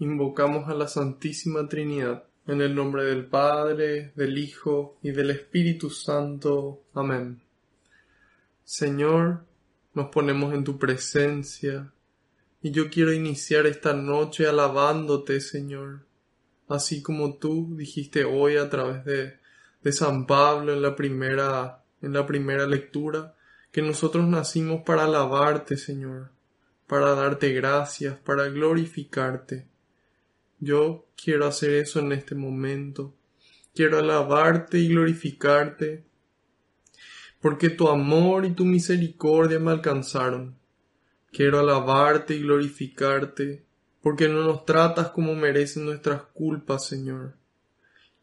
Invocamos 0.00 0.68
a 0.68 0.74
la 0.74 0.86
Santísima 0.86 1.68
Trinidad, 1.68 2.22
en 2.46 2.62
el 2.62 2.72
nombre 2.72 3.02
del 3.04 3.26
Padre, 3.26 4.12
del 4.14 4.38
Hijo 4.38 4.96
y 5.02 5.10
del 5.10 5.30
Espíritu 5.30 5.90
Santo. 5.90 6.84
Amén. 6.94 7.40
Señor, 8.62 9.44
nos 9.94 10.10
ponemos 10.10 10.54
en 10.54 10.62
tu 10.62 10.78
presencia, 10.78 11.92
y 12.62 12.70
yo 12.70 12.90
quiero 12.90 13.12
iniciar 13.12 13.66
esta 13.66 13.92
noche 13.92 14.46
alabándote, 14.46 15.40
Señor, 15.40 16.06
así 16.68 17.02
como 17.02 17.34
tú 17.34 17.74
dijiste 17.76 18.24
hoy 18.24 18.56
a 18.56 18.70
través 18.70 19.04
de, 19.04 19.38
de 19.82 19.92
San 19.92 20.28
Pablo 20.28 20.72
en 20.72 20.80
la 20.80 20.94
primera, 20.94 21.82
en 22.02 22.12
la 22.12 22.24
primera 22.24 22.68
lectura, 22.68 23.34
que 23.72 23.82
nosotros 23.82 24.28
nacimos 24.28 24.82
para 24.82 25.06
alabarte, 25.06 25.76
Señor, 25.76 26.30
para 26.86 27.16
darte 27.16 27.52
gracias, 27.52 28.16
para 28.16 28.48
glorificarte. 28.48 29.66
Yo 30.60 31.06
quiero 31.16 31.46
hacer 31.46 31.74
eso 31.74 32.00
en 32.00 32.12
este 32.12 32.34
momento. 32.34 33.14
Quiero 33.74 33.98
alabarte 33.98 34.78
y 34.78 34.88
glorificarte, 34.88 36.04
porque 37.40 37.70
tu 37.70 37.88
amor 37.88 38.44
y 38.44 38.50
tu 38.50 38.64
misericordia 38.64 39.60
me 39.60 39.70
alcanzaron. 39.70 40.56
Quiero 41.30 41.60
alabarte 41.60 42.34
y 42.34 42.40
glorificarte, 42.40 43.64
porque 44.02 44.28
no 44.28 44.42
nos 44.42 44.64
tratas 44.64 45.10
como 45.10 45.36
merecen 45.36 45.84
nuestras 45.84 46.22
culpas, 46.32 46.86
Señor. 46.86 47.36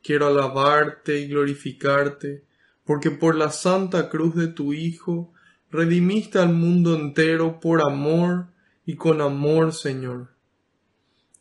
Quiero 0.03 0.27
alabarte 0.27 1.19
y 1.19 1.27
glorificarte, 1.27 2.43
porque 2.83 3.11
por 3.11 3.35
la 3.35 3.49
santa 3.49 4.09
cruz 4.09 4.35
de 4.35 4.47
tu 4.47 4.73
Hijo 4.73 5.31
redimiste 5.71 6.39
al 6.39 6.53
mundo 6.53 6.95
entero 6.95 7.61
por 7.61 7.81
amor 7.81 8.47
y 8.85 8.95
con 8.95 9.21
amor, 9.21 9.71
Señor. 9.71 10.34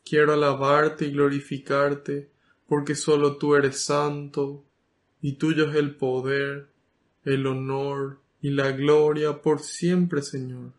Quiero 0.05 0.35
alabarte 0.35 1.07
y 1.07 1.13
glorificarte, 1.13 2.31
porque 2.67 2.95
solo 2.95 3.37
tú 3.37 3.55
eres 3.55 3.81
santo, 3.81 4.65
y 5.21 5.33
tuyo 5.33 5.71
es 5.71 5.77
el 5.77 5.97
poder, 5.97 6.69
el 7.25 7.47
honor 7.47 8.21
y 8.43 8.51
la 8.51 8.73
gloria 8.73 9.41
por 9.41 9.61
siempre, 9.61 10.21
Señor. 10.21 10.73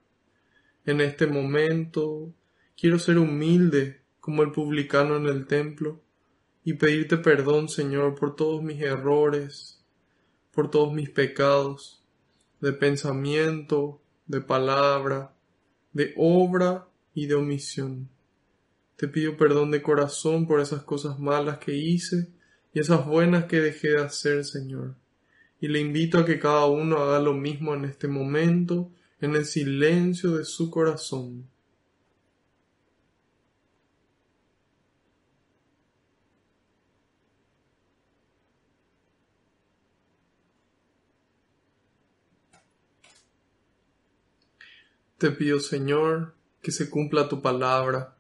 En 0.86 1.02
este 1.02 1.26
momento 1.26 2.32
quiero 2.78 3.00
ser 3.00 3.18
humilde 3.18 4.02
como 4.20 4.44
el 4.44 4.52
publicano 4.52 5.18
en 5.18 5.26
el 5.26 5.48
templo 5.48 6.00
y 6.64 6.74
pedirte 6.74 7.18
perdón, 7.18 7.70
Señor, 7.70 8.14
por 8.16 8.36
todos 8.36 8.62
mis 8.62 8.82
errores, 8.82 9.84
por 10.52 10.70
todos 10.70 10.94
mis 10.94 11.10
pecados, 11.10 12.04
de 12.62 12.72
pensamiento, 12.72 14.02
de 14.28 14.42
palabra, 14.42 15.34
de 15.94 16.14
obra 16.18 16.88
y 17.14 17.28
de 17.28 17.36
omisión. 17.36 18.10
Te 18.96 19.10
pido 19.10 19.36
perdón 19.36 19.72
de 19.72 19.82
corazón 19.82 20.48
por 20.48 20.62
esas 20.62 20.84
cosas 20.84 21.20
malas 21.20 21.58
que 21.58 21.76
hice 21.76 22.30
y 22.74 22.80
esas 22.80 23.06
buenas 23.06 23.46
que 23.46 23.60
dejé 23.60 23.90
de 23.90 24.02
hacer, 24.02 24.46
Señor. 24.46 24.96
Y 25.60 25.68
le 25.68 25.80
invito 25.82 26.20
a 26.20 26.26
que 26.26 26.40
cada 26.40 26.66
uno 26.66 27.00
haga 27.00 27.20
lo 27.20 27.34
mismo 27.34 27.74
en 27.74 27.86
este 27.86 28.08
momento, 28.08 28.92
en 29.20 29.36
el 29.36 29.46
silencio 29.46 30.38
de 30.38 30.46
su 30.46 30.70
corazón. 30.72 31.50
Te 45.18 45.32
pido, 45.32 45.60
Señor, 45.60 46.34
que 46.62 46.72
se 46.72 46.90
cumpla 46.90 47.28
tu 47.28 47.42
palabra 47.42 48.15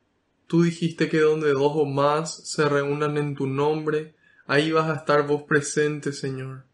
Tú 0.48 0.64
dijiste 0.64 1.10
que 1.10 1.20
donde 1.20 1.52
dos 1.52 1.72
o 1.76 1.86
más 1.86 2.48
se 2.48 2.70
reúnan 2.70 3.18
en 3.18 3.36
tu 3.36 3.48
nombre, 3.48 4.16
ahí 4.46 4.72
vas 4.72 4.90
a 4.90 4.96
estar 4.96 5.26
vos 5.26 5.44
presente, 5.44 6.14
Señor. 6.14 6.66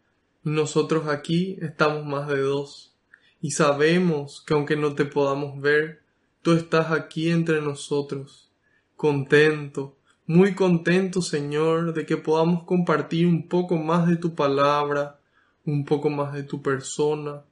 Y 0.44 0.50
nosotros 0.50 1.06
aquí 1.06 1.58
estamos 1.62 2.04
más 2.04 2.28
de 2.28 2.40
dos. 2.40 2.94
Y 3.40 3.52
sabemos 3.52 4.42
que 4.46 4.54
aunque 4.54 4.76
no 4.76 4.94
te 4.94 5.04
podamos 5.04 5.60
ver, 5.60 6.02
tú 6.42 6.52
estás 6.52 6.90
aquí 6.90 7.30
entre 7.30 7.60
nosotros. 7.62 8.50
Contento, 8.96 9.96
muy 10.26 10.54
contento, 10.54 11.20
Señor, 11.20 11.94
de 11.94 12.06
que 12.06 12.16
podamos 12.16 12.64
compartir 12.64 13.26
un 13.26 13.48
poco 13.48 13.76
más 13.76 14.06
de 14.06 14.16
tu 14.16 14.34
palabra, 14.34 15.18
un 15.64 15.84
poco 15.84 16.10
más 16.10 16.32
de 16.32 16.42
tu 16.42 16.62
persona, 16.62 17.42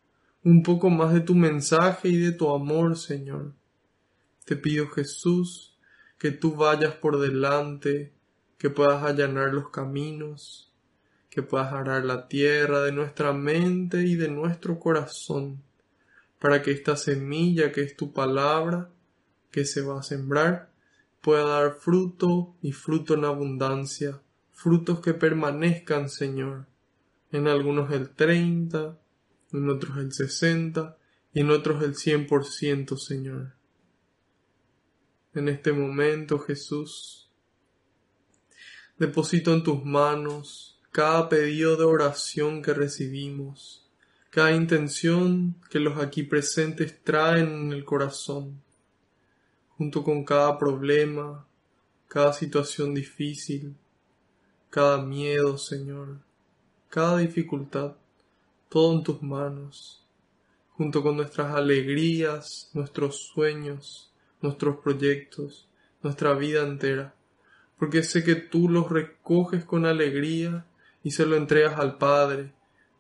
un 0.45 0.63
poco 0.63 0.91
más 0.91 1.13
de 1.13 1.21
tu 1.21 1.35
mensaje 1.35 2.09
y 2.09 2.17
de 2.17 2.33
tu 2.33 2.55
amor, 2.55 2.97
Señor. 2.97 3.53
Te 4.45 4.57
pido, 4.57 4.89
Jesús, 4.89 5.70
que 6.21 6.33
tú 6.33 6.55
vayas 6.55 6.95
por 6.97 7.19
delante, 7.19 8.13
que 8.59 8.69
puedas 8.69 9.03
allanar 9.03 9.55
los 9.55 9.71
caminos, 9.71 10.71
que 11.31 11.43
puedas 11.43 11.73
arar 11.73 12.05
la 12.05 12.29
tierra 12.29 12.83
de 12.83 12.93
nuestra 12.93 13.33
mente 13.33 14.07
y 14.07 14.17
de 14.17 14.29
nuestro 14.29 14.79
corazón, 14.79 15.63
para 16.39 16.61
que 16.61 16.73
esta 16.73 16.95
semilla 16.95 17.73
que 17.73 17.81
es 17.81 17.97
tu 17.97 18.13
palabra, 18.13 18.91
que 19.51 19.65
se 19.65 19.81
va 19.81 20.01
a 20.01 20.03
sembrar, 20.03 20.71
pueda 21.23 21.47
dar 21.47 21.77
fruto 21.81 22.55
y 22.61 22.73
fruto 22.73 23.15
en 23.15 23.25
abundancia, 23.25 24.21
frutos 24.53 25.01
que 25.01 25.15
permanezcan, 25.15 26.11
Señor. 26.11 26.67
En 27.33 27.49
algunos 27.49 27.91
el 27.93 28.11
treinta, 28.11 28.99
en 29.55 29.71
otros 29.71 29.97
el 29.97 30.13
sesenta 30.13 30.99
y 31.33 31.41
en 31.41 31.51
otros 31.51 31.83
el 31.83 31.95
cien 31.95 32.27
por 32.27 32.45
ciento, 32.45 32.99
Señor 32.99 33.59
en 35.35 35.49
este 35.49 35.73
momento, 35.73 36.39
Jesús. 36.39 37.29
Deposito 38.99 39.53
en 39.53 39.63
tus 39.63 39.85
manos 39.85 40.79
cada 40.91 41.29
pedido 41.29 41.77
de 41.77 41.85
oración 41.85 42.63
que 42.63 42.75
recibimos, 42.75 43.89
cada 44.31 44.53
intención 44.53 45.55
que 45.71 45.79
los 45.79 45.99
aquí 45.99 46.25
presentes 46.25 47.03
traen 47.05 47.49
en 47.49 47.73
el 47.73 47.85
corazón, 47.85 48.61
junto 49.79 50.03
con 50.03 50.25
cada 50.25 50.59
problema, 50.59 51.47
cada 52.09 52.33
situación 52.33 52.93
difícil, 52.93 53.77
cada 54.69 55.01
miedo, 55.01 55.57
Señor, 55.57 56.19
cada 56.89 57.19
dificultad, 57.19 57.95
todo 58.69 58.99
en 58.99 59.05
tus 59.05 59.23
manos, 59.23 60.05
junto 60.73 61.03
con 61.03 61.17
nuestras 61.17 61.55
alegrías, 61.55 62.71
nuestros 62.75 63.29
sueños, 63.29 64.10
nuestros 64.43 64.77
proyectos, 64.79 65.69
nuestra 66.03 66.35
vida 66.35 66.63
entera, 66.63 67.15
porque 67.79 68.03
sé 68.03 68.25
que 68.25 68.35
tú 68.35 68.69
los 68.69 68.91
recoges 68.91 69.65
con 69.65 69.87
alegría 69.87 70.67
y 71.03 71.13
se 71.13 71.27
lo 71.27 71.37
entregas 71.37 71.79
al 71.79 71.99
Padre, 71.99 72.53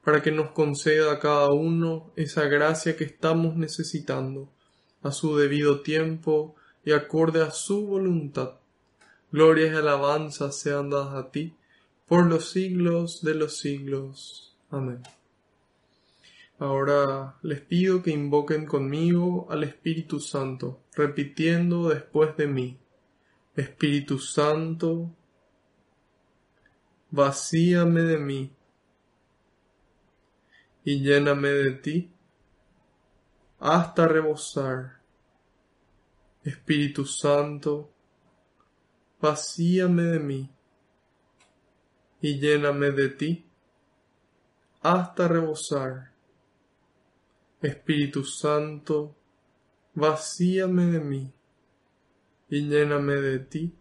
para 0.04 0.22
que 0.22 0.32
nos 0.32 0.52
conceda 0.52 1.12
a 1.12 1.18
cada 1.18 1.50
uno 1.50 2.10
esa 2.16 2.44
gracia 2.44 2.96
que 2.96 3.04
estamos 3.04 3.56
necesitando, 3.56 4.50
a 5.02 5.12
su 5.12 5.36
debido 5.36 5.82
tiempo 5.82 6.56
y 6.84 6.92
acorde 6.92 7.42
a 7.42 7.50
su 7.50 7.86
voluntad. 7.86 8.52
Glorias 9.32 9.74
y 9.74 9.76
alabanzas 9.76 10.58
sean 10.58 10.90
dadas 10.90 11.14
a 11.14 11.30
ti, 11.30 11.54
por 12.08 12.26
los 12.26 12.50
siglos 12.50 13.22
de 13.22 13.34
los 13.34 13.58
siglos. 13.58 14.56
Amén. 14.70 15.02
Ahora 16.60 17.38
les 17.40 17.62
pido 17.62 18.02
que 18.02 18.10
invoquen 18.10 18.66
conmigo 18.66 19.46
al 19.50 19.64
Espíritu 19.64 20.20
Santo, 20.20 20.82
repitiendo 20.94 21.88
después 21.88 22.36
de 22.36 22.46
mí. 22.46 22.78
Espíritu 23.56 24.18
Santo, 24.18 25.10
vacíame 27.10 28.02
de 28.02 28.18
mí 28.18 28.52
y 30.84 31.00
lléname 31.00 31.48
de 31.48 31.70
ti 31.72 32.10
hasta 33.58 34.06
rebosar. 34.06 35.00
Espíritu 36.44 37.06
Santo, 37.06 37.90
vacíame 39.18 40.02
de 40.02 40.20
mí 40.20 40.50
y 42.20 42.38
lléname 42.38 42.90
de 42.90 43.08
ti 43.08 43.46
hasta 44.82 45.26
rebosar. 45.26 46.09
Espíritu 47.62 48.24
Santo, 48.24 49.16
vacíame 49.94 50.86
de 50.86 51.00
mí 51.00 51.32
y 52.48 52.68
lléname 52.68 53.14
de 53.14 53.38
ti 53.38 53.74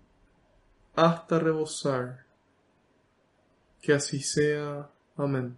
hasta 0.96 1.40
rebosar. 1.40 2.26
Que 3.82 3.94
así 3.94 4.20
sea. 4.20 4.90
Amén. 5.16 5.58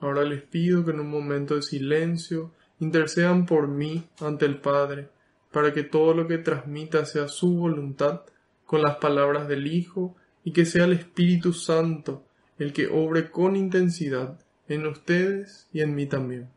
Ahora 0.00 0.24
les 0.24 0.42
pido 0.42 0.84
que 0.84 0.92
en 0.92 1.00
un 1.00 1.10
momento 1.10 1.56
de 1.56 1.62
silencio 1.62 2.52
intercedan 2.78 3.46
por 3.46 3.66
mí 3.66 4.08
ante 4.20 4.46
el 4.46 4.60
Padre, 4.60 5.08
para 5.50 5.72
que 5.72 5.82
todo 5.82 6.14
lo 6.14 6.28
que 6.28 6.38
transmita 6.38 7.04
sea 7.04 7.26
su 7.26 7.56
voluntad 7.56 8.22
con 8.64 8.82
las 8.82 8.96
palabras 8.98 9.48
del 9.48 9.66
Hijo 9.66 10.14
y 10.44 10.52
que 10.52 10.64
sea 10.64 10.84
el 10.84 10.92
Espíritu 10.92 11.52
Santo 11.52 12.24
el 12.58 12.72
que 12.72 12.88
obre 12.88 13.30
con 13.30 13.56
intensidad 13.56 14.38
en 14.68 14.86
ustedes 14.86 15.68
y 15.72 15.80
en 15.80 15.94
mí 15.94 16.06
también. 16.06 16.50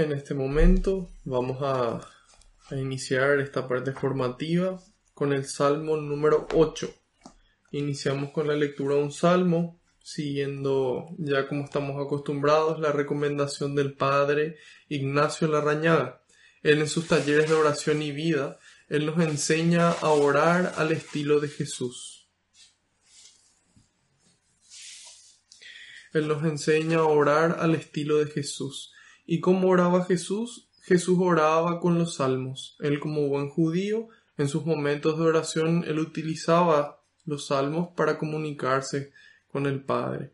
En 0.00 0.12
este 0.12 0.32
momento 0.32 1.10
vamos 1.24 1.58
a, 1.60 2.00
iniciar 2.70 3.38
esta 3.38 3.68
parte 3.68 3.92
formativa 3.92 4.82
con 5.12 5.34
el 5.34 5.44
Salmo 5.44 5.98
número 5.98 6.48
8. 6.54 6.90
Iniciamos 7.72 8.30
con 8.30 8.48
la 8.48 8.54
lectura 8.54 8.94
de 8.94 9.02
un 9.02 9.12
salmo, 9.12 9.78
siguiendo 10.02 11.10
ya 11.18 11.46
como 11.46 11.64
estamos 11.64 12.02
acostumbrados 12.02 12.80
la 12.80 12.92
recomendación 12.92 13.74
del 13.74 13.92
Padre 13.92 14.56
Ignacio 14.88 15.48
Larrañaga. 15.48 16.22
Él 16.62 16.78
en 16.78 16.88
sus 16.88 17.06
talleres 17.06 17.50
de 17.50 17.56
oración 17.56 18.00
y 18.00 18.10
vida, 18.10 18.58
él 18.88 19.04
nos 19.04 19.20
enseña 19.20 19.90
a 19.90 20.08
orar 20.08 20.72
al 20.78 20.92
estilo 20.92 21.40
de 21.40 21.48
Jesús. 21.48 22.26
Él 26.14 26.26
nos 26.26 26.42
enseña 26.44 27.00
a 27.00 27.04
orar 27.04 27.58
al 27.60 27.74
estilo 27.74 28.16
de 28.16 28.30
Jesús. 28.30 28.94
¿Y 29.32 29.38
cómo 29.38 29.68
oraba 29.68 30.06
Jesús? 30.06 30.68
Jesús 30.82 31.16
oraba 31.20 31.78
con 31.78 31.96
los 31.96 32.16
salmos. 32.16 32.76
Él 32.80 32.98
como 32.98 33.28
buen 33.28 33.48
judío, 33.48 34.08
en 34.36 34.48
sus 34.48 34.66
momentos 34.66 35.16
de 35.16 35.24
oración, 35.24 35.84
él 35.86 36.00
utilizaba 36.00 37.04
los 37.24 37.46
salmos 37.46 37.90
para 37.94 38.18
comunicarse 38.18 39.12
con 39.46 39.66
el 39.66 39.84
Padre. 39.84 40.32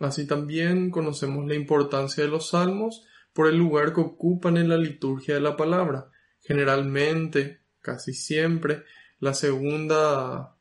Así 0.00 0.26
también 0.26 0.90
conocemos 0.90 1.46
la 1.46 1.54
importancia 1.54 2.24
de 2.24 2.30
los 2.30 2.48
salmos 2.48 3.04
por 3.32 3.46
el 3.46 3.58
lugar 3.58 3.94
que 3.94 4.00
ocupan 4.00 4.56
en 4.56 4.70
la 4.70 4.76
liturgia 4.76 5.34
de 5.34 5.40
la 5.40 5.56
palabra. 5.56 6.10
Generalmente, 6.40 7.60
casi 7.80 8.12
siempre, 8.12 8.82
la 9.20 9.34
segunda 9.34 10.56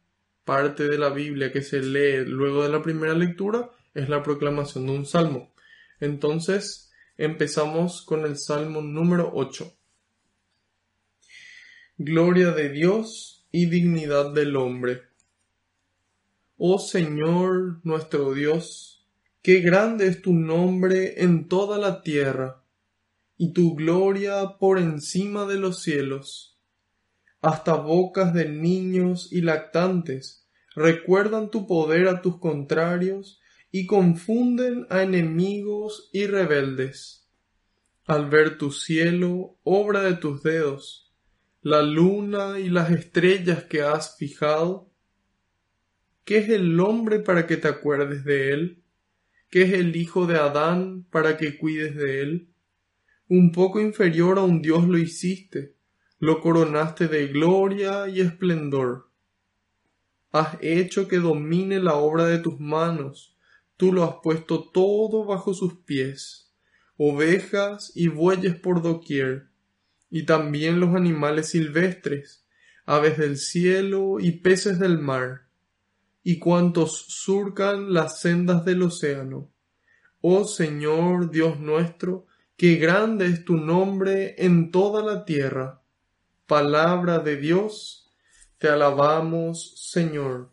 parte 0.46 0.88
de 0.88 1.00
la 1.00 1.10
Biblia 1.10 1.52
que 1.52 1.64
se 1.64 1.82
lee 1.82 2.26
luego 2.28 2.62
de 2.62 2.70
la 2.70 2.84
primera 2.84 3.16
lectura 3.16 3.72
es 3.96 4.08
la 4.08 4.22
proclamación 4.22 4.86
de 4.86 4.92
un 4.92 5.08
salmo. 5.08 5.52
Entonces, 6.00 6.91
Empezamos 7.24 8.02
con 8.02 8.26
el 8.26 8.36
Salmo 8.36 8.82
número 8.82 9.30
8. 9.36 9.72
Gloria 12.00 12.50
de 12.50 12.70
Dios 12.70 13.48
y 13.52 13.68
dignidad 13.68 14.34
del 14.34 14.56
hombre. 14.56 15.04
Oh 16.58 16.80
Señor 16.80 17.80
nuestro 17.84 18.34
Dios, 18.34 19.06
qué 19.44 19.60
grande 19.60 20.08
es 20.08 20.24
tu 20.24 20.34
nombre 20.34 21.22
en 21.22 21.48
toda 21.48 21.78
la 21.78 22.02
tierra, 22.02 22.64
y 23.38 23.54
tu 23.54 23.76
gloria 23.76 24.58
por 24.60 24.80
encima 24.80 25.46
de 25.46 25.60
los 25.60 25.84
cielos. 25.84 26.60
Hasta 27.40 27.76
bocas 27.76 28.34
de 28.34 28.50
niños 28.50 29.32
y 29.32 29.42
lactantes 29.42 30.48
recuerdan 30.74 31.52
tu 31.52 31.68
poder 31.68 32.08
a 32.08 32.24
tus 32.24 32.40
contrarios 32.40 33.42
y 33.72 33.86
confunden 33.86 34.86
a 34.90 35.02
enemigos 35.02 36.10
y 36.12 36.28
rebeldes. 36.28 37.21
Al 38.12 38.30
ver 38.30 38.58
tu 38.58 38.74
cielo, 38.74 39.58
obra 39.64 40.02
de 40.02 40.16
tus 40.16 40.44
dedos, 40.44 41.14
la 41.62 41.82
luna 41.82 42.60
y 42.60 42.70
las 42.70 42.92
estrellas 42.92 43.64
que 43.64 43.84
has 43.84 44.18
fijado, 44.18 44.92
¿qué 46.26 46.40
es 46.40 46.50
el 46.50 46.78
hombre 46.82 47.20
para 47.20 47.48
que 47.48 47.56
te 47.56 47.70
acuerdes 47.70 48.26
de 48.26 48.52
él? 48.52 48.84
¿Qué 49.50 49.62
es 49.62 49.72
el 49.72 49.96
hijo 49.96 50.28
de 50.28 50.36
Adán 50.36 51.06
para 51.10 51.38
que 51.38 51.58
cuides 51.58 51.96
de 51.96 52.22
él? 52.22 52.50
Un 53.30 53.54
poco 53.54 53.80
inferior 53.80 54.40
a 54.40 54.44
un 54.44 54.62
Dios 54.62 54.86
lo 54.86 54.98
hiciste, 54.98 55.78
lo 56.20 56.42
coronaste 56.42 57.08
de 57.08 57.28
gloria 57.28 58.10
y 58.10 58.20
esplendor. 58.20 59.10
Has 60.34 60.58
hecho 60.60 61.08
que 61.08 61.20
domine 61.20 61.80
la 61.80 61.96
obra 61.96 62.26
de 62.26 62.40
tus 62.40 62.60
manos, 62.60 63.38
tú 63.78 63.94
lo 63.94 64.04
has 64.04 64.16
puesto 64.22 64.70
todo 64.70 65.24
bajo 65.24 65.54
sus 65.54 65.76
pies, 65.86 66.51
ovejas 66.98 67.92
y 67.96 68.08
bueyes 68.08 68.56
por 68.56 68.82
doquier, 68.82 69.48
y 70.10 70.24
también 70.24 70.80
los 70.80 70.96
animales 70.96 71.50
silvestres, 71.50 72.46
aves 72.86 73.18
del 73.18 73.38
cielo 73.38 74.20
y 74.20 74.32
peces 74.32 74.80
del 74.80 75.00
mar, 75.00 75.48
y 76.24 76.40
cuantos 76.40 77.06
surcan 77.08 77.94
las 77.94 78.20
sendas 78.20 78.66
del 78.66 78.84
océano. 78.84 79.52
Oh 80.22 80.44
Señor 80.46 81.32
Dios 81.32 81.60
nuestro, 81.60 82.28
qué 82.58 82.76
grande 82.76 83.26
es 83.26 83.44
tu 83.46 83.58
nombre 83.58 84.36
en 84.38 84.72
toda 84.72 85.02
la 85.02 85.26
tierra. 85.26 85.82
Palabra 86.46 87.20
de 87.20 87.38
Dios, 87.38 88.12
te 88.58 88.68
alabamos, 88.68 89.90
Señor. 89.90 90.52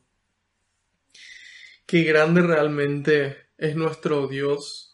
Qué 1.85 2.05
grande 2.05 2.41
realmente 2.43 3.37
es 3.59 3.77
nuestro 3.77 4.29
Dios, 4.29 4.88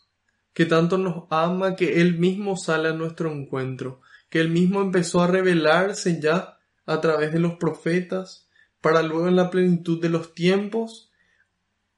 que 0.55 0.65
tanto 0.65 0.97
nos 0.97 1.25
ama 1.31 1.77
que 1.77 2.01
Él 2.01 2.19
mismo 2.19 2.57
sale 2.57 2.89
a 2.89 2.93
nuestro 2.95 3.31
encuentro, 3.31 4.01
que 4.31 4.41
Él 4.41 4.49
mismo 4.49 4.81
empezó 4.81 5.21
a 5.21 5.27
revelarse 5.27 6.21
ya 6.21 6.59
a 6.87 7.01
través 7.01 7.33
de 7.33 7.41
los 7.41 7.57
profetas, 7.57 8.49
para 8.81 9.03
luego 9.03 9.29
en 9.29 9.37
la 9.37 9.51
plenitud 9.51 10.01
de 10.01 10.11
los 10.11 10.35
tiempos 10.35 11.11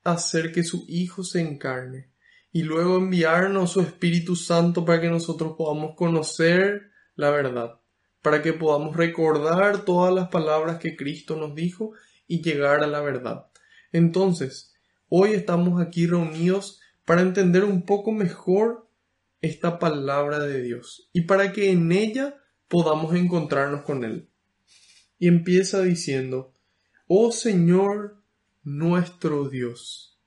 hacer 0.05 0.53
que 0.53 0.63
su 0.63 0.85
Hijo 0.89 1.25
se 1.25 1.41
encarne 1.41 2.11
y 2.53 2.63
luego 2.63 2.97
enviarnos 2.97 3.73
su 3.73 3.81
Espíritu 3.81 4.37
Santo 4.37 4.85
para 4.85 5.01
que 5.01 5.11
nosotros 5.11 5.55
podamos 5.59 5.95
conocer 5.97 6.91
la 7.15 7.31
verdad, 7.31 7.81
para 8.23 8.41
que 8.41 8.53
podamos 8.53 8.97
recordar 8.97 9.85
todas 9.85 10.15
las 10.15 10.29
palabras 10.29 10.79
que 10.79 10.97
Cristo 10.97 11.37
nos 11.37 11.55
dijo 11.55 11.93
y 12.27 12.41
llegar 12.41 12.83
a 12.83 12.87
la 12.87 13.01
verdad. 13.01 13.49
Entonces, 13.93 14.73
hoy 15.09 15.33
estamos 15.33 15.83
aquí 15.83 16.07
reunidos 16.07 16.81
para 17.07 17.23
entender 17.23 17.65
un 17.65 17.87
poco 17.87 18.13
mejor 18.13 18.91
esta 19.41 19.79
palabra 19.79 20.41
de 20.41 20.61
Dios 20.61 21.09
y 21.15 21.23
para 21.23 21.53
que 21.53 21.71
en 21.71 21.93
ella 21.93 22.37
podamos 22.69 23.15
encontrarnos 23.15 23.83
con 23.83 24.05
Él. 24.05 24.29
Y 25.19 25.29
empieza 25.29 25.81
diciendo, 25.81 26.53
Oh 27.07 27.33
Señor 27.33 28.23
nuestro 28.65 29.49
Dios. 29.49 30.19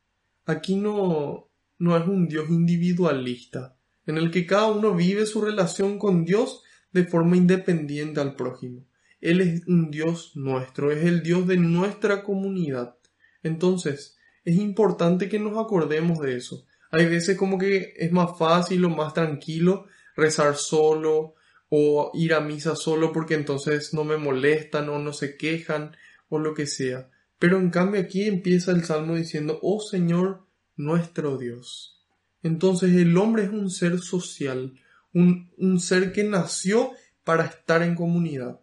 Aquí 0.45 0.77
no, 0.77 1.51
no 1.77 1.97
es 1.97 2.07
un 2.07 2.27
Dios 2.27 2.49
individualista, 2.49 3.77
en 4.07 4.17
el 4.17 4.31
que 4.31 4.47
cada 4.47 4.67
uno 4.67 4.95
vive 4.95 5.25
su 5.25 5.41
relación 5.41 5.99
con 5.99 6.23
Dios 6.23 6.63
de 6.93 7.03
forma 7.03 7.35
independiente 7.35 8.21
al 8.21 8.35
prójimo. 8.35 8.87
Él 9.19 9.41
es 9.41 9.67
un 9.67 9.91
Dios 9.91 10.31
nuestro, 10.35 10.91
es 10.91 11.03
el 11.03 11.21
Dios 11.21 11.45
de 11.45 11.57
nuestra 11.57 12.23
comunidad. 12.23 12.95
Entonces, 13.43 14.17
es 14.45 14.55
importante 14.55 15.27
que 15.27 15.39
nos 15.39 15.57
acordemos 15.57 16.19
de 16.19 16.37
eso. 16.37 16.65
Hay 16.91 17.05
veces 17.05 17.37
como 17.37 17.57
que 17.57 17.93
es 17.97 18.11
más 18.11 18.37
fácil 18.37 18.85
o 18.85 18.89
más 18.89 19.13
tranquilo 19.13 19.85
rezar 20.15 20.55
solo 20.55 21.35
o 21.69 22.11
ir 22.13 22.33
a 22.33 22.41
misa 22.41 22.75
solo 22.75 23.13
porque 23.13 23.35
entonces 23.35 23.93
no 23.93 24.03
me 24.03 24.17
molestan 24.17 24.89
o 24.89 24.99
no 24.99 25.13
se 25.13 25.37
quejan 25.37 25.95
o 26.29 26.39
lo 26.39 26.53
que 26.53 26.65
sea. 26.65 27.09
Pero 27.37 27.59
en 27.59 27.69
cambio 27.69 28.01
aquí 28.01 28.23
empieza 28.23 28.71
el 28.71 28.83
salmo 28.83 29.15
diciendo, 29.15 29.59
oh 29.61 29.79
Señor 29.79 30.45
nuestro 30.75 31.37
Dios. 31.37 32.05
Entonces 32.41 32.95
el 32.95 33.15
hombre 33.17 33.43
es 33.43 33.49
un 33.49 33.69
ser 33.69 33.99
social, 33.99 34.73
un, 35.13 35.51
un 35.57 35.79
ser 35.79 36.11
que 36.11 36.23
nació 36.23 36.91
para 37.23 37.45
estar 37.45 37.83
en 37.83 37.95
comunidad. 37.95 38.61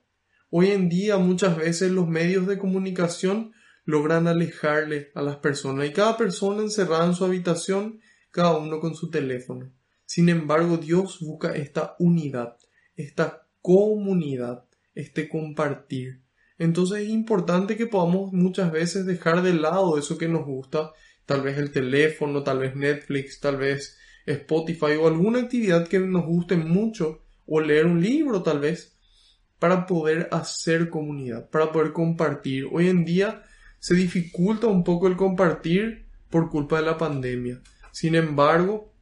Hoy 0.50 0.68
en 0.70 0.88
día 0.88 1.18
muchas 1.18 1.56
veces 1.56 1.90
los 1.90 2.08
medios 2.08 2.46
de 2.46 2.58
comunicación 2.58 3.52
logran 3.84 4.26
alejarle 4.26 5.10
a 5.14 5.22
las 5.22 5.36
personas 5.36 5.86
y 5.86 5.92
cada 5.92 6.16
persona 6.16 6.62
encerrada 6.62 7.06
en 7.06 7.14
su 7.14 7.24
habitación, 7.24 8.00
cada 8.36 8.58
uno 8.58 8.80
con 8.80 8.94
su 8.94 9.08
teléfono. 9.08 9.72
Sin 10.04 10.28
embargo, 10.28 10.76
Dios 10.76 11.20
busca 11.20 11.56
esta 11.56 11.96
unidad, 11.98 12.58
esta 12.94 13.48
comunidad, 13.62 14.64
este 14.94 15.26
compartir. 15.26 16.20
Entonces 16.58 17.04
es 17.04 17.08
importante 17.08 17.78
que 17.78 17.86
podamos 17.86 18.34
muchas 18.34 18.70
veces 18.70 19.06
dejar 19.06 19.40
de 19.40 19.54
lado 19.54 19.96
eso 19.96 20.18
que 20.18 20.28
nos 20.28 20.44
gusta, 20.44 20.92
tal 21.24 21.40
vez 21.40 21.56
el 21.56 21.72
teléfono, 21.72 22.42
tal 22.42 22.58
vez 22.58 22.76
Netflix, 22.76 23.40
tal 23.40 23.56
vez 23.56 23.96
Spotify 24.26 24.96
o 25.00 25.08
alguna 25.08 25.40
actividad 25.40 25.88
que 25.88 25.98
nos 25.98 26.26
guste 26.26 26.56
mucho 26.56 27.22
o 27.46 27.62
leer 27.62 27.86
un 27.86 28.02
libro 28.02 28.42
tal 28.42 28.60
vez 28.60 28.98
para 29.58 29.86
poder 29.86 30.28
hacer 30.30 30.90
comunidad, 30.90 31.48
para 31.48 31.72
poder 31.72 31.94
compartir. 31.94 32.66
Hoy 32.70 32.88
en 32.88 33.06
día 33.06 33.44
se 33.78 33.94
dificulta 33.94 34.66
un 34.66 34.84
poco 34.84 35.08
el 35.08 35.16
compartir 35.16 36.04
por 36.28 36.50
culpa 36.50 36.76
de 36.76 36.86
la 36.86 36.98
pandemia. 36.98 37.62
Sin 37.96 38.14
embargo, 38.14 38.92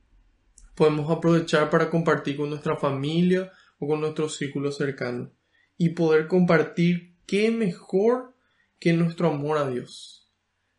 podemos 0.76 1.10
aprovechar 1.10 1.68
para 1.68 1.90
compartir 1.90 2.36
con 2.36 2.48
nuestra 2.48 2.76
familia 2.76 3.50
o 3.80 3.88
con 3.88 4.00
nuestro 4.00 4.28
círculo 4.28 4.70
cercano 4.70 5.32
y 5.76 5.88
poder 5.88 6.28
compartir 6.28 7.16
qué 7.26 7.50
mejor 7.50 8.36
que 8.78 8.92
nuestro 8.92 9.30
amor 9.30 9.58
a 9.58 9.68
Dios. 9.68 10.32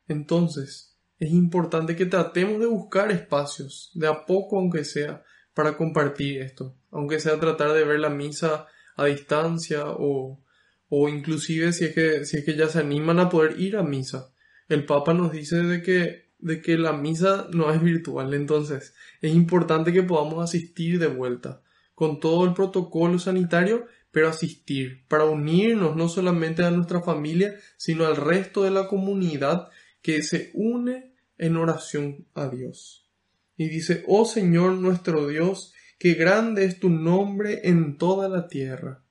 Entonces, 0.07 0.98
es 1.19 1.31
importante 1.31 1.98
que 1.98 2.05
tratemos 2.05 2.62
de 2.62 2.67
buscar 2.67 3.12
espacios, 3.12 3.91
de 3.95 4.07
a 4.07 4.25
poco 4.25 4.60
aunque 4.60 4.86
sea, 4.86 5.22
para 5.53 5.75
compartir 5.75 6.41
esto, 6.41 6.74
aunque 6.91 7.19
sea 7.19 7.38
tratar 7.38 7.74
de 7.74 7.84
ver 7.84 8.00
la 8.00 8.10
misa 8.10 8.65
a 8.95 9.07
distancia 9.07 9.88
o, 9.89 10.41
o 10.88 11.10
inclusive 11.10 11.74
si 11.74 11.84
es, 11.84 11.93
que, 11.93 12.24
si 12.24 12.38
es 12.38 12.45
que 12.45 12.55
ya 12.55 12.69
se 12.69 12.79
animan 12.79 13.19
a 13.19 13.27
poder 13.27 13.60
ir 13.60 13.75
a 13.75 13.84
misa. 13.84 14.31
El 14.69 14.86
Papa 14.86 15.13
nos 15.13 15.34
dice 15.34 15.57
de 15.57 15.81
que, 15.81 16.25
de 16.46 16.62
que 16.62 16.78
la 16.78 16.94
misa 16.94 17.48
no 17.52 17.72
es 17.72 17.82
virtual, 17.82 18.34
entonces 18.34 18.94
es 19.22 19.34
importante 19.34 19.92
que 19.92 20.04
podamos 20.04 20.44
asistir 20.44 21.00
de 21.00 21.08
vuelta, 21.08 21.62
con 21.94 22.20
todo 22.20 22.46
el 22.46 22.54
protocolo 22.54 23.20
sanitario, 23.20 23.86
pero 24.12 24.30
asistir, 24.30 25.06
para 25.08 25.25
unirnos 25.25 25.96
no 25.96 26.08
solamente 26.08 26.64
a 26.64 26.72
nuestra 26.72 27.02
familia, 27.02 27.56
sino 27.78 28.06
al 28.06 28.16
resto 28.16 28.64
de 28.64 28.72
la 28.72 28.88
comunidad 28.88 29.70
que 30.02 30.24
se 30.24 30.52
une 30.54 31.14
en 31.38 31.58
oración 31.58 32.25
a 32.34 32.48
Dios. 32.48 33.10
Y 33.58 33.68
dice, 33.68 34.04
oh 34.08 34.25
Señor 34.25 34.74
nuestro 34.74 35.28
Dios, 35.28 35.74
Qué 35.98 36.14
grande 36.14 36.66
es 36.66 36.80
tu 36.80 36.90
nombre 36.90 37.62
en 37.64 37.98
toda 37.98 38.28
la 38.28 38.48
tierra. 38.48 39.04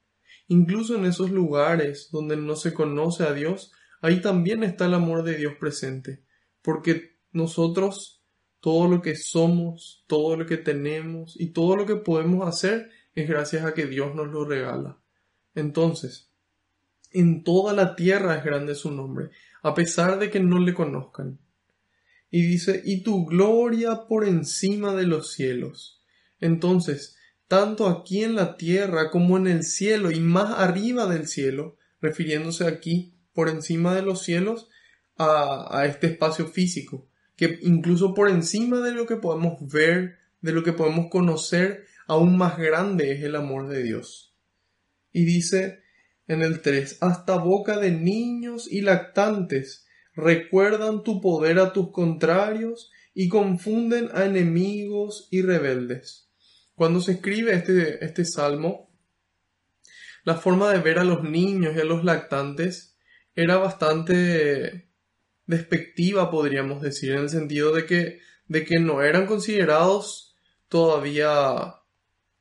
Incluso 0.48 0.96
en 0.96 1.06
esos 1.06 1.30
lugares 1.30 2.10
donde 2.12 2.36
no 2.36 2.56
se 2.56 2.74
conoce 2.74 3.24
a 3.24 3.32
Dios, 3.32 3.72
ahí 4.02 4.20
también 4.20 4.62
está 4.62 4.84
el 4.84 4.94
amor 4.94 5.22
de 5.22 5.36
Dios 5.36 5.54
presente, 5.58 6.22
porque 6.60 7.13
nosotros 7.34 8.22
todo 8.60 8.88
lo 8.88 9.02
que 9.02 9.14
somos, 9.14 10.04
todo 10.06 10.36
lo 10.36 10.46
que 10.46 10.56
tenemos 10.56 11.38
y 11.38 11.48
todo 11.48 11.76
lo 11.76 11.84
que 11.84 11.96
podemos 11.96 12.48
hacer 12.48 12.90
es 13.14 13.28
gracias 13.28 13.66
a 13.66 13.74
que 13.74 13.84
Dios 13.86 14.14
nos 14.14 14.28
lo 14.28 14.46
regala. 14.46 14.98
Entonces, 15.54 16.30
en 17.10 17.44
toda 17.44 17.74
la 17.74 17.94
tierra 17.94 18.36
es 18.36 18.44
grande 18.44 18.74
su 18.74 18.90
nombre, 18.90 19.30
a 19.62 19.74
pesar 19.74 20.18
de 20.18 20.30
que 20.30 20.40
no 20.40 20.58
le 20.60 20.72
conozcan. 20.72 21.38
Y 22.30 22.42
dice, 22.42 22.80
y 22.84 23.02
tu 23.02 23.26
gloria 23.26 24.06
por 24.08 24.26
encima 24.26 24.94
de 24.94 25.06
los 25.06 25.32
cielos. 25.32 26.02
Entonces, 26.40 27.16
tanto 27.48 27.86
aquí 27.86 28.24
en 28.24 28.34
la 28.34 28.56
tierra 28.56 29.10
como 29.10 29.36
en 29.36 29.46
el 29.46 29.62
cielo 29.62 30.10
y 30.10 30.20
más 30.20 30.58
arriba 30.58 31.06
del 31.06 31.28
cielo, 31.28 31.76
refiriéndose 32.00 32.66
aquí 32.66 33.14
por 33.34 33.48
encima 33.48 33.94
de 33.94 34.02
los 34.02 34.22
cielos 34.22 34.68
a, 35.16 35.68
a 35.78 35.84
este 35.84 36.06
espacio 36.06 36.46
físico, 36.46 37.08
que 37.36 37.58
incluso 37.62 38.14
por 38.14 38.28
encima 38.28 38.80
de 38.80 38.92
lo 38.92 39.06
que 39.06 39.16
podemos 39.16 39.54
ver, 39.72 40.18
de 40.40 40.52
lo 40.52 40.62
que 40.62 40.72
podemos 40.72 41.06
conocer, 41.10 41.86
aún 42.06 42.36
más 42.36 42.58
grande 42.58 43.12
es 43.12 43.22
el 43.22 43.36
amor 43.36 43.68
de 43.68 43.82
Dios. 43.82 44.34
Y 45.12 45.24
dice 45.24 45.80
en 46.26 46.42
el 46.42 46.62
3, 46.62 46.98
hasta 47.00 47.36
boca 47.36 47.78
de 47.78 47.90
niños 47.90 48.70
y 48.70 48.80
lactantes 48.80 49.86
recuerdan 50.14 51.02
tu 51.02 51.20
poder 51.20 51.58
a 51.58 51.72
tus 51.72 51.90
contrarios 51.90 52.90
y 53.14 53.28
confunden 53.28 54.08
a 54.14 54.24
enemigos 54.24 55.28
y 55.30 55.42
rebeldes. 55.42 56.30
Cuando 56.74 57.00
se 57.00 57.12
escribe 57.12 57.54
este, 57.54 58.04
este 58.04 58.24
salmo, 58.24 58.90
la 60.24 60.36
forma 60.36 60.72
de 60.72 60.78
ver 60.78 60.98
a 60.98 61.04
los 61.04 61.22
niños 61.22 61.76
y 61.76 61.80
a 61.80 61.84
los 61.84 62.04
lactantes 62.04 62.96
era 63.34 63.56
bastante 63.58 64.83
despectiva, 65.46 66.30
podríamos 66.30 66.82
decir, 66.82 67.12
en 67.12 67.18
el 67.20 67.28
sentido 67.28 67.72
de 67.72 67.86
que, 67.86 68.20
de 68.48 68.64
que 68.64 68.78
no 68.78 69.02
eran 69.02 69.26
considerados 69.26 70.34
todavía 70.68 71.76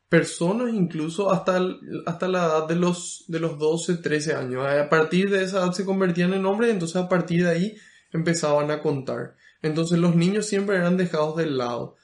personas 0.10 0.74
incluso 0.74 1.32
hasta, 1.32 1.60
hasta 2.06 2.28
la 2.28 2.46
edad 2.46 2.68
de 2.68 2.76
los, 2.76 3.26
de 3.28 3.40
los 3.40 3.58
12, 3.58 3.98
13 3.98 4.34
años. 4.36 4.66
A 4.66 4.88
partir 4.88 5.30
de 5.30 5.44
esa 5.44 5.58
edad 5.58 5.72
se 5.74 5.86
convertían 5.86 6.34
en 6.34 6.46
hombres 6.46 6.70
entonces 6.70 6.98
a 6.98 7.10
partir 7.10 7.44
de 7.44 7.50
ahí 7.50 7.76
empezaban 8.12 8.70
a 8.70 8.82
contar. 8.82 9.36
Entonces 9.64 9.98
los 9.98 10.16
niños 10.16 10.46
siempre 10.46 10.76
eran 10.76 10.98
dejados 10.98 11.36
de 11.36 11.48
lado. 11.48 11.96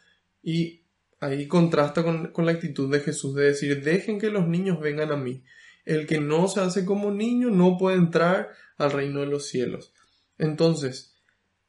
Y 0.41 0.85
ahí 1.19 1.47
contrasta 1.47 2.03
con, 2.03 2.31
la 2.35 2.51
actitud 2.51 2.91
de 2.91 3.01
Jesús 3.01 3.35
de 3.35 3.45
decir, 3.45 3.83
dejen 3.83 4.19
que 4.19 4.31
los 4.31 4.47
niños 4.47 4.79
vengan 4.79 5.11
a 5.11 5.17
mí. 5.17 5.43
El 5.85 6.07
que 6.07 6.19
no 6.19 6.47
se 6.47 6.61
hace 6.61 6.85
como 6.85 7.11
niño 7.11 7.49
no 7.51 7.77
puede 7.77 7.97
entrar 7.97 8.49
al 8.77 8.91
reino 8.91 9.19
de 9.19 9.27
los 9.27 9.47
cielos. 9.47 9.93
Entonces, 10.39 11.13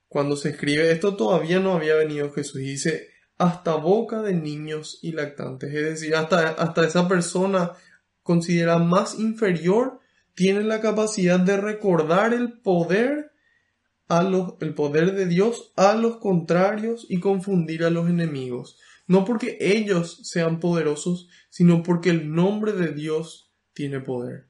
cuando 0.08 0.36
se 0.36 0.50
escribe 0.50 0.90
esto 0.90 1.14
todavía 1.16 1.60
no 1.60 1.74
había 1.74 1.94
venido 1.96 2.32
Jesús 2.32 2.62
y 2.62 2.64
dice, 2.64 3.08
hasta 3.36 3.74
boca 3.74 4.22
de 4.22 4.32
niños 4.32 4.98
y 5.02 5.12
lactantes. 5.12 5.74
Es 5.74 5.84
decir, 5.84 6.14
hasta, 6.14 6.48
hasta 6.48 6.86
esa 6.86 7.06
persona 7.06 7.72
considerada 8.22 8.78
más 8.78 9.18
inferior 9.18 10.00
tiene 10.34 10.62
la 10.62 10.80
capacidad 10.80 11.38
de 11.38 11.58
recordar 11.58 12.32
el 12.32 12.60
poder 12.60 13.32
a 14.08 14.22
los, 14.22 14.54
el 14.60 14.72
poder 14.72 15.14
de 15.14 15.26
Dios 15.26 15.74
a 15.76 15.94
los 15.94 16.16
contrarios 16.16 17.06
y 17.10 17.20
confundir 17.20 17.84
a 17.84 17.90
los 17.90 18.08
enemigos 18.08 18.78
no 19.10 19.24
porque 19.24 19.58
ellos 19.58 20.20
sean 20.22 20.60
poderosos, 20.60 21.28
sino 21.48 21.82
porque 21.82 22.10
el 22.10 22.32
nombre 22.32 22.74
de 22.74 22.92
Dios 22.92 23.52
tiene 23.72 23.98
poder. 23.98 24.46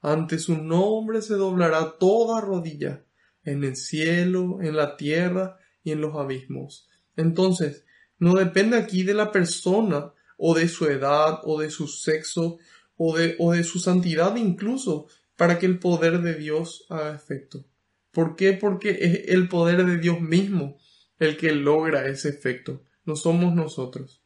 Ante 0.00 0.38
su 0.38 0.56
nombre 0.56 1.20
se 1.20 1.34
doblará 1.34 1.98
toda 1.98 2.40
rodilla, 2.40 3.04
en 3.50 3.64
el 3.64 3.76
cielo, 3.76 4.58
en 4.62 4.76
la 4.76 4.96
tierra 4.96 5.58
y 5.82 5.92
en 5.92 6.00
los 6.00 6.16
abismos. 6.16 6.88
Entonces, 7.16 7.84
no 8.18 8.34
depende 8.34 8.76
aquí 8.76 9.02
de 9.02 9.14
la 9.14 9.32
persona, 9.32 10.12
o 10.36 10.54
de 10.54 10.68
su 10.68 10.86
edad, 10.86 11.40
o 11.44 11.60
de 11.60 11.70
su 11.70 11.88
sexo, 11.88 12.58
o 12.96 13.16
de, 13.16 13.36
o 13.38 13.52
de 13.52 13.64
su 13.64 13.78
santidad 13.78 14.36
incluso, 14.36 15.06
para 15.36 15.58
que 15.58 15.66
el 15.66 15.78
poder 15.78 16.20
de 16.20 16.34
Dios 16.34 16.86
haga 16.88 17.14
efecto. 17.14 17.64
¿Por 18.12 18.36
qué? 18.36 18.52
Porque 18.52 18.90
es 19.00 19.28
el 19.28 19.48
poder 19.48 19.84
de 19.84 19.98
Dios 19.98 20.20
mismo 20.20 20.78
el 21.18 21.36
que 21.36 21.52
logra 21.52 22.06
ese 22.06 22.28
efecto 22.28 22.84
no 23.08 23.16
somos 23.16 23.54
nosotros. 23.54 24.22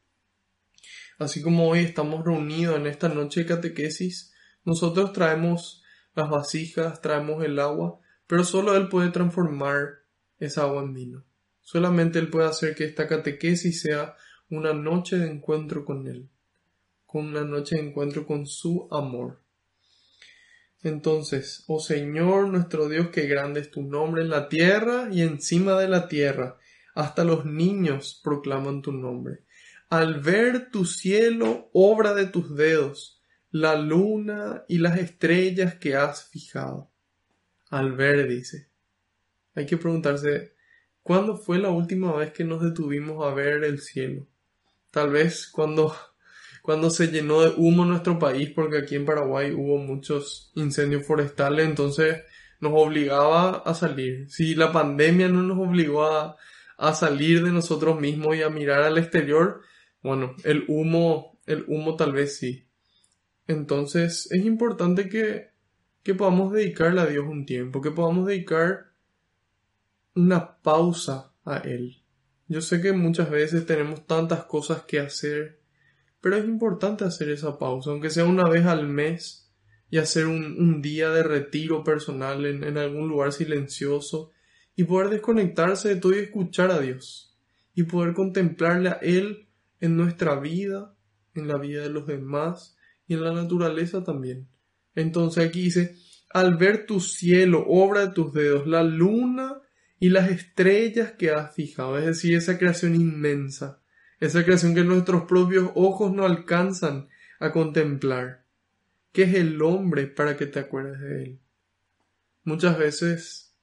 Así 1.16 1.40
como 1.40 1.68
hoy 1.68 1.78
estamos 1.78 2.24
reunidos 2.24 2.76
en 2.76 2.88
esta 2.88 3.08
noche 3.08 3.40
de 3.40 3.46
catequesis, 3.46 4.34
nosotros 4.64 5.12
traemos 5.12 5.84
las 6.16 6.28
vasijas, 6.28 7.00
traemos 7.00 7.44
el 7.44 7.60
agua, 7.60 8.00
pero 8.26 8.44
solo 8.44 8.76
Él 8.76 8.88
puede 8.88 9.10
transformar 9.10 10.00
esa 10.38 10.62
agua 10.62 10.82
en 10.82 10.94
vino. 10.94 11.24
Solamente 11.60 12.18
Él 12.18 12.28
puede 12.28 12.48
hacer 12.48 12.74
que 12.74 12.84
esta 12.84 13.06
catequesis 13.06 13.82
sea 13.82 14.16
una 14.50 14.72
noche 14.72 15.18
de 15.18 15.30
encuentro 15.30 15.84
con 15.84 16.06
Él, 16.06 16.28
con 17.06 17.26
una 17.26 17.42
noche 17.42 17.76
de 17.76 17.82
encuentro 17.82 18.26
con 18.26 18.46
su 18.46 18.88
amor. 18.90 19.40
Entonces, 20.82 21.64
oh 21.68 21.80
Señor 21.80 22.48
nuestro 22.48 22.88
Dios, 22.88 23.08
qué 23.10 23.26
grande 23.26 23.60
es 23.60 23.70
tu 23.70 23.82
nombre 23.82 24.22
en 24.22 24.30
la 24.30 24.48
tierra 24.48 25.08
y 25.12 25.22
encima 25.22 25.78
de 25.78 25.88
la 25.88 26.08
tierra, 26.08 26.58
hasta 26.94 27.24
los 27.24 27.44
niños 27.44 28.20
proclaman 28.22 28.82
tu 28.82 28.92
nombre. 28.92 29.44
Al 29.88 30.20
ver 30.20 30.70
tu 30.70 30.84
cielo, 30.84 31.70
obra 31.72 32.14
de 32.14 32.26
tus 32.26 32.56
dedos, 32.56 33.22
la 33.50 33.76
luna 33.76 34.64
y 34.68 34.78
las 34.78 34.98
estrellas 34.98 35.76
que 35.76 35.94
has 35.94 36.28
fijado. 36.28 36.91
Al 37.72 37.92
ver, 37.92 38.28
dice. 38.28 38.68
Hay 39.54 39.64
que 39.64 39.78
preguntarse, 39.78 40.52
¿cuándo 41.02 41.38
fue 41.38 41.58
la 41.58 41.70
última 41.70 42.14
vez 42.14 42.30
que 42.30 42.44
nos 42.44 42.62
detuvimos 42.62 43.26
a 43.26 43.32
ver 43.32 43.64
el 43.64 43.80
cielo? 43.80 44.28
Tal 44.90 45.08
vez 45.08 45.48
cuando, 45.48 45.96
cuando 46.62 46.90
se 46.90 47.06
llenó 47.08 47.40
de 47.40 47.54
humo 47.56 47.86
nuestro 47.86 48.18
país, 48.18 48.50
porque 48.50 48.76
aquí 48.76 48.94
en 48.94 49.06
Paraguay 49.06 49.52
hubo 49.52 49.78
muchos 49.78 50.52
incendios 50.54 51.06
forestales, 51.06 51.66
entonces 51.66 52.20
nos 52.60 52.74
obligaba 52.74 53.62
a 53.64 53.72
salir. 53.72 54.30
Si 54.30 54.54
la 54.54 54.70
pandemia 54.70 55.28
no 55.28 55.40
nos 55.42 55.66
obligó 55.66 56.04
a, 56.04 56.36
a 56.76 56.92
salir 56.92 57.42
de 57.42 57.52
nosotros 57.52 57.98
mismos 57.98 58.36
y 58.36 58.42
a 58.42 58.50
mirar 58.50 58.82
al 58.82 58.98
exterior, 58.98 59.62
bueno, 60.02 60.36
el 60.44 60.66
humo, 60.68 61.40
el 61.46 61.64
humo 61.68 61.96
tal 61.96 62.12
vez 62.12 62.36
sí. 62.36 62.68
Entonces 63.46 64.30
es 64.30 64.44
importante 64.44 65.08
que, 65.08 65.51
que 66.02 66.14
podamos 66.14 66.52
dedicarle 66.52 67.00
a 67.00 67.06
Dios 67.06 67.24
un 67.26 67.46
tiempo, 67.46 67.80
que 67.80 67.90
podamos 67.90 68.26
dedicar 68.26 68.92
una 70.14 70.58
pausa 70.58 71.32
a 71.44 71.58
Él. 71.58 72.02
Yo 72.48 72.60
sé 72.60 72.80
que 72.80 72.92
muchas 72.92 73.30
veces 73.30 73.66
tenemos 73.66 74.06
tantas 74.06 74.44
cosas 74.44 74.82
que 74.82 75.00
hacer, 75.00 75.60
pero 76.20 76.36
es 76.36 76.44
importante 76.44 77.04
hacer 77.04 77.30
esa 77.30 77.58
pausa, 77.58 77.90
aunque 77.90 78.10
sea 78.10 78.24
una 78.24 78.48
vez 78.48 78.66
al 78.66 78.86
mes, 78.86 79.50
y 79.90 79.98
hacer 79.98 80.26
un, 80.26 80.80
día 80.80 81.10
de 81.10 81.22
retiro 81.22 81.84
personal 81.84 82.46
en, 82.46 82.64
en 82.64 82.78
algún 82.78 83.08
lugar 83.08 83.32
silencioso, 83.32 84.30
y 84.74 84.84
poder 84.84 85.10
desconectarse 85.10 85.90
de 85.90 85.96
todo 85.96 86.14
y 86.14 86.20
escuchar 86.20 86.70
a 86.70 86.80
Dios, 86.80 87.38
y 87.74 87.84
poder 87.84 88.14
contemplarle 88.14 88.88
a 88.88 88.98
Él 89.02 89.48
en 89.80 89.96
nuestra 89.96 90.40
vida, 90.40 90.94
en 91.34 91.46
la 91.46 91.58
vida 91.58 91.82
de 91.82 91.90
los 91.90 92.06
demás, 92.06 92.76
y 93.06 93.14
en 93.14 93.22
la 93.22 93.32
naturaleza 93.32 94.02
también. 94.02 94.48
Entonces 94.94 95.46
aquí 95.46 95.62
dice, 95.62 95.96
al 96.30 96.56
ver 96.56 96.86
tu 96.86 97.00
cielo, 97.00 97.64
obra 97.66 98.06
de 98.06 98.12
tus 98.12 98.32
dedos, 98.32 98.66
la 98.66 98.82
luna 98.82 99.60
y 99.98 100.08
las 100.08 100.30
estrellas 100.30 101.12
que 101.12 101.30
has 101.30 101.54
fijado, 101.54 101.98
es 101.98 102.06
decir, 102.06 102.36
esa 102.36 102.58
creación 102.58 102.94
inmensa, 102.94 103.80
esa 104.20 104.44
creación 104.44 104.74
que 104.74 104.84
nuestros 104.84 105.24
propios 105.24 105.70
ojos 105.74 106.12
no 106.12 106.24
alcanzan 106.24 107.08
a 107.38 107.52
contemplar. 107.52 108.44
¿Qué 109.12 109.24
es 109.24 109.34
el 109.34 109.60
hombre 109.62 110.06
para 110.06 110.36
que 110.36 110.46
te 110.46 110.58
acuerdes 110.58 111.00
de 111.00 111.22
él? 111.22 111.40
Muchas 112.44 112.78
veces, 112.78 113.54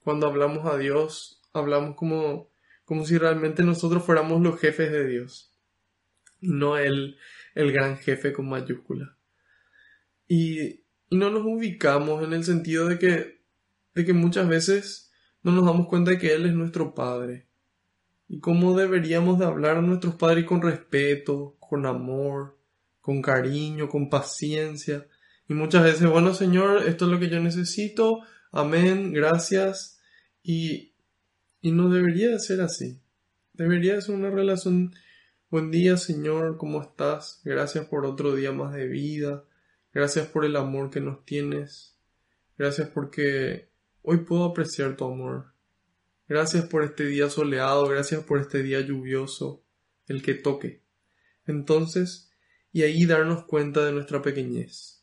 cuando 0.00 0.26
hablamos 0.26 0.66
a 0.66 0.76
Dios, 0.78 1.42
hablamos 1.52 1.96
como, 1.96 2.50
como 2.84 3.04
si 3.04 3.18
realmente 3.18 3.62
nosotros 3.62 4.04
fuéramos 4.04 4.42
los 4.42 4.58
jefes 4.58 4.90
de 4.90 5.06
Dios, 5.06 5.54
no 6.40 6.78
el, 6.78 7.18
el 7.54 7.72
gran 7.72 7.98
jefe 7.98 8.32
con 8.32 8.48
mayúscula. 8.48 9.15
Y, 10.28 10.60
y 11.10 11.16
no 11.16 11.30
nos 11.30 11.44
ubicamos 11.44 12.24
en 12.24 12.32
el 12.32 12.44
sentido 12.44 12.86
de 12.86 12.98
que, 12.98 13.40
de 13.94 14.04
que 14.04 14.12
muchas 14.12 14.48
veces 14.48 15.12
no 15.42 15.52
nos 15.52 15.64
damos 15.64 15.86
cuenta 15.86 16.12
de 16.12 16.18
que 16.18 16.34
Él 16.34 16.46
es 16.46 16.54
nuestro 16.54 16.94
Padre. 16.94 17.46
Y 18.28 18.40
cómo 18.40 18.76
deberíamos 18.76 19.38
de 19.38 19.44
hablar 19.44 19.76
a 19.76 19.82
nuestros 19.82 20.16
padres 20.16 20.44
con 20.44 20.60
respeto, 20.60 21.56
con 21.60 21.86
amor, 21.86 22.58
con 23.00 23.22
cariño, 23.22 23.88
con 23.88 24.10
paciencia. 24.10 25.06
Y 25.48 25.54
muchas 25.54 25.84
veces, 25.84 26.10
bueno 26.10 26.34
Señor, 26.34 26.82
esto 26.88 27.04
es 27.04 27.10
lo 27.12 27.20
que 27.20 27.28
yo 27.28 27.38
necesito, 27.38 28.22
amén, 28.50 29.12
gracias. 29.12 30.00
Y, 30.42 30.92
y 31.60 31.70
no 31.70 31.88
debería 31.88 32.30
de 32.30 32.40
ser 32.40 32.60
así. 32.62 33.00
Debería 33.52 34.00
ser 34.00 34.16
una 34.16 34.30
relación 34.30 34.92
Buen 35.48 35.70
día, 35.70 35.96
Señor, 35.96 36.56
¿cómo 36.56 36.82
estás? 36.82 37.40
Gracias 37.44 37.86
por 37.86 38.04
otro 38.04 38.34
día 38.34 38.50
más 38.50 38.74
de 38.74 38.88
vida. 38.88 39.44
Gracias 39.96 40.26
por 40.26 40.44
el 40.44 40.56
amor 40.56 40.90
que 40.90 41.00
nos 41.00 41.24
tienes. 41.24 41.96
Gracias 42.58 42.90
porque 42.90 43.70
hoy 44.02 44.18
puedo 44.26 44.44
apreciar 44.44 44.94
tu 44.94 45.06
amor. 45.06 45.54
Gracias 46.28 46.66
por 46.66 46.84
este 46.84 47.06
día 47.06 47.30
soleado, 47.30 47.88
gracias 47.88 48.22
por 48.22 48.38
este 48.38 48.62
día 48.62 48.78
lluvioso, 48.82 49.64
el 50.06 50.20
que 50.20 50.34
toque. 50.34 50.82
Entonces, 51.46 52.30
y 52.72 52.82
ahí 52.82 53.06
darnos 53.06 53.46
cuenta 53.46 53.86
de 53.86 53.92
nuestra 53.92 54.20
pequeñez. 54.20 55.02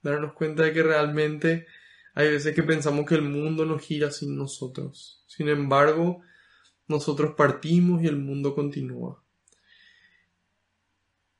Darnos 0.00 0.32
cuenta 0.32 0.62
de 0.62 0.72
que 0.72 0.84
realmente 0.84 1.66
hay 2.14 2.30
veces 2.30 2.54
que 2.54 2.62
pensamos 2.62 3.04
que 3.04 3.16
el 3.16 3.22
mundo 3.28 3.66
nos 3.66 3.82
gira 3.82 4.10
sin 4.10 4.38
nosotros. 4.38 5.22
Sin 5.26 5.50
embargo, 5.50 6.22
nosotros 6.88 7.34
partimos 7.36 8.02
y 8.02 8.06
el 8.06 8.16
mundo 8.16 8.54
continúa. 8.54 9.22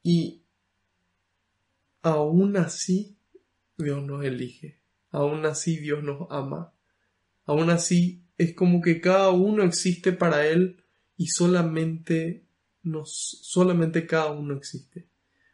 Y 0.02 0.39
aún 2.02 2.56
así 2.56 3.16
Dios 3.76 4.02
nos 4.02 4.24
elige, 4.24 4.80
aún 5.10 5.46
así 5.46 5.76
Dios 5.76 6.02
nos 6.02 6.26
ama, 6.30 6.72
aún 7.44 7.70
así 7.70 8.24
es 8.38 8.54
como 8.54 8.80
que 8.80 9.00
cada 9.00 9.30
uno 9.30 9.62
existe 9.64 10.12
para 10.12 10.46
Él 10.46 10.84
y 11.16 11.26
solamente 11.26 12.46
nos, 12.82 13.40
solamente 13.42 14.06
cada 14.06 14.30
uno 14.30 14.54
existe. 14.54 15.08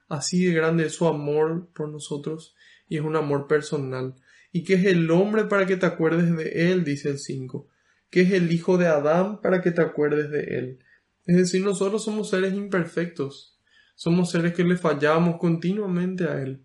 Así 0.08 0.44
de 0.44 0.52
grande 0.52 0.86
es 0.86 0.94
su 0.94 1.06
amor 1.06 1.68
por 1.74 1.88
nosotros 1.88 2.54
y 2.88 2.96
es 2.96 3.02
un 3.02 3.16
amor 3.16 3.48
personal. 3.48 4.14
¿Y 4.52 4.62
qué 4.62 4.74
es 4.74 4.84
el 4.84 5.10
hombre 5.10 5.44
para 5.44 5.66
que 5.66 5.76
te 5.76 5.86
acuerdes 5.86 6.34
de 6.36 6.70
él? 6.70 6.84
dice 6.84 7.10
el 7.10 7.18
5. 7.18 7.68
¿Qué 8.10 8.20
es 8.20 8.32
el 8.32 8.52
hijo 8.52 8.78
de 8.78 8.86
Adán 8.86 9.40
para 9.40 9.60
que 9.60 9.72
te 9.72 9.82
acuerdes 9.82 10.30
de 10.30 10.44
él? 10.58 10.78
Es 11.24 11.36
decir, 11.36 11.64
nosotros 11.64 12.04
somos 12.04 12.30
seres 12.30 12.54
imperfectos 12.54 13.55
somos 13.96 14.30
seres 14.30 14.54
que 14.54 14.62
le 14.62 14.76
fallamos 14.76 15.38
continuamente 15.38 16.28
a 16.28 16.40
Él. 16.40 16.64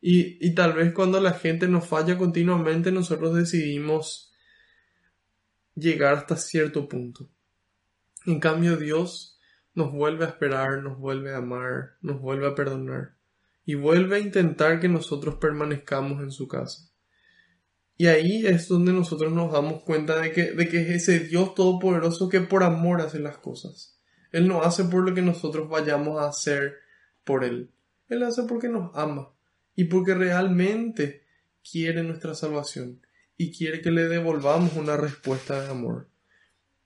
Y, 0.00 0.38
y 0.46 0.54
tal 0.54 0.72
vez 0.72 0.94
cuando 0.94 1.20
la 1.20 1.32
gente 1.32 1.68
nos 1.68 1.86
falla 1.86 2.16
continuamente, 2.16 2.90
nosotros 2.90 3.34
decidimos 3.34 4.32
llegar 5.74 6.14
hasta 6.14 6.36
cierto 6.36 6.88
punto. 6.88 7.28
En 8.24 8.40
cambio, 8.40 8.76
Dios 8.76 9.38
nos 9.74 9.92
vuelve 9.92 10.24
a 10.24 10.28
esperar, 10.28 10.82
nos 10.82 10.98
vuelve 10.98 11.34
a 11.34 11.38
amar, 11.38 11.96
nos 12.00 12.20
vuelve 12.20 12.46
a 12.46 12.54
perdonar 12.54 13.16
y 13.64 13.74
vuelve 13.74 14.16
a 14.16 14.20
intentar 14.20 14.80
que 14.80 14.88
nosotros 14.88 15.36
permanezcamos 15.36 16.22
en 16.22 16.30
su 16.30 16.48
casa. 16.48 16.90
Y 17.96 18.06
ahí 18.06 18.46
es 18.46 18.68
donde 18.68 18.92
nosotros 18.92 19.32
nos 19.32 19.52
damos 19.52 19.82
cuenta 19.82 20.20
de 20.20 20.32
que, 20.32 20.52
de 20.52 20.68
que 20.68 20.80
es 20.82 21.08
ese 21.08 21.20
Dios 21.20 21.54
todopoderoso 21.54 22.28
que 22.28 22.40
por 22.40 22.62
amor 22.62 23.00
hace 23.00 23.18
las 23.18 23.38
cosas. 23.38 23.97
Él 24.32 24.48
no 24.48 24.62
hace 24.62 24.84
por 24.84 25.08
lo 25.08 25.14
que 25.14 25.22
nosotros 25.22 25.68
vayamos 25.68 26.20
a 26.20 26.28
hacer 26.28 26.76
por 27.24 27.44
Él. 27.44 27.70
Él 28.08 28.22
hace 28.22 28.44
porque 28.44 28.68
nos 28.68 28.94
ama 28.94 29.30
y 29.74 29.84
porque 29.84 30.14
realmente 30.14 31.24
quiere 31.62 32.02
nuestra 32.02 32.34
salvación 32.34 33.00
y 33.36 33.52
quiere 33.56 33.80
que 33.80 33.90
le 33.90 34.08
devolvamos 34.08 34.74
una 34.74 34.96
respuesta 34.96 35.62
de 35.62 35.70
amor. 35.70 36.08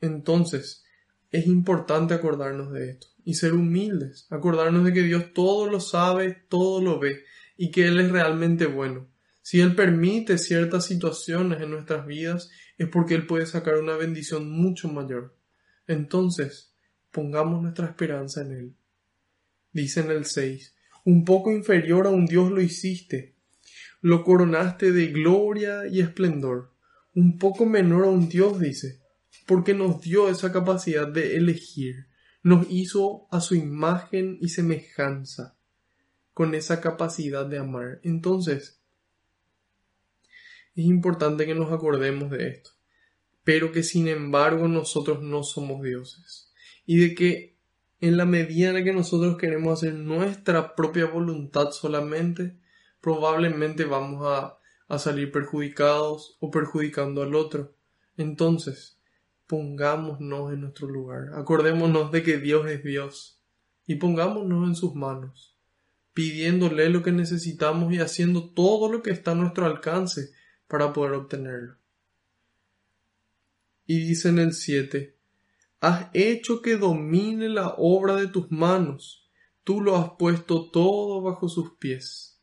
Entonces, 0.01 0.85
es 1.31 1.47
importante 1.47 2.15
acordarnos 2.15 2.73
de 2.73 2.91
esto 2.91 3.07
y 3.25 3.35
ser 3.35 3.55
humildes, 3.55 4.27
acordarnos 4.31 4.85
de 4.85 4.93
que 4.93 5.03
Dios 5.03 5.33
todo 5.33 5.71
lo 5.71 5.81
sabe, 5.81 6.45
todo 6.49 6.83
lo 6.83 6.99
ve 6.99 7.25
y 7.57 7.71
que 7.71 7.87
Él 7.87 8.01
es 8.01 8.11
realmente 8.11 8.67
bueno. 8.67 9.09
Si 9.41 9.61
Él 9.61 9.75
permite 9.75 10.39
ciertas 10.39 10.85
situaciones 10.85 11.61
en 11.61 11.71
nuestras 11.71 12.07
vidas 12.07 12.51
es 12.79 12.89
porque 12.89 13.15
Él 13.15 13.27
puede 13.27 13.47
sacar 13.47 13.77
una 13.77 13.97
bendición 13.97 14.51
mucho 14.51 14.89
mayor. 14.89 15.37
Entonces, 15.87 16.72
pongamos 17.13 17.63
nuestra 17.63 17.87
esperanza 17.87 18.41
en 18.41 18.53
Él. 18.53 18.77
Dice 19.73 20.01
en 20.01 20.11
el 20.11 20.25
6, 20.25 20.75
un 21.05 21.25
poco 21.25 21.53
inferior 21.53 22.07
a 22.07 22.11
un 22.11 22.27
Dios 22.27 22.51
lo 22.51 22.61
hiciste, 22.61 23.37
lo 24.01 24.25
coronaste 24.25 24.91
de 24.93 25.07
gloria 25.09 25.87
y 25.87 26.01
esplendor, 26.01 26.73
un 27.15 27.39
poco 27.39 27.67
menor 27.67 28.05
a 28.05 28.11
un 28.11 28.29
Dios, 28.29 28.59
dice, 28.59 29.01
porque 29.47 29.75
nos 29.75 30.01
dio 30.01 30.29
esa 30.29 30.53
capacidad 30.53 31.07
de 31.07 31.37
elegir, 31.37 32.07
nos 32.43 32.67
hizo 32.71 33.29
a 33.31 33.41
su 33.41 33.55
imagen 33.55 34.39
y 34.41 34.49
semejanza, 34.49 35.57
con 36.35 36.55
esa 36.55 36.81
capacidad 36.81 37.47
de 37.47 37.59
amar. 37.59 38.01
Entonces, 38.03 38.81
es 40.75 40.85
importante 40.87 41.45
que 41.47 41.55
nos 41.55 41.71
acordemos 41.73 42.31
de 42.31 42.49
esto, 42.49 42.71
pero 43.45 43.71
que 43.71 43.83
sin 43.83 44.09
embargo 44.09 44.67
nosotros 44.67 45.23
no 45.23 45.43
somos 45.43 45.83
dioses 45.83 46.52
y 46.87 46.99
de 46.99 47.15
que 47.15 47.53
en 48.01 48.17
la 48.17 48.25
medida 48.25 48.77
en 48.77 48.85
que 48.85 48.93
nosotros 48.93 49.37
queremos 49.37 49.79
hacer 49.79 49.95
nuestra 49.95 50.75
propia 50.75 51.07
voluntad 51.07 51.71
solamente, 51.71 52.59
probablemente 53.01 53.85
vamos 53.85 54.27
a, 54.27 54.59
a 54.89 54.99
salir 54.99 55.31
perjudicados 55.31 56.37
o 56.41 56.51
perjudicando 56.51 57.23
al 57.23 57.35
otro. 57.35 57.77
Entonces, 58.17 58.99
pongámonos 59.47 60.53
en 60.53 60.63
nuestro 60.63 60.89
lugar, 60.89 61.31
acordémonos 61.35 62.11
de 62.11 62.23
que 62.23 62.39
Dios 62.39 62.69
es 62.69 62.83
Dios 62.83 63.41
y 63.87 63.97
pongámonos 63.97 64.67
en 64.67 64.75
sus 64.75 64.95
manos, 64.95 65.57
pidiéndole 66.13 66.89
lo 66.91 67.03
que 67.03 67.13
necesitamos 67.13 67.93
y 67.93 67.99
haciendo 67.99 68.51
todo 68.51 68.91
lo 68.91 69.03
que 69.03 69.11
está 69.11 69.33
a 69.33 69.37
nuestro 69.37 69.67
alcance 69.67 70.31
para 70.67 70.93
poder 70.93 71.13
obtenerlo. 71.13 71.77
Y 73.87 73.99
dice 74.07 74.31
en 74.31 74.39
el 74.39 74.53
7, 74.55 75.17
Has 75.83 76.11
hecho 76.15 76.63
que 76.63 76.77
domine 76.77 77.49
la 77.49 77.75
obra 77.77 78.15
de 78.15 78.29
tus 78.29 78.53
manos, 78.53 79.29
tú 79.65 79.81
lo 79.81 79.97
has 79.97 80.11
puesto 80.17 80.71
todo 80.71 81.21
bajo 81.23 81.49
sus 81.49 81.73
pies. 81.73 82.41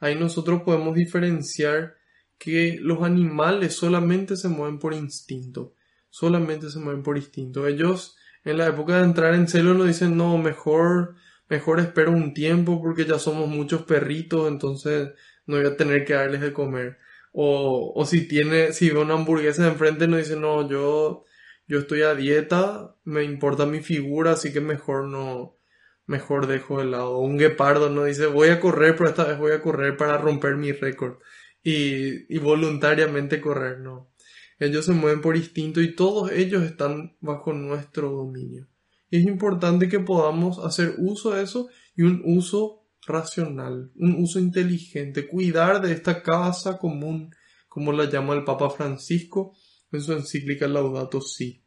Ahí 0.00 0.16
nosotros 0.16 0.62
podemos 0.62 0.96
diferenciar 0.96 1.94
que 2.36 2.78
los 2.80 3.04
animales 3.04 3.74
solamente 3.74 4.34
se 4.34 4.48
mueven 4.48 4.80
por 4.80 4.92
instinto, 4.92 5.76
solamente 6.08 6.68
se 6.68 6.80
mueven 6.80 7.04
por 7.04 7.16
instinto. 7.16 7.68
Ellos 7.68 8.16
en 8.44 8.58
la 8.58 8.66
época 8.66 8.96
de 8.96 9.04
entrar 9.04 9.34
en 9.36 9.46
celo 9.46 9.72
nos 9.74 9.86
dicen 9.86 10.16
no, 10.16 10.36
mejor, 10.36 11.14
mejor 11.48 11.78
espero 11.78 12.10
un 12.10 12.34
tiempo 12.34 12.82
porque 12.82 13.04
ya 13.04 13.20
somos 13.20 13.48
muchos 13.48 13.82
perritos, 13.82 14.48
entonces 14.48 15.10
no 15.46 15.58
voy 15.58 15.66
a 15.66 15.76
tener 15.76 16.04
que 16.04 16.14
darles 16.14 16.40
de 16.40 16.52
comer. 16.52 16.98
O, 17.30 17.92
o 17.94 18.04
si 18.04 18.26
tiene, 18.26 18.72
si 18.72 18.90
ve 18.90 18.98
una 18.98 19.14
hamburguesa 19.14 19.62
de 19.62 19.68
enfrente 19.68 20.08
nos 20.08 20.18
dice 20.18 20.34
no, 20.34 20.68
yo, 20.68 21.24
yo 21.70 21.78
estoy 21.78 22.02
a 22.02 22.16
dieta, 22.16 22.96
me 23.04 23.22
importa 23.22 23.64
mi 23.64 23.78
figura, 23.78 24.32
así 24.32 24.52
que 24.52 24.60
mejor 24.60 25.04
no, 25.04 25.56
mejor 26.04 26.48
dejo 26.48 26.80
de 26.80 26.86
lado. 26.86 27.18
Un 27.18 27.38
guepardo 27.38 27.90
no 27.90 28.06
dice 28.06 28.26
voy 28.26 28.48
a 28.48 28.58
correr, 28.58 28.96
pero 28.96 29.08
esta 29.08 29.22
vez 29.22 29.38
voy 29.38 29.52
a 29.52 29.62
correr 29.62 29.96
para 29.96 30.18
romper 30.18 30.56
mi 30.56 30.72
récord. 30.72 31.18
Y, 31.62 32.34
y 32.34 32.38
voluntariamente 32.38 33.40
correr, 33.40 33.78
no. 33.78 34.10
Ellos 34.58 34.84
se 34.84 34.94
mueven 34.94 35.20
por 35.20 35.36
instinto 35.36 35.80
y 35.80 35.94
todos 35.94 36.32
ellos 36.32 36.64
están 36.64 37.16
bajo 37.20 37.52
nuestro 37.52 38.10
dominio. 38.10 38.66
Y 39.08 39.18
es 39.18 39.26
importante 39.26 39.88
que 39.88 40.00
podamos 40.00 40.58
hacer 40.58 40.96
uso 40.98 41.30
de 41.30 41.44
eso 41.44 41.68
y 41.94 42.02
un 42.02 42.20
uso 42.24 42.82
racional, 43.06 43.92
un 43.94 44.16
uso 44.16 44.40
inteligente, 44.40 45.28
cuidar 45.28 45.80
de 45.80 45.92
esta 45.92 46.20
casa 46.20 46.78
común, 46.78 47.32
como 47.68 47.92
la 47.92 48.10
llama 48.10 48.34
el 48.34 48.42
Papa 48.42 48.70
Francisco 48.70 49.52
en 49.92 50.00
su 50.00 50.12
encíclica 50.12 50.68
Laudato 50.68 51.20
Si. 51.20 51.62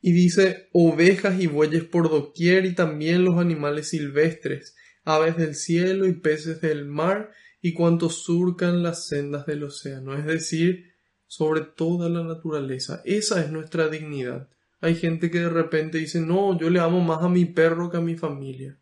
Y 0.00 0.12
dice 0.12 0.68
ovejas 0.72 1.40
y 1.40 1.46
bueyes 1.46 1.84
por 1.84 2.10
doquier 2.10 2.66
y 2.66 2.74
también 2.74 3.24
los 3.24 3.38
animales 3.38 3.88
silvestres, 3.88 4.76
aves 5.04 5.36
del 5.36 5.54
cielo 5.54 6.06
y 6.06 6.12
peces 6.12 6.60
del 6.60 6.84
mar 6.84 7.32
y 7.62 7.72
cuantos 7.72 8.24
surcan 8.24 8.82
las 8.82 9.06
sendas 9.06 9.46
del 9.46 9.64
océano, 9.64 10.14
es 10.14 10.26
decir, 10.26 10.92
sobre 11.26 11.62
toda 11.62 12.10
la 12.10 12.22
naturaleza. 12.22 13.00
Esa 13.06 13.42
es 13.42 13.50
nuestra 13.50 13.88
dignidad. 13.88 14.50
Hay 14.80 14.96
gente 14.96 15.30
que 15.30 15.40
de 15.40 15.48
repente 15.48 15.96
dice, 15.96 16.20
no, 16.20 16.58
yo 16.58 16.68
le 16.68 16.80
amo 16.80 17.00
más 17.00 17.22
a 17.22 17.28
mi 17.30 17.46
perro 17.46 17.90
que 17.90 17.96
a 17.96 18.02
mi 18.02 18.16
familia. 18.16 18.78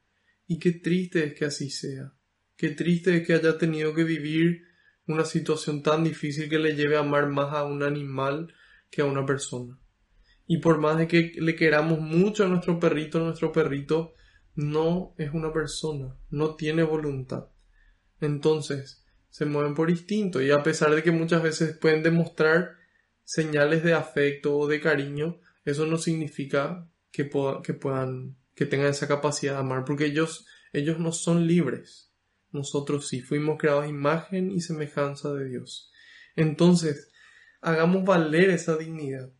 Y 0.48 0.58
qué 0.58 0.72
triste 0.72 1.24
es 1.24 1.34
que 1.34 1.44
así 1.44 1.70
sea. 1.70 2.12
Qué 2.56 2.70
triste 2.70 3.16
es 3.16 3.26
que 3.26 3.34
haya 3.34 3.56
tenido 3.56 3.94
que 3.94 4.02
vivir 4.02 4.64
una 5.06 5.24
situación 5.24 5.82
tan 5.82 6.04
difícil 6.04 6.48
que 6.48 6.58
le 6.58 6.74
lleve 6.74 6.96
a 6.96 7.00
amar 7.00 7.28
más 7.28 7.52
a 7.52 7.64
un 7.64 7.82
animal 7.82 8.54
que 8.90 9.02
a 9.02 9.06
una 9.06 9.26
persona. 9.26 9.78
Y 10.46 10.58
por 10.58 10.78
más 10.78 10.98
de 10.98 11.08
que 11.08 11.32
le 11.36 11.56
queramos 11.56 12.00
mucho 12.00 12.44
a 12.44 12.48
nuestro 12.48 12.78
perrito, 12.78 13.18
nuestro 13.18 13.52
perrito 13.52 14.14
no 14.54 15.14
es 15.18 15.32
una 15.32 15.52
persona, 15.52 16.16
no 16.30 16.54
tiene 16.56 16.82
voluntad. 16.82 17.48
Entonces, 18.20 19.04
se 19.30 19.46
mueven 19.46 19.74
por 19.74 19.90
instinto 19.90 20.42
y 20.42 20.50
a 20.50 20.62
pesar 20.62 20.94
de 20.94 21.02
que 21.02 21.10
muchas 21.10 21.42
veces 21.42 21.76
pueden 21.78 22.02
demostrar 22.02 22.76
señales 23.24 23.82
de 23.82 23.94
afecto 23.94 24.56
o 24.56 24.68
de 24.68 24.80
cariño, 24.80 25.40
eso 25.64 25.86
no 25.86 25.96
significa 25.96 26.88
que, 27.10 27.24
puedan, 27.24 28.36
que 28.54 28.66
tengan 28.66 28.88
esa 28.88 29.08
capacidad 29.08 29.54
de 29.54 29.60
amar, 29.60 29.84
porque 29.84 30.06
ellos, 30.06 30.46
ellos 30.72 30.98
no 30.98 31.12
son 31.12 31.46
libres. 31.46 32.11
Nosotros 32.52 33.08
sí 33.08 33.20
fuimos 33.20 33.58
creados 33.58 33.88
imagen 33.88 34.50
y 34.50 34.60
semejanza 34.60 35.32
de 35.32 35.48
Dios. 35.48 35.90
Entonces, 36.36 37.10
hagamos 37.60 38.04
valer 38.04 38.50
esa 38.50 38.76
dignidad. 38.76 39.30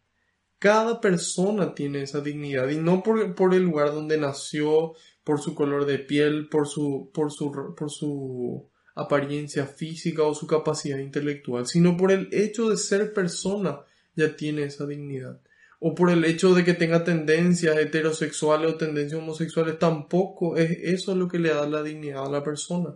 Cada 0.59 1.01
persona 1.01 1.75
tiene 1.75 2.03
esa 2.03 2.21
dignidad 2.21 2.69
y 2.69 2.77
no 2.77 3.03
por, 3.03 3.35
por 3.35 3.53
el 3.55 3.65
lugar 3.65 3.93
donde 3.93 4.17
nació, 4.17 4.95
por 5.25 5.41
su 5.41 5.55
color 5.55 5.87
de 5.87 5.99
piel, 5.99 6.49
por 6.49 6.67
su, 6.69 7.11
por 7.13 7.33
su, 7.33 7.75
por 7.77 7.91
su 7.91 8.71
apariencia 8.95 9.67
física 9.67 10.23
o 10.23 10.35
su 10.35 10.47
capacidad 10.47 10.99
intelectual, 10.99 11.67
sino 11.67 11.97
por 11.97 12.13
el 12.13 12.29
hecho 12.33 12.69
de 12.69 12.77
ser 12.77 13.13
persona 13.13 13.81
ya 14.15 14.37
tiene 14.37 14.65
esa 14.65 14.87
dignidad. 14.87 15.41
O 15.85 15.97
por 15.97 16.11
el 16.11 16.25
hecho 16.25 16.55
de 16.55 16.65
que 16.65 16.75
tenga 16.75 17.03
tendencias 17.03 17.77
heterosexuales 17.77 18.73
o 18.73 18.77
tendencias 18.77 19.21
homosexuales, 19.21 19.81
tampoco 19.81 20.57
es 20.57 20.71
eso 20.71 21.17
lo 21.17 21.27
que 21.27 21.41
le 21.41 21.49
da 21.49 21.67
la 21.67 21.83
dignidad 21.83 22.25
a 22.25 22.31
la 22.31 22.45
persona. 22.45 22.95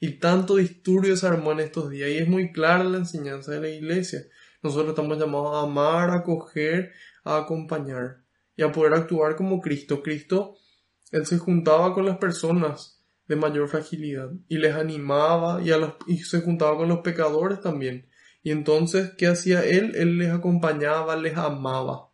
Y 0.00 0.18
tanto 0.18 0.56
disturbio 0.56 1.16
se 1.16 1.26
armó 1.26 1.52
en 1.52 1.60
estos 1.60 1.88
días 1.88 2.10
y 2.10 2.18
es 2.18 2.28
muy 2.28 2.52
clara 2.52 2.84
la 2.84 2.98
enseñanza 2.98 3.52
de 3.52 3.60
la 3.62 3.70
iglesia. 3.70 4.26
Nosotros 4.62 4.90
estamos 4.90 5.18
llamados 5.18 5.56
a 5.56 5.62
amar, 5.62 6.10
a 6.10 6.16
acoger, 6.16 6.92
a 7.24 7.38
acompañar 7.38 8.18
y 8.54 8.62
a 8.64 8.70
poder 8.70 8.92
actuar 8.92 9.34
como 9.34 9.62
Cristo. 9.62 10.02
Cristo, 10.02 10.58
Él 11.12 11.24
se 11.24 11.38
juntaba 11.38 11.94
con 11.94 12.04
las 12.04 12.18
personas 12.18 13.02
de 13.26 13.36
mayor 13.36 13.66
fragilidad 13.68 14.30
y 14.46 14.58
les 14.58 14.74
animaba 14.74 15.62
y, 15.62 15.70
a 15.70 15.78
los, 15.78 15.94
y 16.06 16.18
se 16.18 16.42
juntaba 16.42 16.76
con 16.76 16.90
los 16.90 16.98
pecadores 16.98 17.62
también. 17.62 18.10
Y 18.42 18.50
entonces, 18.50 19.12
¿qué 19.16 19.26
hacía 19.26 19.64
él? 19.64 19.94
Él 19.96 20.18
les 20.18 20.34
acompañaba, 20.34 21.16
les 21.16 21.38
amaba. 21.38 22.05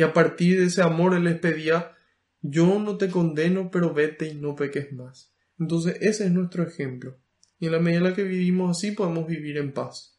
Y 0.00 0.02
a 0.02 0.14
partir 0.14 0.58
de 0.58 0.64
ese 0.64 0.80
amor, 0.80 1.12
él 1.12 1.24
les 1.24 1.38
pedía, 1.38 1.94
yo 2.40 2.78
no 2.78 2.96
te 2.96 3.10
condeno, 3.10 3.70
pero 3.70 3.92
vete 3.92 4.28
y 4.28 4.34
no 4.34 4.56
peques 4.56 4.94
más. 4.94 5.34
Entonces, 5.58 5.98
ese 6.00 6.24
es 6.24 6.30
nuestro 6.30 6.62
ejemplo. 6.62 7.18
Y 7.58 7.66
en 7.66 7.72
la 7.72 7.80
medida 7.80 7.98
en 7.98 8.04
la 8.04 8.14
que 8.14 8.22
vivimos 8.22 8.78
así, 8.78 8.92
podemos 8.92 9.26
vivir 9.26 9.58
en 9.58 9.74
paz. 9.74 10.18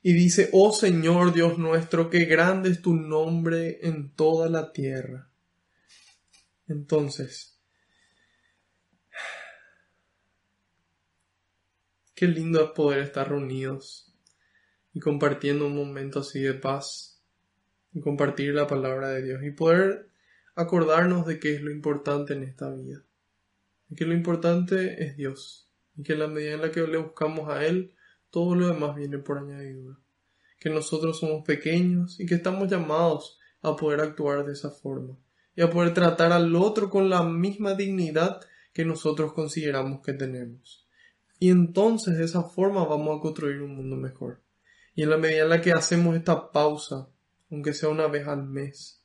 Y 0.00 0.12
dice, 0.12 0.48
oh 0.52 0.72
Señor 0.72 1.34
Dios 1.34 1.58
nuestro, 1.58 2.08
qué 2.08 2.26
grande 2.26 2.70
es 2.70 2.82
tu 2.82 2.94
nombre 2.94 3.80
en 3.82 4.14
toda 4.14 4.48
la 4.48 4.70
tierra. 4.70 5.32
Entonces, 6.68 7.56
Qué 12.14 12.26
lindo 12.28 12.64
es 12.64 12.70
poder 12.70 13.00
estar 13.00 13.28
reunidos 13.28 14.12
y 14.92 15.00
compartiendo 15.00 15.66
un 15.66 15.76
momento 15.76 16.20
así 16.20 16.40
de 16.40 16.54
paz 16.54 17.17
y 17.92 18.00
compartir 18.00 18.54
la 18.54 18.66
palabra 18.66 19.10
de 19.10 19.22
Dios 19.22 19.42
y 19.42 19.50
poder 19.50 20.10
acordarnos 20.54 21.26
de 21.26 21.38
qué 21.38 21.54
es 21.54 21.62
lo 21.62 21.70
importante 21.70 22.34
en 22.34 22.42
esta 22.42 22.70
vida. 22.70 23.02
Que 23.96 24.04
lo 24.04 24.14
importante 24.14 25.02
es 25.04 25.16
Dios 25.16 25.70
y 25.96 26.02
que 26.02 26.12
en 26.12 26.18
la 26.20 26.28
medida 26.28 26.54
en 26.54 26.62
la 26.62 26.70
que 26.70 26.86
le 26.86 26.98
buscamos 26.98 27.48
a 27.48 27.64
Él, 27.64 27.94
todo 28.30 28.54
lo 28.54 28.68
demás 28.68 28.94
viene 28.94 29.18
por 29.18 29.38
añadidura. 29.38 29.98
Que 30.60 30.70
nosotros 30.70 31.18
somos 31.18 31.44
pequeños 31.44 32.20
y 32.20 32.26
que 32.26 32.34
estamos 32.34 32.68
llamados 32.68 33.38
a 33.62 33.76
poder 33.76 34.00
actuar 34.00 34.44
de 34.44 34.52
esa 34.52 34.70
forma 34.70 35.16
y 35.56 35.62
a 35.62 35.70
poder 35.70 35.92
tratar 35.92 36.32
al 36.32 36.54
otro 36.54 36.88
con 36.88 37.10
la 37.10 37.24
misma 37.24 37.74
dignidad 37.74 38.40
que 38.72 38.84
nosotros 38.84 39.32
consideramos 39.32 40.02
que 40.02 40.12
tenemos. 40.12 40.86
Y 41.40 41.50
entonces 41.50 42.16
de 42.16 42.24
esa 42.24 42.44
forma 42.44 42.84
vamos 42.84 43.18
a 43.18 43.20
construir 43.20 43.60
un 43.62 43.74
mundo 43.74 43.96
mejor. 43.96 44.40
Y 44.94 45.02
en 45.02 45.10
la 45.10 45.16
medida 45.16 45.42
en 45.42 45.48
la 45.48 45.60
que 45.60 45.72
hacemos 45.72 46.14
esta 46.14 46.52
pausa, 46.52 47.08
aunque 47.50 47.72
sea 47.72 47.88
una 47.88 48.06
vez 48.06 48.26
al 48.26 48.44
mes, 48.44 49.04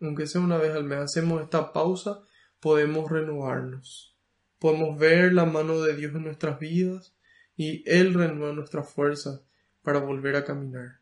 aunque 0.00 0.26
sea 0.26 0.40
una 0.40 0.58
vez 0.58 0.72
al 0.72 0.84
mes, 0.84 0.98
hacemos 0.98 1.42
esta 1.42 1.72
pausa, 1.72 2.22
podemos 2.60 3.10
renovarnos. 3.10 4.16
Podemos 4.58 4.98
ver 4.98 5.32
la 5.32 5.44
mano 5.44 5.80
de 5.80 5.94
Dios 5.96 6.14
en 6.14 6.24
nuestras 6.24 6.58
vidas 6.58 7.14
y 7.56 7.82
Él 7.90 8.14
renueva 8.14 8.54
nuestras 8.54 8.90
fuerzas 8.90 9.42
para 9.82 10.00
volver 10.00 10.36
a 10.36 10.44
caminar, 10.44 11.00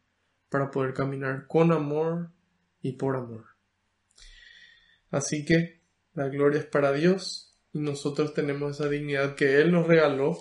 para 0.49 0.71
poder 0.71 0.95
caminar 0.95 1.47
con 1.47 1.73
amor 1.73 2.31
y 2.83 2.93
por 2.93 3.17
amor. 3.17 3.47
Así 5.11 5.45
que 5.45 5.81
la 6.13 6.29
gloria 6.29 6.61
es 6.61 6.67
para 6.67 6.93
Dios 6.93 7.57
y 7.73 7.81
nosotros 7.81 8.35
tenemos 8.35 8.79
esa 8.79 8.89
dignidad 8.89 9.35
que 9.35 9.61
Él 9.61 9.73
nos 9.73 9.87
regaló 9.87 10.39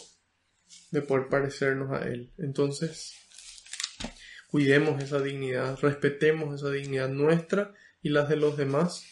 de 0.91 1.01
poder 1.01 1.29
parecernos 1.29 1.91
a 1.91 2.07
Él. 2.07 2.33
Entonces, 2.37 3.22
cuidemos 4.53 5.01
esa 5.01 5.19
dignidad, 5.19 5.79
respetemos 5.81 6.53
esa 6.53 6.69
dignidad 6.69 7.09
nuestra 7.09 7.73
y 8.03 8.09
las 8.09 8.29
de 8.29 8.35
los 8.35 8.55
demás. 8.55 9.03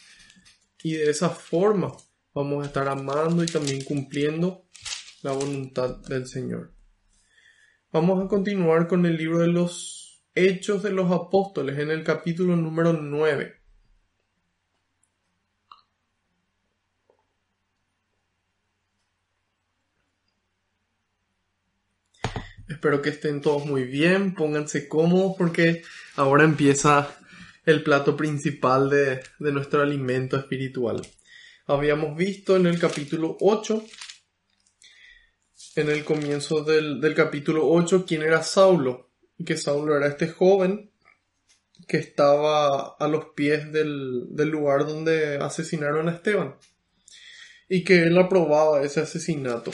Y 0.84 0.94
de 0.94 1.10
esa 1.10 1.32
forma 1.32 1.98
vamos 2.32 2.64
a 2.64 2.68
estar 2.68 2.88
amando 2.88 3.44
y 3.44 3.48
también 3.48 3.84
cumpliendo 3.84 4.68
la 5.24 5.32
voluntad 5.32 5.98
del 6.08 6.28
Señor. 6.28 6.76
Vamos 7.92 8.24
a 8.24 8.28
continuar 8.28 8.88
con 8.88 9.08
el 9.08 9.18
libro 9.18 9.40
de 9.40 9.48
los 9.48 10.24
Hechos 10.36 10.84
de 10.84 10.92
los 10.92 11.12
Apóstoles 11.12 11.80
en 11.80 11.90
el 11.90 12.04
capítulo 12.04 12.56
número 12.56 12.94
9. 12.94 13.61
Espero 22.82 23.04
que 23.04 23.12
estén 23.12 23.42
todos 23.42 23.68
muy 23.68 23.84
bien, 23.84 24.34
pónganse 24.34 24.88
cómodos 24.88 25.36
porque 25.38 25.84
ahora 26.16 26.46
empieza 26.46 27.16
el 27.64 27.84
plato 27.84 28.18
principal 28.18 28.90
de, 28.90 29.22
nuestro 29.38 29.84
alimento 29.84 30.36
espiritual. 30.36 31.00
Habíamos 31.68 32.18
visto 32.18 32.56
en 32.56 32.66
el 32.66 32.80
capítulo 32.80 33.38
8, 33.40 33.86
en 35.76 35.90
el 35.92 36.04
comienzo 36.04 36.64
del, 36.64 37.14
capítulo 37.14 37.70
8, 37.70 38.04
quién 38.08 38.24
era 38.24 38.42
Saulo. 38.42 39.12
Y 39.38 39.46
que 39.46 39.58
Saulo 39.58 39.96
era 39.96 40.08
este 40.08 40.30
joven 40.30 40.90
que 41.88 41.98
estaba 41.98 42.96
a 42.98 43.08
los 43.08 43.26
pies 43.36 43.72
del, 43.72 44.26
del 44.32 44.50
lugar 44.50 44.88
donde 44.88 45.36
asesinaron 45.36 46.10
a 46.10 46.14
Esteban. 46.14 46.56
Y 47.70 47.84
que 47.84 48.02
él 48.02 48.18
aprobaba 48.18 48.82
ese 48.82 49.02
asesinato. 49.02 49.70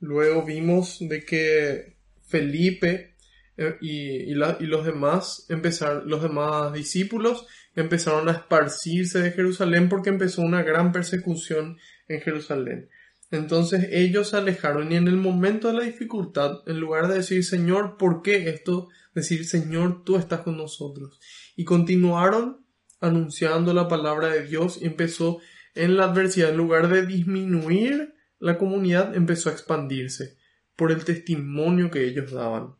Luego 0.00 0.42
vimos 0.42 0.96
de 1.00 1.22
que 1.22 1.95
Felipe 2.26 3.16
eh, 3.56 3.76
y, 3.80 4.34
los 4.34 4.84
demás 4.84 5.46
empezaron, 5.48 6.08
los 6.08 6.22
demás 6.22 6.72
discípulos 6.72 7.46
empezaron 7.74 8.28
a 8.28 8.32
esparcirse 8.32 9.20
de 9.20 9.32
Jerusalén 9.32 9.88
porque 9.88 10.10
empezó 10.10 10.42
una 10.42 10.62
gran 10.62 10.92
persecución 10.92 11.78
en 12.08 12.20
Jerusalén. 12.20 12.88
Entonces 13.30 13.88
ellos 13.90 14.30
se 14.30 14.36
alejaron 14.36 14.92
y 14.92 14.96
en 14.96 15.08
el 15.08 15.16
momento 15.16 15.68
de 15.68 15.74
la 15.74 15.84
dificultad, 15.84 16.62
en 16.66 16.78
lugar 16.78 17.08
de 17.08 17.16
decir 17.16 17.44
Señor, 17.44 17.96
¿por 17.96 18.22
qué 18.22 18.48
esto? 18.48 18.88
Decir 19.14 19.46
Señor, 19.46 20.04
tú 20.04 20.16
estás 20.16 20.40
con 20.40 20.56
nosotros. 20.56 21.18
Y 21.56 21.64
continuaron 21.64 22.64
anunciando 23.00 23.74
la 23.74 23.88
palabra 23.88 24.28
de 24.28 24.44
Dios 24.44 24.78
y 24.80 24.86
empezó 24.86 25.40
en 25.74 25.96
la 25.96 26.04
adversidad, 26.04 26.50
en 26.50 26.56
lugar 26.56 26.88
de 26.88 27.04
disminuir 27.04 28.14
la 28.38 28.58
comunidad 28.58 29.14
empezó 29.14 29.48
a 29.48 29.52
expandirse 29.52 30.36
por 30.76 30.92
el 30.92 31.04
testimonio 31.04 31.90
que 31.90 32.06
ellos 32.06 32.30
daban. 32.32 32.74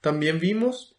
También 0.00 0.40
vimos 0.40 0.96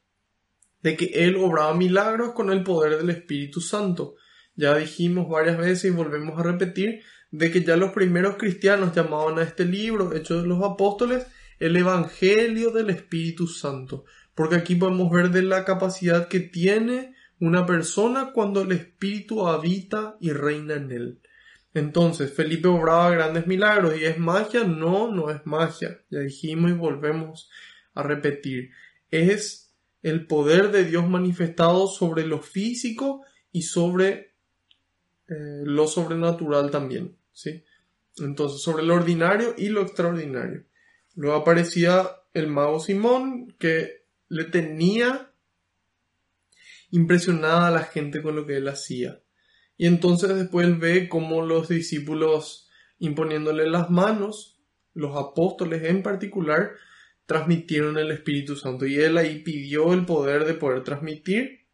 de 0.82 0.98
que 0.98 1.06
Él 1.14 1.38
obraba 1.38 1.74
milagros 1.74 2.34
con 2.34 2.52
el 2.52 2.64
poder 2.64 2.98
del 2.98 3.10
Espíritu 3.10 3.62
Santo. 3.62 4.16
Ya 4.56 4.78
dijimos 4.78 5.30
varias 5.30 5.58
veces 5.58 5.86
y 5.86 5.96
volvemos 5.96 6.38
a 6.38 6.44
repetir 6.44 7.02
de 7.32 7.50
que 7.50 7.64
ya 7.64 7.78
los 7.78 7.92
primeros 7.92 8.36
cristianos 8.36 8.94
llamaban 8.94 9.40
a 9.40 9.44
este 9.44 9.66
libro, 9.66 10.14
Hechos 10.14 10.44
de 10.44 10.48
los 10.48 10.64
Apóstoles, 10.64 11.26
el 11.60 11.76
Evangelio 11.76 12.72
del 12.72 12.90
Espíritu 12.90 13.48
Santo, 13.48 14.06
porque 14.36 14.56
aquí 14.56 14.76
podemos 14.76 15.10
ver 15.10 15.32
de 15.32 15.42
la 15.42 15.66
capacidad 15.66 16.28
que 16.28 16.42
tiene 16.42 17.16
una 17.40 17.66
persona 17.66 18.32
cuando 18.34 18.62
el 18.62 18.74
Espíritu 18.74 19.48
habita 19.48 20.18
y 20.20 20.32
reina 20.32 20.76
en 20.76 20.92
él. 20.92 21.22
Entonces, 21.74 22.32
Felipe 22.32 22.68
obraba 22.68 23.10
grandes 23.10 23.48
milagros 23.48 23.98
y 24.00 24.06
es 24.06 24.20
magia, 24.20 24.64
no, 24.64 25.12
no 25.12 25.32
es 25.32 25.46
magia. 25.46 26.02
Ya 26.10 26.20
dijimos 26.20 26.72
y 26.72 26.76
volvemos 26.76 27.50
a 27.96 28.04
repetir. 28.04 28.72
Es 29.10 29.74
el 30.04 30.28
poder 30.28 30.72
de 30.72 30.84
Dios 30.84 31.08
manifestado 31.10 31.88
sobre 31.88 32.28
lo 32.28 32.42
físico 32.42 33.24
y 33.52 33.64
sobre 33.64 34.34
eh, 35.28 35.64
lo 35.64 35.88
sobrenatural 35.88 36.70
también, 36.70 37.16
¿sí? 37.32 37.64
Entonces, 38.18 38.62
sobre 38.62 38.84
lo 38.84 38.96
ordinario 38.96 39.56
y 39.58 39.70
lo 39.70 39.82
extraordinario. 39.82 40.66
Luego 41.16 41.38
aparecía 41.38 42.08
el 42.34 42.48
mago 42.48 42.80
Simón 42.80 43.56
que 43.58 44.04
le 44.30 44.44
tenía 44.46 45.32
impresionada 46.92 47.68
a 47.68 47.72
la 47.72 47.84
gente 47.84 48.22
con 48.22 48.36
lo 48.36 48.46
que 48.46 48.58
él 48.58 48.68
hacía. 48.68 49.23
Y 49.78 49.88
entonces 49.88 50.36
después 50.36 50.68
él 50.68 50.76
ve 50.76 51.10
cómo 51.10 51.46
los 51.46 51.70
discípulos 51.70 52.70
imponiéndole 53.00 53.70
las 53.70 53.90
manos, 53.90 54.62
los 54.94 55.18
apóstoles 55.18 55.84
en 55.84 56.04
particular, 56.04 56.72
transmitieron 57.26 57.98
el 57.98 58.12
Espíritu 58.12 58.56
Santo. 58.56 58.86
Y 58.86 58.96
él 58.96 59.18
ahí 59.18 59.40
pidió 59.40 59.94
el 59.94 60.06
poder 60.06 60.46
de 60.46 60.54
poder 60.54 60.84
transmitir, 60.84 61.68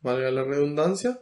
valga 0.00 0.30
la 0.30 0.44
redundancia, 0.44 1.20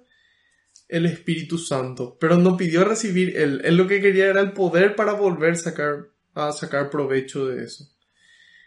el 0.89 1.07
Espíritu 1.07 1.59
Santo. 1.59 2.17
Pero 2.21 2.37
no 2.39 2.57
pidió 2.57 2.85
recibir 2.85 3.37
él. 3.37 3.61
Él 3.65 3.77
lo 3.77 3.87
que 3.87 4.01
quería 4.01 4.27
era 4.27 4.41
el 4.41 4.53
poder 4.53 4.97
para 4.97 5.13
volver 5.13 5.57
sacar, 5.57 6.09
a 6.35 6.53
sacar 6.53 6.91
provecho 6.91 7.47
de 7.47 7.65
eso. 7.65 7.89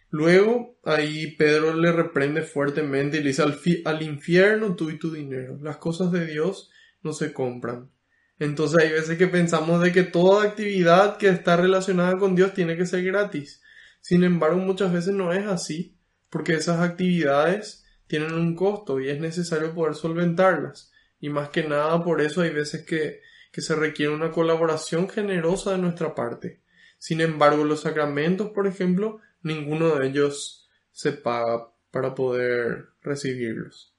Luego 0.10 0.77
ahí 0.84 1.36
Pedro 1.38 1.73
le 1.73 1.91
reprende 1.91 2.41
fuertemente 2.43 3.17
y 3.17 3.21
le 3.21 3.30
dice 3.30 3.43
al, 3.43 3.60
al 3.86 4.01
infierno 4.01 4.75
tú 4.75 4.89
y 4.89 4.99
tu 4.99 5.12
dinero. 5.12 5.58
Las 5.62 5.77
cosas 5.77 6.12
de 6.12 6.25
Dios 6.25 6.70
no 7.03 7.13
se 7.13 7.33
compran. 7.33 7.89
Entonces 8.39 8.83
hay 8.83 8.91
veces 8.91 9.17
que 9.17 9.27
pensamos 9.27 9.81
de 9.81 9.91
que 9.91 10.03
toda 10.03 10.43
actividad 10.43 11.17
que 11.17 11.29
está 11.29 11.57
relacionada 11.57 12.17
con 12.17 12.35
Dios 12.35 12.53
tiene 12.53 12.75
que 12.75 12.85
ser 12.85 13.03
gratis. 13.03 13.61
Sin 14.01 14.23
embargo, 14.23 14.57
muchas 14.57 14.91
veces 14.91 15.13
no 15.13 15.31
es 15.31 15.45
así, 15.45 15.95
porque 16.29 16.53
esas 16.53 16.79
actividades 16.79 17.85
tienen 18.07 18.33
un 18.33 18.55
costo 18.55 18.99
y 18.99 19.09
es 19.09 19.19
necesario 19.19 19.73
poder 19.73 19.95
solventarlas. 19.95 20.91
Y 21.19 21.29
más 21.29 21.49
que 21.49 21.63
nada 21.63 22.03
por 22.03 22.19
eso 22.19 22.41
hay 22.41 22.49
veces 22.49 22.83
que, 22.83 23.21
que 23.51 23.61
se 23.61 23.75
requiere 23.75 24.11
una 24.11 24.31
colaboración 24.31 25.07
generosa 25.07 25.73
de 25.73 25.77
nuestra 25.77 26.15
parte. 26.15 26.61
Sin 26.97 27.21
embargo, 27.21 27.63
los 27.63 27.81
sacramentos, 27.81 28.49
por 28.49 28.65
ejemplo, 28.65 29.19
ninguno 29.43 29.95
de 29.95 30.07
ellos 30.07 30.67
se 30.91 31.11
paga 31.11 31.71
para 31.91 32.15
poder 32.15 32.89
recibirlos. 33.01 33.93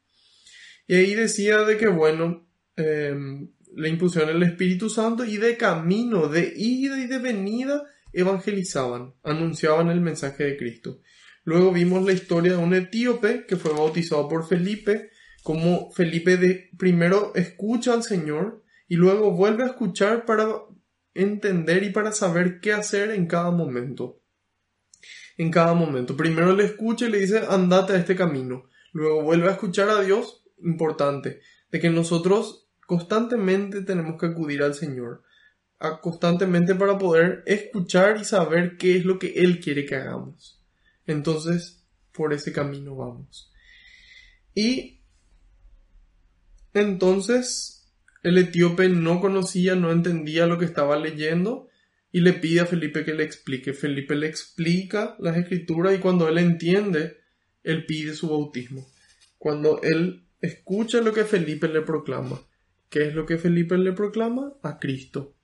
Y 0.87 0.97
ahí 0.97 1.15
decía 1.15 1.59
de 1.59 1.77
que, 1.77 1.89
bueno, 1.89 2.47
Em, 2.77 3.49
le 3.75 3.89
impusieron 3.89 4.31
el 4.31 4.43
Espíritu 4.43 4.89
Santo 4.89 5.25
y 5.25 5.37
de 5.37 5.57
camino, 5.57 6.29
de 6.29 6.53
ida 6.57 6.99
y 6.99 7.07
de 7.07 7.19
venida, 7.19 7.85
evangelizaban, 8.13 9.15
anunciaban 9.23 9.91
el 9.91 10.01
mensaje 10.01 10.45
de 10.45 10.57
Cristo. 10.57 11.01
Luego 11.45 11.73
vimos 11.73 12.05
la 12.05 12.13
historia 12.13 12.53
de 12.53 12.59
un 12.59 12.75
etíope 12.75 13.47
que 13.47 13.57
fue 13.57 13.73
bautizado 13.73 14.29
por 14.29 14.47
Felipe, 14.47 15.11
como 15.43 15.91
Felipe 15.93 16.37
de, 16.37 16.71
primero 16.79 17.33
escucha 17.35 17.95
al 17.95 18.05
Señor 18.05 18.63
y 18.87 18.97
luego 18.97 19.33
vuelve 19.33 19.65
a 19.65 19.69
escuchar 19.69 20.25
para 20.25 20.47
entender 21.15 21.83
y 21.83 21.91
para 21.91 22.13
saber 22.13 22.61
qué 22.61 22.73
hacer 22.73 23.11
en 23.11 23.27
cada 23.27 23.51
momento. 23.51 24.21
En 25.37 25.51
cada 25.51 25.75
momento. 25.75 26.17
Primero 26.17 26.55
le 26.55 26.65
escucha 26.65 27.07
y 27.07 27.11
le 27.11 27.21
dice, 27.21 27.43
andate 27.49 27.95
a 27.95 27.97
este 27.97 28.15
camino. 28.15 28.69
Luego 28.93 29.23
vuelve 29.23 29.49
a 29.49 29.53
escuchar 29.53 29.89
a 29.89 30.03
Dios, 30.03 30.45
importante, 30.63 31.41
de 31.71 31.81
que 31.81 31.91
nosotros 31.91 32.62
constantemente 32.87 33.83
tenemos 33.83 34.19
que 34.21 34.27
acudir 34.27 34.63
al 34.63 34.75
Señor, 34.75 35.23
constantemente 36.01 36.75
para 36.75 36.99
poder 36.99 37.43
escuchar 37.47 38.19
y 38.21 38.25
saber 38.25 38.77
qué 38.77 38.97
es 38.97 39.05
lo 39.05 39.19
que 39.19 39.35
Él 39.37 39.61
quiere 39.61 39.85
que 39.85 39.97
hagamos. 39.97 40.63
Entonces, 41.07 41.85
por 42.13 42.33
ese 42.33 42.53
camino 42.53 42.95
vamos. 42.95 43.51
Y 44.55 45.01
entonces 46.75 47.91
el 48.23 48.39
etíope 48.39 48.89
no 48.89 49.21
conocía, 49.21 49.75
no 49.75 49.91
entendía 49.91 50.47
lo 50.47 50.59
que 50.59 50.65
estaba 50.65 50.97
leyendo 50.99 51.69
y 52.13 52.21
le 52.21 52.35
pide 52.35 52.61
a 52.61 52.67
Felipe 52.67 53.05
que 53.05 53.15
le 53.15 53.25
explique. 53.25 53.73
Felipe 53.73 54.15
le 54.15 54.29
explica 54.29 55.17
las 55.19 55.37
escrituras 55.37 55.95
y 55.95 55.99
cuando 55.99 56.29
él 56.29 56.39
entiende, 56.39 57.19
él 57.65 57.87
pide 57.87 58.15
su 58.15 58.29
bautismo. 58.29 58.87
Cuando 59.39 59.81
él 59.83 60.27
escucha 60.41 61.01
lo 61.01 61.13
que 61.13 61.25
Felipe 61.25 61.69
le 61.69 61.81
proclama, 61.81 62.41
¿Qué 62.93 63.07
es 63.07 63.15
lo 63.15 63.25
que 63.25 63.39
Felipe 63.39 63.79
le 63.79 63.95
proclama? 63.95 64.53
A 64.63 64.79
Cristo, 64.79 65.35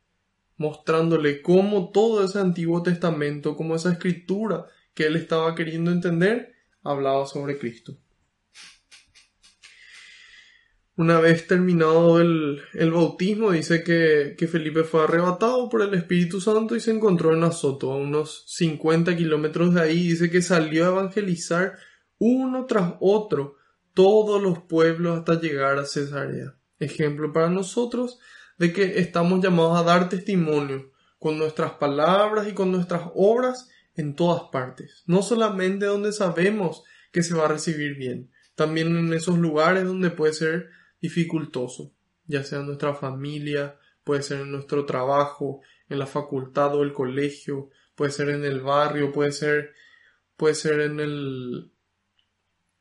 mostrándole 0.58 1.40
cómo 1.40 1.90
todo 1.92 2.22
ese 2.22 2.40
Antiguo 2.40 2.82
Testamento, 2.82 3.56
como 3.56 3.74
esa 3.74 3.90
escritura 3.90 4.66
que 4.92 5.06
él 5.06 5.16
estaba 5.16 5.54
queriendo 5.54 5.90
entender, 5.90 6.52
hablaba 6.82 7.24
sobre 7.24 7.56
Cristo. 7.58 7.96
Una 10.96 11.20
vez 11.20 11.46
terminado 11.46 12.20
el, 12.20 12.61
bautismo, 12.92 13.52
dice 13.52 13.82
que, 13.82 14.34
que, 14.37 14.46
Felipe 14.46 14.84
fue 14.84 15.04
arrebatado 15.04 15.70
por 15.70 15.80
el 15.80 15.94
Espíritu 15.94 16.42
Santo 16.42 16.76
y 16.76 16.80
se 16.80 16.90
encontró 16.90 17.32
en 17.32 17.44
Azoto, 17.44 17.92
a 17.92 17.96
unos 17.96 18.44
50 18.48 19.16
kilómetros 19.16 19.72
de 19.72 19.80
ahí. 19.80 20.08
Dice 20.08 20.28
que 20.30 20.42
salió 20.42 20.84
a 20.84 20.88
evangelizar 20.88 21.78
uno 22.18 22.66
tras 22.66 22.92
otro 23.00 23.56
todos 23.94 24.42
los 24.42 24.58
pueblos 24.58 25.16
hasta 25.18 25.40
llegar 25.40 25.78
a 25.78 25.87
Cesarea 25.87 26.57
ejemplo 26.78 27.32
para 27.32 27.50
nosotros 27.50 28.18
de 28.58 28.72
que 28.72 28.98
estamos 28.98 29.42
llamados 29.42 29.78
a 29.78 29.84
dar 29.84 30.08
testimonio 30.08 30.92
con 31.18 31.38
nuestras 31.38 31.72
palabras 31.72 32.48
y 32.48 32.52
con 32.52 32.70
nuestras 32.70 33.02
obras 33.14 33.68
en 33.94 34.14
todas 34.14 34.42
partes, 34.52 35.02
no 35.06 35.22
solamente 35.22 35.86
donde 35.86 36.12
sabemos 36.12 36.84
que 37.10 37.22
se 37.22 37.34
va 37.34 37.46
a 37.46 37.48
recibir 37.48 37.96
bien, 37.96 38.30
también 38.54 38.96
en 38.96 39.12
esos 39.12 39.38
lugares 39.38 39.84
donde 39.84 40.10
puede 40.10 40.32
ser 40.32 40.68
dificultoso, 41.00 41.92
ya 42.26 42.44
sea 42.44 42.60
en 42.60 42.66
nuestra 42.66 42.94
familia, 42.94 43.78
puede 44.04 44.22
ser 44.22 44.40
en 44.40 44.52
nuestro 44.52 44.86
trabajo, 44.86 45.60
en 45.88 45.98
la 45.98 46.06
facultad 46.06 46.74
o 46.74 46.82
el 46.82 46.92
colegio, 46.92 47.70
puede 47.94 48.12
ser 48.12 48.28
en 48.28 48.44
el 48.44 48.60
barrio, 48.60 49.12
puede 49.12 49.32
ser 49.32 49.74
puede 50.36 50.54
ser 50.54 50.80
en 50.80 51.00
el 51.00 51.72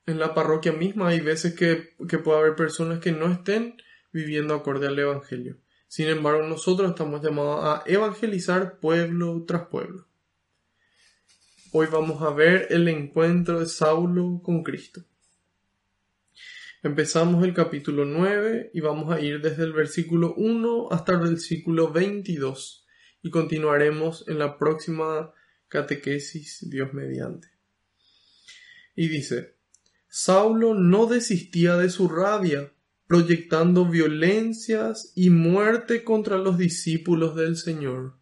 en 0.06 0.20
la 0.20 0.34
parroquia 0.34 0.72
misma. 0.72 1.10
Hay 1.10 1.20
veces 1.20 1.54
que, 1.54 1.96
que 2.08 2.18
puede 2.18 2.40
haber 2.40 2.56
personas 2.56 3.00
que 3.00 3.12
no 3.12 3.32
estén 3.32 3.76
viviendo 4.12 4.54
acorde 4.54 4.88
al 4.88 4.98
Evangelio. 4.98 5.58
Sin 5.88 6.08
embargo, 6.08 6.44
nosotros 6.44 6.90
estamos 6.90 7.22
llamados 7.24 7.64
a 7.64 7.84
evangelizar 7.86 8.80
pueblo 8.80 9.46
tras 9.48 9.68
pueblo. 9.68 10.08
Hoy 11.72 11.88
vamos 11.92 12.22
a 12.22 12.32
ver 12.32 12.68
el 12.70 12.88
encuentro 12.88 13.60
de 13.60 13.66
Saulo 13.66 14.42
con 14.44 14.64
Cristo. 14.64 15.04
Empezamos 16.84 17.44
el 17.44 17.54
capítulo 17.54 18.06
9 18.06 18.72
y 18.74 18.80
vamos 18.82 19.14
a 19.14 19.20
ir 19.20 19.42
desde 19.42 19.64
el 19.64 19.74
versículo 19.74 20.34
1 20.36 20.90
hasta 20.92 21.14
el 21.14 21.20
versículo 21.20 21.92
22 21.92 22.86
y 23.24 23.30
continuaremos 23.30 24.28
en 24.28 24.40
la 24.40 24.58
próxima 24.58 25.34
catequesis 25.68 26.70
Dios 26.70 26.94
mediante. 26.94 27.50
Y 28.96 29.08
dice, 29.10 29.56
Saulo 30.08 30.74
no 30.74 31.06
desistía 31.08 31.76
de 31.78 31.90
su 31.90 32.08
rabia, 32.08 32.72
proyectando 33.08 33.86
violencias 33.86 35.14
y 35.16 35.30
muerte 35.30 36.04
contra 36.04 36.38
los 36.38 36.58
discípulos 36.58 37.36
del 37.36 37.56
Señor. 37.56 38.18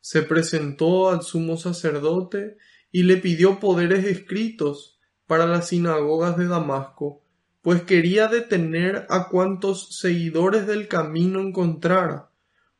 Se 0.00 0.22
presentó 0.22 1.10
al 1.10 1.22
sumo 1.22 1.56
sacerdote 1.56 2.58
y 2.92 3.02
le 3.04 3.16
pidió 3.16 3.58
poderes 3.58 4.04
escritos 4.04 5.00
para 5.26 5.46
las 5.46 5.68
sinagogas 5.68 6.36
de 6.36 6.46
Damasco, 6.46 7.24
pues 7.62 7.82
quería 7.82 8.28
detener 8.28 9.06
a 9.08 9.28
cuantos 9.28 9.98
seguidores 9.98 10.66
del 10.66 10.86
camino 10.86 11.40
encontrara, 11.40 12.30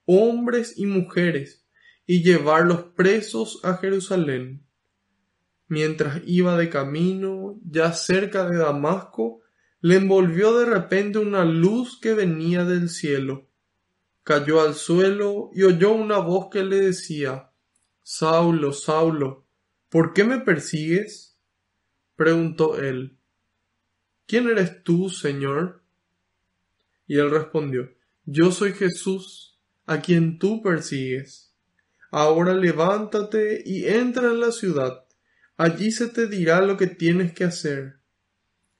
hombres 0.05 0.75
y 0.77 0.87
mujeres, 0.87 1.67
y 2.07 2.23
llevarlos 2.23 2.85
presos 2.95 3.61
a 3.65 3.79
Jerusalén. 3.79 4.65
Mientras 5.67 6.23
iba 6.27 6.57
de 6.57 6.71
camino, 6.71 7.59
ya 7.65 7.93
cerca 7.93 8.49
de 8.49 8.59
Damasco, 8.59 9.41
le 9.87 9.95
envolvió 9.95 10.59
de 10.59 10.67
repente 10.67 11.21
una 11.21 11.45
luz 11.45 12.01
que 12.01 12.13
venía 12.13 12.65
del 12.65 12.91
cielo. 12.91 13.49
Cayó 14.25 14.61
al 14.61 14.75
suelo 14.75 15.51
y 15.55 15.63
oyó 15.63 15.93
una 15.93 16.19
voz 16.19 16.49
que 16.51 16.65
le 16.65 16.81
decía 16.81 17.53
Saulo, 18.03 18.73
Saulo, 18.73 19.47
¿por 19.89 20.13
qué 20.13 20.25
me 20.25 20.41
persigues? 20.41 21.39
preguntó 22.17 22.77
él, 22.77 23.17
¿Quién 24.27 24.49
eres 24.49 24.83
tú, 24.83 25.09
Señor? 25.09 25.85
Y 27.07 27.19
él 27.19 27.31
respondió, 27.31 27.89
Yo 28.25 28.51
soy 28.51 28.73
Jesús, 28.73 29.61
a 29.87 30.01
quien 30.01 30.41
tú 30.41 30.63
persigues. 30.63 31.55
Ahora 32.11 32.55
levántate 32.55 33.63
y 33.65 33.87
entra 33.87 34.33
en 34.33 34.41
la 34.41 34.51
ciudad. 34.51 35.05
Allí 35.57 35.93
se 35.93 36.09
te 36.09 36.27
dirá 36.27 36.61
lo 36.61 36.77
que 36.77 36.89
tienes 36.89 37.33
que 37.35 37.45
hacer. 37.45 38.01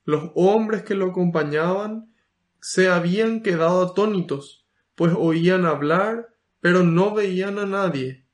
Los 0.07 0.31
hombres 0.35 0.83
que 0.83 0.95
lo 0.95 1.07
acompañaban 1.07 2.13
se 2.61 2.87
habían 2.87 3.43
quedado 3.43 3.81
atónitos, 3.83 4.65
pues 4.95 5.13
oían 5.13 5.65
hablar, 5.65 6.29
pero 6.61 6.83
no 6.83 7.13
veían 7.13 7.59
a 7.59 7.65
nadie. 7.65 8.25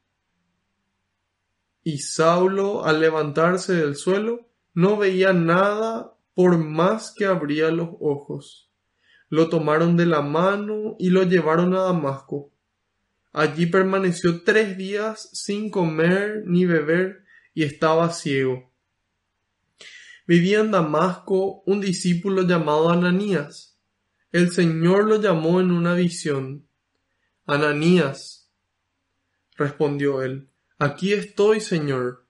Y 1.83 1.97
Saulo, 1.97 2.85
al 2.85 2.99
levantarse 2.99 3.73
del 3.73 3.95
suelo, 3.95 4.51
no 4.75 4.97
veía 4.97 5.33
nada 5.33 6.15
por 6.35 6.59
más 6.59 7.11
que 7.11 7.25
abría 7.25 7.71
los 7.71 7.89
ojos. 7.99 8.69
Lo 9.29 9.49
tomaron 9.49 9.97
de 9.97 10.05
la 10.05 10.21
mano 10.21 10.95
y 10.99 11.09
lo 11.09 11.23
llevaron 11.23 11.73
a 11.73 11.81
Damasco. 11.81 12.51
Allí 13.31 13.65
permaneció 13.65 14.43
tres 14.43 14.77
días 14.77 15.27
sin 15.33 15.71
comer 15.71 16.43
ni 16.45 16.67
beber 16.67 17.23
y 17.55 17.63
estaba 17.63 18.11
ciego. 18.11 18.72
Vivía 20.25 20.61
en 20.61 20.71
Damasco 20.71 21.63
un 21.65 21.81
discípulo 21.81 22.43
llamado 22.43 22.89
Ananías. 22.89 23.77
El 24.31 24.51
Señor 24.51 25.05
lo 25.05 25.21
llamó 25.21 25.59
en 25.59 25.71
una 25.71 25.93
visión. 25.95 26.67
Ananías, 27.45 28.49
respondió 29.57 30.21
él, 30.21 30.49
aquí 30.79 31.13
estoy, 31.13 31.59
Señor. 31.59 32.25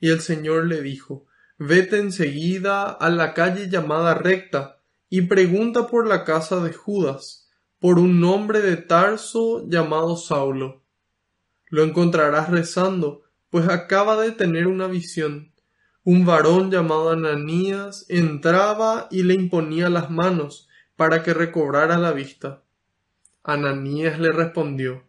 Y 0.00 0.08
el 0.08 0.20
Señor 0.20 0.66
le 0.66 0.80
dijo, 0.80 1.26
Vete 1.58 1.98
enseguida 1.98 2.90
a 2.90 3.10
la 3.10 3.34
calle 3.34 3.68
llamada 3.68 4.14
recta 4.14 4.80
y 5.10 5.22
pregunta 5.22 5.86
por 5.86 6.08
la 6.08 6.24
casa 6.24 6.60
de 6.60 6.72
Judas, 6.72 7.50
por 7.78 7.98
un 7.98 8.24
hombre 8.24 8.62
de 8.62 8.78
Tarso 8.78 9.68
llamado 9.68 10.16
Saulo. 10.16 10.82
Lo 11.68 11.84
encontrarás 11.84 12.48
rezando, 12.48 13.22
pues 13.50 13.68
acaba 13.68 14.20
de 14.20 14.32
tener 14.32 14.66
una 14.66 14.86
visión. 14.86 15.51
Un 16.04 16.26
varón 16.26 16.70
llamado 16.72 17.10
Ananías 17.10 18.06
entraba 18.08 19.06
y 19.10 19.22
le 19.22 19.34
imponía 19.34 19.88
las 19.88 20.10
manos 20.10 20.68
para 20.96 21.22
que 21.22 21.32
recobrara 21.32 21.96
la 21.96 22.12
vista. 22.12 22.64
Ananías 23.44 24.18
le 24.18 24.32
respondió 24.32 25.04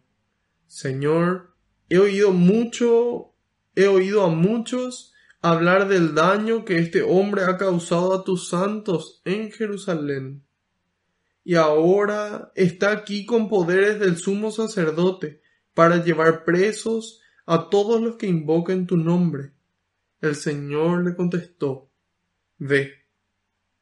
Señor, 0.68 1.56
he 1.90 1.98
oído 1.98 2.32
mucho, 2.32 3.34
he 3.76 3.88
oído 3.88 4.24
a 4.24 4.30
muchos 4.30 5.14
hablar 5.42 5.88
del 5.88 6.14
daño 6.16 6.64
que 6.64 6.78
este 6.78 7.02
hombre 7.02 7.44
ha 7.44 7.58
causado 7.58 8.14
a 8.14 8.24
tus 8.24 8.50
santos 8.50 9.22
en 9.26 9.52
Jerusalén. 9.52 10.44
Y 11.44 11.56
ahora 11.56 12.52
está 12.56 12.92
aquí 12.92 13.26
con 13.26 13.50
poderes 13.50 14.00
del 14.00 14.18
sumo 14.18 14.52
sacerdote 14.52 15.42
para 15.74 16.04
llevar 16.04 16.46
presos 16.46 17.20
a 17.46 17.70
todos 17.70 18.00
los 18.00 18.16
que 18.16 18.28
invoquen 18.28 18.88
tu 18.88 18.96
nombre. 18.96 19.54
El 20.24 20.36
Señor 20.36 21.06
le 21.06 21.16
contestó, 21.16 21.92
Ve, 22.58 22.94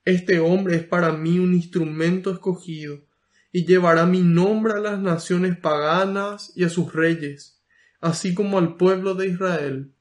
este 0.03 0.39
hombre 0.39 0.75
es 0.75 0.83
para 0.83 1.13
mí 1.13 1.39
un 1.39 1.53
instrumento 1.53 2.31
escogido, 2.31 3.05
y 3.53 3.65
llevará 3.65 4.05
mi 4.05 4.19
nombre 4.19 4.73
a 4.73 4.79
las 4.79 4.99
naciones 4.99 5.57
paganas 5.57 6.51
y 6.55 6.65
a 6.65 6.69
sus 6.69 6.91
reyes, 6.91 7.61
así 8.01 8.33
como 8.33 8.57
al 8.57 8.75
pueblo 8.75 9.15
de 9.15 9.27
Israel 9.29 9.93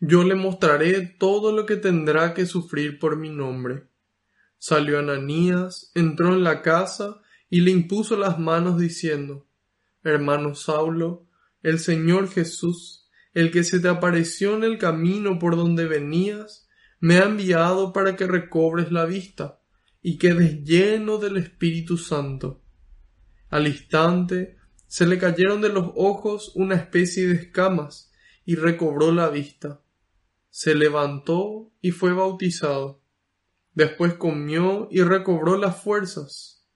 yo 0.00 0.22
le 0.22 0.36
mostraré 0.36 1.00
todo 1.18 1.52
lo 1.52 1.66
que 1.66 1.76
tendrá 1.76 2.32
que 2.32 2.46
sufrir 2.46 2.98
por 2.98 3.16
mi 3.16 3.30
nombre. 3.30 3.88
Salió 4.58 5.00
Ananías, 5.00 5.90
entró 5.94 6.34
en 6.34 6.44
la 6.44 6.62
casa 6.62 7.20
y 7.50 7.62
le 7.62 7.72
impuso 7.72 8.16
las 8.16 8.38
manos 8.38 8.78
diciendo, 8.78 9.46
Hermano 10.04 10.54
Saulo, 10.54 11.26
el 11.62 11.80
Señor 11.80 12.28
Jesús, 12.28 12.97
el 13.40 13.50
que 13.50 13.64
se 13.64 13.80
te 13.80 13.88
apareció 13.88 14.56
en 14.56 14.64
el 14.64 14.78
camino 14.78 15.38
por 15.38 15.56
donde 15.56 15.86
venías, 15.86 16.68
me 17.00 17.18
ha 17.18 17.24
enviado 17.24 17.92
para 17.92 18.16
que 18.16 18.26
recobres 18.26 18.90
la 18.92 19.04
vista 19.04 19.60
y 20.02 20.18
quedes 20.18 20.64
lleno 20.64 21.18
del 21.18 21.36
Espíritu 21.36 21.96
Santo. 21.96 22.62
Al 23.50 23.66
instante 23.66 24.56
se 24.86 25.06
le 25.06 25.18
cayeron 25.18 25.60
de 25.60 25.68
los 25.68 25.90
ojos 25.96 26.52
una 26.54 26.74
especie 26.76 27.26
de 27.28 27.34
escamas 27.34 28.12
y 28.44 28.56
recobró 28.56 29.12
la 29.12 29.28
vista 29.28 29.80
se 30.58 30.74
levantó 30.74 31.70
y 31.80 31.92
fue 31.92 32.12
bautizado. 32.12 33.00
Después 33.74 34.14
comió 34.14 34.88
y 34.90 35.02
recobró 35.02 35.56
las 35.56 35.80
fuerzas. 35.80 36.66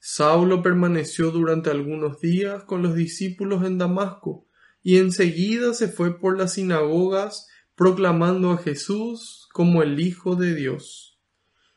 Saulo 0.00 0.60
permaneció 0.60 1.30
durante 1.30 1.70
algunos 1.70 2.20
días 2.20 2.64
con 2.64 2.82
los 2.82 2.96
discípulos 2.96 3.64
en 3.64 3.78
Damasco 3.78 4.48
y 4.82 4.98
enseguida 4.98 5.74
se 5.74 5.88
fue 5.88 6.18
por 6.18 6.38
las 6.38 6.54
sinagogas 6.54 7.48
proclamando 7.74 8.50
a 8.50 8.58
Jesús 8.58 9.48
como 9.52 9.82
el 9.82 10.00
Hijo 10.00 10.36
de 10.36 10.54
Dios. 10.54 11.20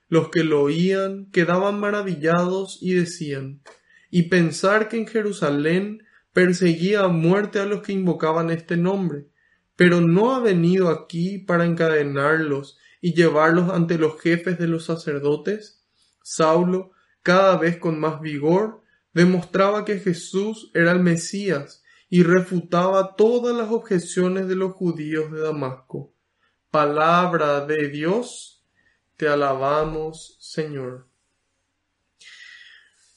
Los 0.07 0.29
que 0.29 0.43
lo 0.43 0.61
oían 0.61 1.29
quedaban 1.31 1.79
maravillados 1.79 2.79
y 2.81 2.93
decían, 2.93 3.61
y 4.11 4.23
pensar 4.23 4.87
que 4.89 4.97
en 4.97 5.07
Jerusalén 5.07 6.03
perseguía 6.33 7.01
a 7.01 7.07
muerte 7.07 7.59
a 7.59 7.65
los 7.65 7.81
que 7.81 7.93
invocaban 7.93 8.49
este 8.49 8.77
nombre 8.77 9.27
pero 9.75 10.01
no 10.01 10.33
ha 10.33 10.39
venido 10.39 10.89
aquí 10.89 11.37
para 11.37 11.65
encadenarlos 11.65 12.77
y 13.01 13.13
llevarlos 13.13 13.69
ante 13.69 13.97
los 13.97 14.19
jefes 14.21 14.57
de 14.57 14.67
los 14.67 14.85
sacerdotes. 14.85 15.85
Saulo, 16.23 16.91
cada 17.21 17.57
vez 17.57 17.77
con 17.77 17.99
más 17.99 18.21
vigor, 18.21 18.81
demostraba 19.13 19.85
que 19.85 19.99
Jesús 19.99 20.71
era 20.73 20.91
el 20.91 20.99
Mesías 20.99 21.83
y 22.09 22.23
refutaba 22.23 23.15
todas 23.15 23.55
las 23.55 23.71
objeciones 23.71 24.47
de 24.47 24.55
los 24.55 24.73
judíos 24.73 25.31
de 25.31 25.41
Damasco. 25.41 26.13
Palabra 26.69 27.65
de 27.65 27.89
Dios, 27.89 28.63
te 29.17 29.27
alabamos, 29.27 30.37
Señor. 30.39 31.07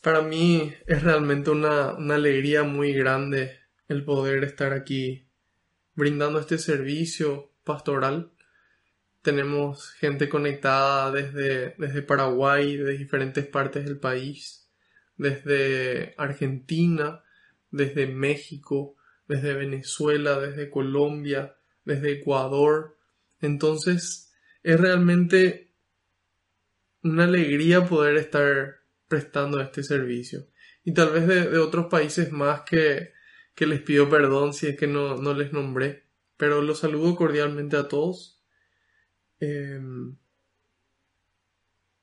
Para 0.03 0.23
mí 0.23 0.73
es 0.87 1.03
realmente 1.03 1.51
una, 1.51 1.95
una 1.95 2.15
alegría 2.15 2.63
muy 2.63 2.93
grande 2.93 3.59
el 3.89 4.05
poder 4.05 4.45
estar 4.45 4.73
aquí 4.73 5.29
brindando 5.95 6.39
este 6.39 6.59
servicio 6.59 7.53
pastoral. 7.65 8.33
Tenemos 9.23 9.91
gente 9.95 10.29
conectada 10.29 11.11
desde, 11.11 11.75
desde 11.77 12.03
Paraguay, 12.03 12.77
de 12.77 12.97
diferentes 12.97 13.45
partes 13.47 13.85
del 13.85 13.99
país, 13.99 14.71
desde 15.17 16.15
Argentina, 16.17 17.25
desde 17.71 18.07
México, 18.07 18.97
desde 19.27 19.55
Venezuela, 19.55 20.39
desde 20.41 20.71
Colombia, 20.71 21.57
desde 21.85 22.13
Ecuador. 22.13 22.97
Entonces 23.41 24.33
es 24.63 24.81
realmente 24.81 25.71
una 27.03 27.25
alegría 27.25 27.87
poder 27.87 28.17
estar 28.17 28.81
prestando 29.09 29.61
este 29.61 29.83
servicio. 29.83 30.47
Y 30.85 30.93
tal 30.93 31.11
vez 31.11 31.27
de 31.27 31.59
otros 31.59 31.87
países 31.87 32.33
más 32.33 32.63
que, 32.63 33.13
que 33.55 33.67
les 33.67 33.83
pido 33.83 34.09
perdón 34.09 34.55
si 34.55 34.69
es 34.69 34.77
que 34.77 34.87
no, 34.87 35.17
no 35.17 35.35
les 35.35 35.53
nombré. 35.53 36.05
pero 36.37 36.63
los 36.63 36.79
saludo 36.79 37.17
cordialmente 37.17 37.77
a 37.77 37.89
todos. 37.89 38.41
Em, 39.41 40.17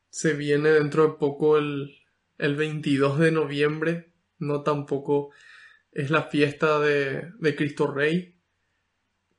se 0.09 0.34
viene 0.34 0.70
dentro 0.70 1.07
de 1.07 1.13
poco 1.18 1.57
el, 1.57 1.97
el 2.38 2.55
22 2.55 3.20
de 3.20 3.32
noviembre, 3.32 4.11
no 4.39 4.61
tampoco 4.63 5.32
es 5.95 6.11
la 6.11 6.23
fiesta 6.23 6.79
de, 6.79 7.31
de 7.39 7.55
Cristo 7.55 7.87
Rey. 7.87 8.35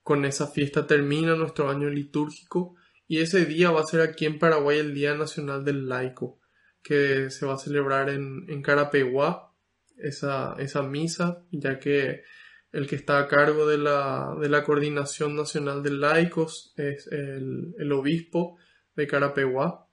Con 0.03 0.25
esa 0.25 0.47
fiesta 0.47 0.87
termina 0.87 1.37
nuestro 1.37 1.69
año 1.69 1.89
litúrgico 1.91 2.75
y 3.07 3.19
ese 3.19 3.45
día 3.45 3.71
va 3.71 3.83
a 3.83 3.87
ser 3.87 4.01
aquí 4.01 4.25
en 4.25 4.39
Paraguay 4.39 4.79
el 4.79 4.95
Día 4.95 5.15
Nacional 5.15 5.65
del 5.65 5.87
Laico, 5.87 6.41
que 6.83 7.31
se 7.31 7.45
va 7.47 7.55
a 7.55 7.59
celebrar 7.59 8.09
en, 8.09 8.47
en 8.49 8.63
Carapeguá, 8.63 9.53
esa, 9.99 10.55
esa 10.59 10.83
misa, 10.83 11.45
ya 11.51 11.79
que 11.79 12.23
el 12.73 12.87
que 12.87 12.97
está 12.97 13.19
a 13.19 13.29
cargo 13.29 13.67
de 13.67 13.79
la, 13.79 14.35
de 14.41 14.49
la 14.49 14.65
Coordinación 14.65 15.37
Nacional 15.37 15.83
de 15.83 15.91
Laicos 15.91 16.73
es 16.77 17.07
el, 17.13 17.75
el 17.79 17.93
obispo 17.93 18.59
de 18.95 19.07
Carapeguá, 19.07 19.87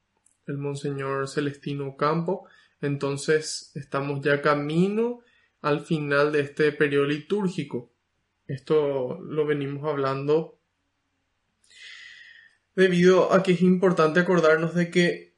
el 0.48 0.58
Monseñor 0.58 1.28
Celestino 1.28 1.96
Campo. 1.98 2.48
Entonces 2.82 3.72
estamos 3.76 4.22
ya 4.22 4.42
camino 4.42 5.20
al 5.64 5.82
final 5.82 6.32
de 6.32 6.42
este 6.42 6.72
periodo 6.72 7.06
litúrgico. 7.06 7.92
Esto 8.46 9.20
lo 9.22 9.46
venimos 9.48 9.90
hablando 9.90 10.60
debido 12.76 13.34
a 13.34 13.42
que 13.42 13.54
es 13.54 13.62
importante 13.62 14.20
acordarnos 14.20 14.76
de 14.76 14.92
que 14.92 15.34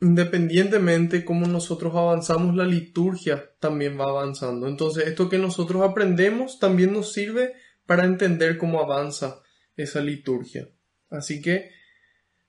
independientemente 0.00 1.24
como 1.24 1.46
nosotros 1.46 1.94
avanzamos, 1.94 2.54
la 2.54 2.64
liturgia 2.64 3.52
también 3.58 3.98
va 3.98 4.04
avanzando. 4.04 4.68
Entonces, 4.68 5.06
esto 5.06 5.28
que 5.28 5.38
nosotros 5.38 5.82
aprendemos 5.82 6.58
también 6.58 6.92
nos 6.92 7.12
sirve 7.12 7.54
para 7.86 8.04
entender 8.04 8.58
cómo 8.58 8.80
avanza 8.80 9.40
esa 9.76 10.00
liturgia. 10.00 10.68
Así 11.10 11.40
que 11.40 11.70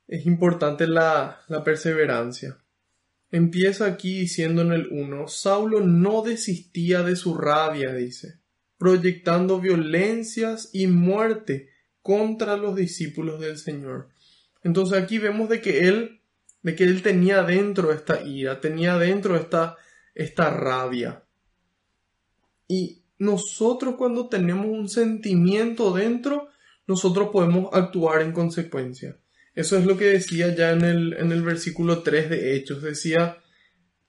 es 0.08 0.26
importante 0.26 0.88
la, 0.88 1.42
la 1.48 1.64
perseverancia. 1.64 2.59
Empieza 3.32 3.86
aquí 3.86 4.22
diciendo 4.22 4.62
en 4.64 4.72
el 4.72 4.88
1, 4.92 5.28
Saulo 5.28 5.82
no 5.82 6.24
desistía 6.24 7.04
de 7.04 7.16
su 7.16 7.36
rabia, 7.36 7.94
dice, 7.94 8.40
proyectando 8.78 9.60
violencias 9.60 10.70
y 10.74 10.88
muerte 10.88 11.70
contra 12.02 12.58
los 12.58 12.76
discípulos 12.76 13.40
del 13.40 13.58
Señor. 13.58 14.10
Entonces 14.64 14.98
aquí 14.98 15.20
vemos 15.20 15.48
de 15.48 15.62
que 15.62 15.88
él, 15.88 16.22
de 16.64 16.76
que 16.76 16.86
él 16.86 17.04
tenía 17.04 17.44
dentro 17.44 17.92
esta 17.92 18.24
ira, 18.24 18.60
tenía 18.62 18.98
dentro 18.98 19.36
esta, 19.36 19.78
esta 20.16 20.50
rabia. 20.50 21.24
Y 22.68 23.04
nosotros 23.20 23.96
cuando 23.96 24.28
tenemos 24.28 24.66
un 24.66 24.90
sentimiento 24.90 25.94
dentro, 25.94 26.50
nosotros 26.88 27.30
podemos 27.32 27.70
actuar 27.74 28.22
en 28.22 28.32
consecuencia. 28.32 29.18
Eso 29.60 29.78
es 29.78 29.86
lo 29.86 29.98
que 29.98 30.06
decía 30.06 30.56
ya 30.56 30.72
en 30.72 30.86
el, 30.86 31.18
en 31.20 31.34
el 31.34 31.42
versículo 31.42 32.02
3 32.02 32.30
de 32.30 32.56
Hechos. 32.56 32.82
Decía 32.82 33.40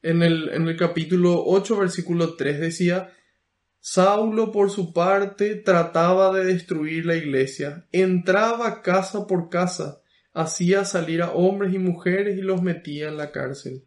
en 0.00 0.22
el, 0.22 0.48
en 0.50 0.68
el 0.68 0.76
capítulo 0.76 1.42
8, 1.44 1.76
versículo 1.76 2.36
3, 2.36 2.60
decía, 2.60 3.12
Saulo 3.80 4.52
por 4.52 4.70
su 4.70 4.92
parte 4.92 5.56
trataba 5.56 6.32
de 6.32 6.44
destruir 6.44 7.04
la 7.04 7.16
iglesia, 7.16 7.88
entraba 7.90 8.80
casa 8.82 9.26
por 9.26 9.48
casa, 9.48 10.02
hacía 10.32 10.84
salir 10.84 11.20
a 11.20 11.32
hombres 11.32 11.74
y 11.74 11.80
mujeres 11.80 12.38
y 12.38 12.42
los 12.42 12.62
metía 12.62 13.08
en 13.08 13.16
la 13.16 13.32
cárcel. 13.32 13.82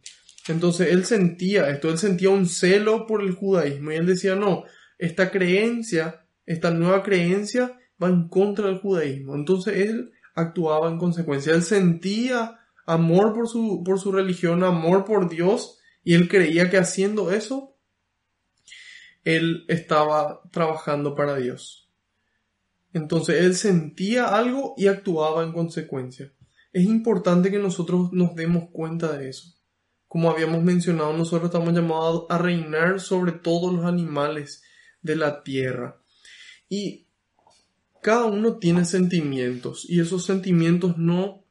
Entonces 0.48 0.92
él 0.92 1.06
sentía 1.06 1.70
esto, 1.70 1.88
él 1.88 1.96
sentía 1.96 2.28
un 2.28 2.46
celo 2.46 3.06
por 3.06 3.22
el 3.22 3.32
judaísmo 3.32 3.90
y 3.90 3.94
él 3.94 4.04
decía, 4.04 4.34
no, 4.34 4.64
esta 4.98 5.30
creencia, 5.30 6.26
esta 6.44 6.70
nueva 6.72 7.02
creencia 7.02 7.80
va 8.02 8.10
en 8.10 8.28
contra 8.28 8.66
del 8.66 8.80
judaísmo. 8.80 9.34
Entonces 9.34 9.78
él 9.78 10.10
actuaba 10.34 10.88
en 10.88 10.98
consecuencia. 10.98 11.54
Él 11.54 11.62
sentía 11.62 12.60
amor 12.86 13.32
por 13.32 13.48
su, 13.48 13.82
por 13.84 13.98
su 13.98 14.12
religión, 14.12 14.64
amor 14.64 15.04
por 15.04 15.28
Dios, 15.28 15.78
y 16.02 16.14
él 16.14 16.28
creía 16.28 16.70
que 16.70 16.76
haciendo 16.76 17.32
eso, 17.32 17.76
él 19.24 19.64
estaba 19.68 20.42
trabajando 20.50 21.14
para 21.14 21.36
Dios. 21.36 21.90
Entonces 22.92 23.42
él 23.42 23.56
sentía 23.56 24.36
algo 24.36 24.74
y 24.76 24.86
actuaba 24.86 25.42
en 25.42 25.52
consecuencia. 25.52 26.32
Es 26.72 26.84
importante 26.84 27.50
que 27.50 27.58
nosotros 27.58 28.12
nos 28.12 28.34
demos 28.34 28.68
cuenta 28.70 29.16
de 29.16 29.30
eso. 29.30 29.54
Como 30.06 30.30
habíamos 30.30 30.62
mencionado, 30.62 31.12
nosotros 31.12 31.46
estamos 31.46 31.72
llamados 31.72 32.26
a 32.28 32.38
reinar 32.38 33.00
sobre 33.00 33.32
todos 33.32 33.72
los 33.72 33.84
animales 33.84 34.62
de 35.02 35.16
la 35.16 35.42
tierra. 35.42 36.00
Y 36.68 37.03
cada 38.04 38.26
uno 38.26 38.58
tiene 38.58 38.84
sentimientos 38.84 39.86
y 39.88 39.98
esos 39.98 40.26
sentimientos 40.26 40.98
no 40.98 41.42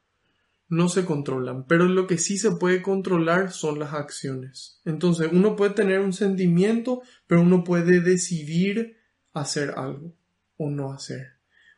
no 0.70 0.88
se 0.88 1.04
controlan, 1.04 1.66
pero 1.66 1.86
lo 1.86 2.06
que 2.06 2.20
sí 2.20 2.38
se 2.38 2.52
puede 2.52 2.84
controlar 2.84 3.52
son 3.52 3.80
las 3.80 3.94
acciones. 3.94 4.82
Entonces, 4.86 5.30
uno 5.32 5.56
puede 5.56 5.74
tener 5.74 6.00
un 6.00 6.14
sentimiento, 6.14 7.02
pero 7.28 7.42
uno 7.42 7.64
puede 7.64 8.02
decidir 8.02 8.98
hacer 9.34 9.72
algo 9.78 10.16
o 10.58 10.70
no 10.70 10.94
hacer. 10.94 11.34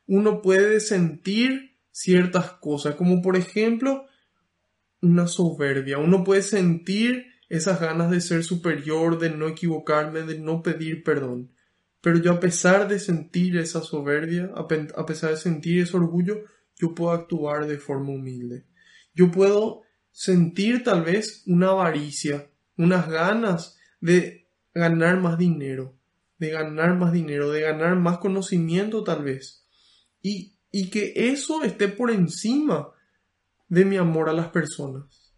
Uno 0.07 0.41
puede 0.41 0.81
sentir 0.81 1.77
ciertas 1.91 2.51
cosas, 2.51 2.95
como 2.95 3.21
por 3.21 3.37
ejemplo 3.37 4.05
una 5.01 5.27
soberbia. 5.27 5.97
Uno 5.97 6.23
puede 6.23 6.41
sentir 6.41 7.27
esas 7.47 7.79
ganas 7.79 8.11
de 8.11 8.19
ser 8.19 8.43
superior, 8.43 9.19
de 9.19 9.29
no 9.29 9.47
equivocarme, 9.47 10.23
de 10.23 10.39
no 10.39 10.61
pedir 10.61 11.03
perdón. 11.03 11.54
Pero 12.05 12.19
yo 12.19 12.33
a 12.33 12.39
pesar 12.39 12.87
de 12.87 12.99
sentir 12.99 13.57
esa 13.57 13.81
soberbia, 13.81 14.51
a 14.53 15.05
pesar 15.07 15.31
de 15.31 15.37
sentir 15.37 15.81
ese 15.81 15.97
orgullo, 15.97 16.43
yo 16.77 16.93
puedo 16.93 17.09
actuar 17.09 17.65
de 17.65 17.79
forma 17.79 18.11
humilde. 18.11 18.67
Yo 19.15 19.31
puedo 19.31 19.81
sentir 20.11 20.83
tal 20.83 21.03
vez 21.03 21.41
una 21.47 21.69
avaricia, 21.69 22.47
unas 22.77 23.09
ganas 23.09 23.79
de 24.01 24.47
ganar 24.71 25.19
más 25.19 25.39
dinero, 25.39 25.97
de 26.37 26.51
ganar 26.51 26.95
más 26.95 27.11
dinero, 27.11 27.49
de 27.49 27.61
ganar 27.61 27.95
más 27.95 28.19
conocimiento 28.19 29.03
tal 29.03 29.23
vez. 29.23 29.65
Y, 30.21 30.59
y 30.69 30.91
que 30.91 31.11
eso 31.15 31.63
esté 31.63 31.87
por 31.87 32.11
encima 32.11 32.91
de 33.67 33.83
mi 33.83 33.97
amor 33.97 34.29
a 34.29 34.33
las 34.33 34.49
personas. 34.49 35.33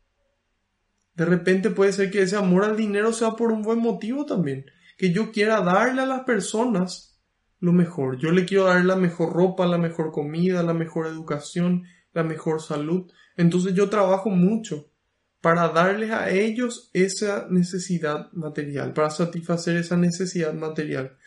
De 1.16 1.24
repente 1.24 1.70
puede 1.70 1.94
ser 1.94 2.12
que 2.12 2.24
ese 2.24 2.36
amor 2.36 2.66
al 2.66 2.76
dinero 2.76 3.14
sea 3.14 3.38
por 3.38 3.54
un 3.54 3.62
buen 3.62 3.80
motivo 3.80 4.26
también 4.26 4.66
que 4.98 5.14
yo 5.14 5.32
quiera 5.32 5.62
darle 5.62 6.02
a 6.02 6.06
las 6.06 6.22
personas 6.22 7.20
lo 7.60 7.72
mejor. 7.72 8.18
Yo 8.18 8.32
le 8.32 8.46
quiero 8.46 8.66
dar 8.66 8.84
la 8.84 8.96
mejor 8.96 9.34
ropa, 9.34 9.66
la 9.66 9.78
mejor 9.78 10.12
comida, 10.12 10.64
la 10.64 10.74
mejor 10.74 11.08
educación, 11.08 11.84
la 12.14 12.24
mejor 12.24 12.62
salud. 12.62 13.12
Entonces 13.36 13.74
yo 13.74 13.90
trabajo 13.90 14.30
mucho 14.30 14.92
para 15.42 15.70
darles 15.70 16.12
a 16.12 16.30
ellos 16.30 16.90
esa 16.94 17.48
necesidad 17.50 18.32
material, 18.34 18.94
para 18.94 19.10
satisfacer 19.10 19.78
esa 19.78 19.98
necesidad 19.98 20.54
material. 20.54 21.18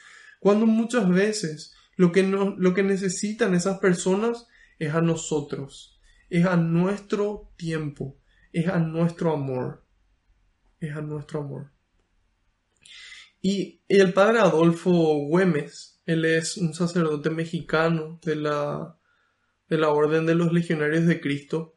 Cuando 0.41 0.67
muchas 0.67 1.09
veces 1.09 1.75
lo 1.97 2.13
que, 2.13 2.23
no, 2.23 2.57
lo 2.57 2.75
que 2.75 2.83
necesitan 2.83 3.55
esas 3.55 3.79
personas 3.79 4.47
es 4.79 4.95
a 4.95 5.01
nosotros, 5.01 6.01
es 6.29 6.47
a 6.47 6.57
nuestro 6.57 7.53
tiempo, 7.57 8.19
es 8.53 8.69
a 8.69 8.79
nuestro 8.79 9.33
amor, 9.33 9.85
es 10.81 10.97
a 10.97 11.03
nuestro 11.03 11.41
amor. 11.41 11.73
Y 13.43 13.81
el 13.89 14.13
padre 14.13 14.41
Adolfo 14.41 14.91
Güemes, 14.91 16.01
él 16.07 16.25
es 16.25 16.57
un 16.57 16.75
sacerdote 16.75 17.31
mexicano 17.31 18.19
de 18.23 18.37
la, 18.37 18.99
de 19.69 19.79
la 19.79 19.89
Orden 19.91 20.27
de 20.27 20.35
los 20.35 20.53
Legionarios 20.53 21.07
de 21.07 21.21
Cristo. 21.21 21.75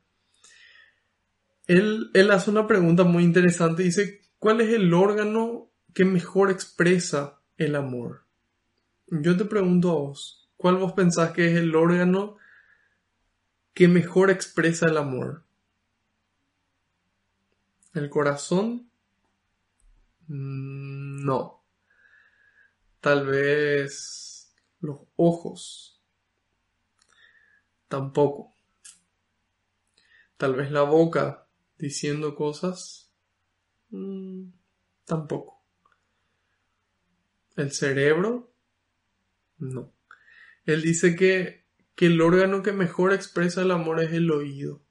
Él, 1.68 2.12
él 2.14 2.32
hace 2.32 2.52
una 2.52 2.68
pregunta 2.68 3.04
muy 3.06 3.24
interesante. 3.24 3.84
Dice, 3.84 4.22
¿cuál 4.40 4.60
es 4.60 4.74
el 4.74 4.94
órgano 4.94 5.72
que 5.94 6.04
mejor 6.04 6.52
expresa 6.52 7.40
el 7.58 7.76
amor? 7.76 8.26
Yo 9.08 9.38
te 9.38 9.46
pregunto 9.46 9.92
a 9.92 9.94
vos, 9.94 10.50
¿cuál 10.58 10.78
vos 10.78 10.94
pensás 10.94 11.32
que 11.32 11.52
es 11.52 11.58
el 11.58 11.76
órgano 11.76 12.38
que 13.74 13.88
mejor 13.88 14.32
expresa 14.32 14.88
el 14.88 14.98
amor? 14.98 15.46
¿El 17.94 18.10
corazón? 18.10 18.90
Mm, 20.28 21.26
no. 21.26 21.64
Tal 23.00 23.26
vez 23.26 24.54
los 24.80 25.00
ojos. 25.16 26.02
Tampoco. 27.88 28.56
Tal 30.38 30.56
vez 30.56 30.72
la 30.72 30.84
boca 30.84 31.48
diciendo 31.78 32.36
cosas. 32.36 33.12
Mm, 33.90 34.50
tampoco. 35.06 35.64
El 37.56 37.72
cerebro. 37.72 38.52
No. 39.58 39.94
Él 40.66 40.82
dice 40.82 41.16
que, 41.16 41.66
que 41.96 42.08
el 42.08 42.22
órgano 42.22 42.64
que 42.64 42.72
mejor 42.72 43.14
expresa 43.14 43.62
el 43.62 43.72
amor 43.72 44.02
es 44.02 44.14
el 44.14 44.32
oído 44.32 44.84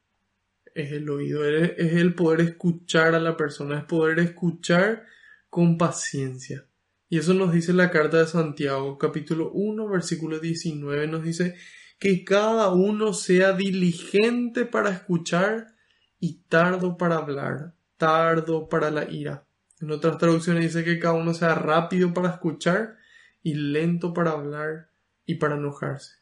es 0.75 0.93
el 0.93 1.09
oído, 1.11 1.45
es 1.47 1.93
el 1.95 2.15
poder 2.15 2.41
escuchar 2.41 3.15
a 3.15 3.21
la 3.21 3.37
persona, 3.37 3.79
es 3.79 3.85
poder 3.85 4.19
escuchar 4.21 5.07
con 5.53 5.77
paciencia. 5.77 6.67
Y 7.11 7.19
eso 7.19 7.35
nos 7.35 7.53
dice 7.53 7.75
la 7.75 7.91
carta 7.91 8.21
de 8.21 8.27
Santiago, 8.27 8.97
capítulo 8.97 9.51
1, 9.53 9.87
versículo 9.87 10.41
19, 10.41 11.07
nos 11.09 11.23
dice 11.23 11.57
que 11.99 12.25
cada 12.25 12.71
uno 12.73 13.13
sea 13.13 13.53
diligente 13.53 14.65
para 14.65 14.89
escuchar 14.89 15.75
y 16.19 16.45
tardo 16.49 16.97
para 16.97 17.17
hablar, 17.17 17.75
tardo 17.99 18.71
para 18.71 18.91
la 18.91 19.11
ira. 19.11 19.47
En 19.79 19.91
otras 19.91 20.17
traducciones 20.17 20.63
dice 20.63 20.85
que 20.85 20.99
cada 20.99 21.13
uno 21.13 21.35
sea 21.35 21.55
rápido 21.55 22.15
para 22.15 22.31
escuchar 22.31 22.97
y 23.43 23.53
lento 23.53 24.15
para 24.15 24.31
hablar 24.31 24.89
y 25.27 25.35
para 25.35 25.57
enojarse. 25.57 26.15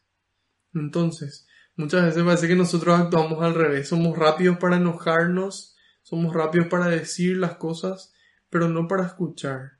Entonces, 0.73 1.47
muchas 1.77 2.03
veces 2.03 2.21
parece 2.21 2.49
que 2.49 2.57
nosotros 2.57 2.99
actuamos 2.99 3.41
al 3.41 3.55
revés, 3.55 3.87
somos 3.87 4.17
rápidos 4.17 4.57
para 4.57 4.75
enojarnos, 4.75 5.77
somos 6.01 6.33
rápidos 6.33 6.67
para 6.67 6.89
decir 6.89 7.37
las 7.37 7.55
cosas, 7.55 8.11
pero 8.51 8.69
no 8.69 8.87
para 8.87 9.07
escuchar. 9.07 9.79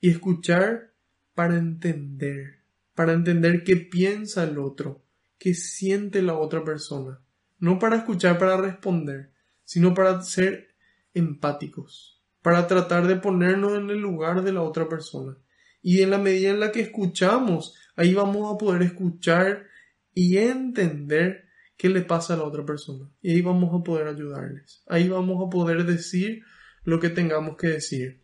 Y 0.00 0.08
escuchar 0.08 0.94
para 1.34 1.56
entender, 1.58 2.60
para 2.94 3.12
entender 3.12 3.64
qué 3.64 3.76
piensa 3.76 4.44
el 4.44 4.58
otro, 4.58 5.02
qué 5.38 5.52
siente 5.52 6.22
la 6.22 6.38
otra 6.38 6.64
persona. 6.64 7.20
No 7.58 7.78
para 7.78 7.96
escuchar 7.96 8.38
para 8.38 8.56
responder, 8.56 9.32
sino 9.64 9.92
para 9.92 10.22
ser 10.22 10.68
empáticos, 11.12 12.22
para 12.40 12.66
tratar 12.66 13.06
de 13.06 13.16
ponernos 13.16 13.76
en 13.76 13.90
el 13.90 13.98
lugar 13.98 14.42
de 14.42 14.52
la 14.52 14.62
otra 14.62 14.88
persona. 14.88 15.36
Y 15.82 16.00
en 16.00 16.10
la 16.10 16.18
medida 16.18 16.50
en 16.50 16.60
la 16.60 16.72
que 16.72 16.80
escuchamos, 16.80 17.74
ahí 17.96 18.14
vamos 18.14 18.54
a 18.54 18.56
poder 18.56 18.82
escuchar 18.82 19.66
y 20.14 20.38
entender 20.38 21.48
qué 21.76 21.88
le 21.88 22.02
pasa 22.02 22.34
a 22.34 22.36
la 22.36 22.44
otra 22.44 22.64
persona. 22.64 23.10
Y 23.20 23.32
ahí 23.32 23.42
vamos 23.42 23.74
a 23.74 23.82
poder 23.82 24.06
ayudarles. 24.06 24.84
Ahí 24.86 25.08
vamos 25.08 25.44
a 25.44 25.50
poder 25.50 25.84
decir 25.84 26.42
lo 26.90 26.98
que 26.98 27.08
tengamos 27.08 27.56
que 27.56 27.68
decir. 27.68 28.20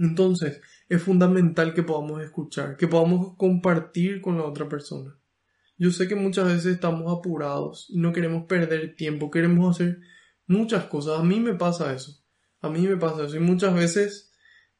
Entonces, 0.00 0.60
es 0.88 1.00
fundamental 1.00 1.72
que 1.72 1.84
podamos 1.84 2.20
escuchar, 2.20 2.76
que 2.76 2.88
podamos 2.88 3.36
compartir 3.36 4.20
con 4.20 4.36
la 4.36 4.44
otra 4.44 4.68
persona. 4.68 5.16
Yo 5.78 5.92
sé 5.92 6.08
que 6.08 6.16
muchas 6.16 6.46
veces 6.46 6.66
estamos 6.66 7.16
apurados 7.16 7.86
y 7.88 8.00
no 8.00 8.12
queremos 8.12 8.46
perder 8.46 8.96
tiempo, 8.96 9.30
queremos 9.30 9.76
hacer 9.76 10.00
muchas 10.48 10.86
cosas. 10.86 11.20
A 11.20 11.22
mí 11.22 11.38
me 11.38 11.54
pasa 11.54 11.94
eso. 11.94 12.20
A 12.60 12.68
mí 12.68 12.80
me 12.80 12.96
pasa 12.96 13.24
eso. 13.24 13.36
Y 13.36 13.40
muchas 13.40 13.72
veces, 13.72 14.32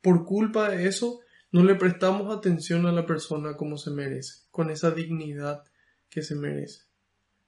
por 0.02 0.24
culpa 0.24 0.70
de 0.70 0.88
eso, 0.88 1.20
no 1.52 1.62
le 1.62 1.76
prestamos 1.76 2.36
atención 2.36 2.86
a 2.86 2.92
la 2.92 3.06
persona 3.06 3.56
como 3.56 3.78
se 3.78 3.92
merece, 3.92 4.46
con 4.50 4.68
esa 4.68 4.90
dignidad 4.90 5.62
que 6.10 6.22
se 6.22 6.34
merece. 6.34 6.80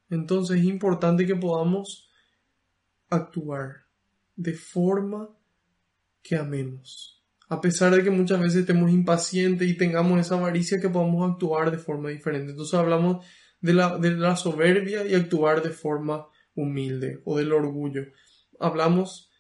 Entonces 0.09 0.59
es 0.59 0.65
importante 0.67 1.27
que 1.27 1.35
podamos 1.35 2.13
actuar 3.11 3.89
de 4.37 4.55
forma 4.55 5.31
que 6.23 6.37
amemos. 6.37 7.23
A 7.49 7.61
pesar 7.61 7.95
de 7.95 8.03
que 8.03 8.11
muchas 8.11 8.41
veces 8.41 8.61
estemos 8.61 8.91
impacientes 8.91 9.69
y 9.69 9.77
tengamos 9.77 10.21
esa 10.21 10.35
avaricia, 10.35 10.81
que 10.81 10.91
podamos 10.91 11.31
actuar 11.31 11.71
de 11.71 11.79
forma 11.79 12.11
diferente. 12.11 12.51
Entonces 12.51 12.75
hablamos 12.75 13.25
de 13.61 13.75
la, 13.75 13.99
de 13.99 14.11
la 14.13 14.37
soberbia 14.37 15.07
y 15.07 15.15
actuar 15.15 15.63
de 15.63 15.71
forma 15.71 16.27
humilde 16.55 17.23
o 17.25 17.39
del 17.39 17.53
orgullo. 17.53 18.05
Hablamos 18.61 19.31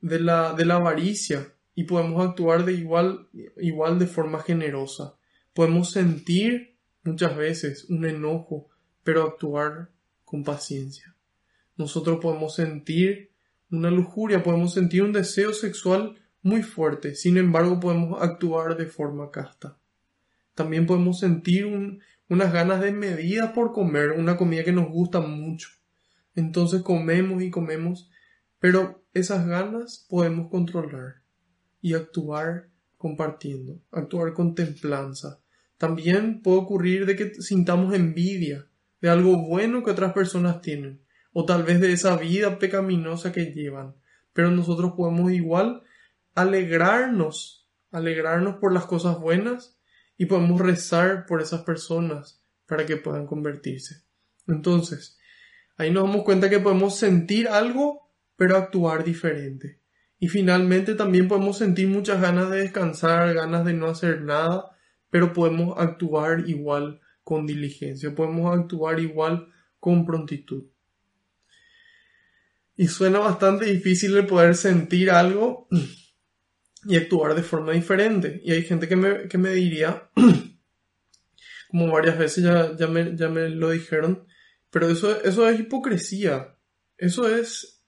de 0.00 0.20
la, 0.20 0.54
de 0.54 0.64
la 0.64 0.76
avaricia 0.76 1.54
y 1.74 1.84
podemos 1.84 2.26
actuar 2.26 2.64
de 2.64 2.72
igual, 2.72 3.28
igual 3.58 3.98
de 3.98 4.06
forma 4.06 4.40
generosa. 4.40 5.16
Podemos 5.52 5.90
sentir 5.90 6.78
muchas 7.04 7.36
veces 7.36 7.84
un 7.90 8.04
enojo, 8.06 8.68
pero 9.02 9.22
actuar 9.22 9.90
con 10.24 10.44
paciencia. 10.44 11.16
Nosotros 11.76 12.18
podemos 12.20 12.54
sentir 12.54 13.29
una 13.70 13.90
lujuria, 13.90 14.42
podemos 14.42 14.74
sentir 14.74 15.02
un 15.02 15.12
deseo 15.12 15.52
sexual 15.52 16.16
muy 16.42 16.62
fuerte, 16.62 17.14
sin 17.14 17.36
embargo 17.36 17.80
podemos 17.80 18.20
actuar 18.22 18.76
de 18.76 18.86
forma 18.86 19.30
casta. 19.30 19.78
También 20.54 20.86
podemos 20.86 21.20
sentir 21.20 21.66
unas 22.28 22.52
ganas 22.52 22.80
de 22.80 22.92
medida 22.92 23.52
por 23.52 23.72
comer, 23.72 24.12
una 24.12 24.36
comida 24.36 24.64
que 24.64 24.72
nos 24.72 24.88
gusta 24.88 25.20
mucho. 25.20 25.68
Entonces 26.34 26.82
comemos 26.82 27.42
y 27.42 27.50
comemos, 27.50 28.10
pero 28.58 29.04
esas 29.14 29.46
ganas 29.46 30.06
podemos 30.08 30.50
controlar 30.50 31.22
y 31.80 31.94
actuar 31.94 32.68
compartiendo, 32.96 33.80
actuar 33.90 34.34
con 34.34 34.54
templanza. 34.54 35.40
También 35.78 36.42
puede 36.42 36.58
ocurrir 36.58 37.06
de 37.06 37.16
que 37.16 37.34
sintamos 37.34 37.94
envidia 37.94 38.66
de 39.00 39.08
algo 39.08 39.38
bueno 39.38 39.82
que 39.82 39.90
otras 39.90 40.12
personas 40.12 40.60
tienen, 40.60 41.00
o 41.32 41.44
tal 41.44 41.62
vez 41.62 41.80
de 41.80 41.92
esa 41.92 42.16
vida 42.16 42.58
pecaminosa 42.58 43.32
que 43.32 43.52
llevan. 43.52 43.94
Pero 44.32 44.50
nosotros 44.50 44.92
podemos 44.96 45.32
igual 45.32 45.82
alegrarnos, 46.34 47.68
alegrarnos 47.90 48.56
por 48.56 48.72
las 48.72 48.86
cosas 48.86 49.18
buenas 49.18 49.78
y 50.16 50.26
podemos 50.26 50.60
rezar 50.60 51.26
por 51.26 51.40
esas 51.40 51.62
personas 51.62 52.42
para 52.66 52.86
que 52.86 52.96
puedan 52.96 53.26
convertirse. 53.26 54.04
Entonces, 54.46 55.18
ahí 55.76 55.90
nos 55.90 56.04
damos 56.04 56.24
cuenta 56.24 56.50
que 56.50 56.60
podemos 56.60 56.96
sentir 56.96 57.48
algo, 57.48 58.10
pero 58.36 58.56
actuar 58.56 59.04
diferente. 59.04 59.80
Y 60.18 60.28
finalmente 60.28 60.94
también 60.94 61.28
podemos 61.28 61.58
sentir 61.58 61.88
muchas 61.88 62.20
ganas 62.20 62.50
de 62.50 62.58
descansar, 62.58 63.32
ganas 63.34 63.64
de 63.64 63.72
no 63.72 63.86
hacer 63.86 64.20
nada, 64.22 64.76
pero 65.08 65.32
podemos 65.32 65.78
actuar 65.78 66.48
igual 66.48 67.00
con 67.24 67.46
diligencia, 67.46 68.14
podemos 68.14 68.56
actuar 68.56 69.00
igual 69.00 69.48
con 69.78 70.04
prontitud. 70.04 70.64
Y 72.80 72.88
suena 72.88 73.18
bastante 73.18 73.66
difícil 73.66 74.16
el 74.16 74.26
poder 74.26 74.54
sentir 74.54 75.10
algo 75.10 75.68
y 76.86 76.96
actuar 76.96 77.34
de 77.34 77.42
forma 77.42 77.72
diferente. 77.72 78.40
Y 78.42 78.52
hay 78.52 78.62
gente 78.62 78.88
que 78.88 78.96
me, 78.96 79.28
que 79.28 79.36
me 79.36 79.50
diría, 79.50 80.10
como 81.70 81.92
varias 81.92 82.16
veces 82.16 82.42
ya, 82.42 82.74
ya, 82.78 82.86
me, 82.86 83.14
ya 83.14 83.28
me 83.28 83.50
lo 83.50 83.68
dijeron, 83.68 84.26
pero 84.70 84.88
eso, 84.88 85.22
eso 85.22 85.46
es 85.46 85.60
hipocresía. 85.60 86.56
Eso 86.96 87.28
es, 87.28 87.84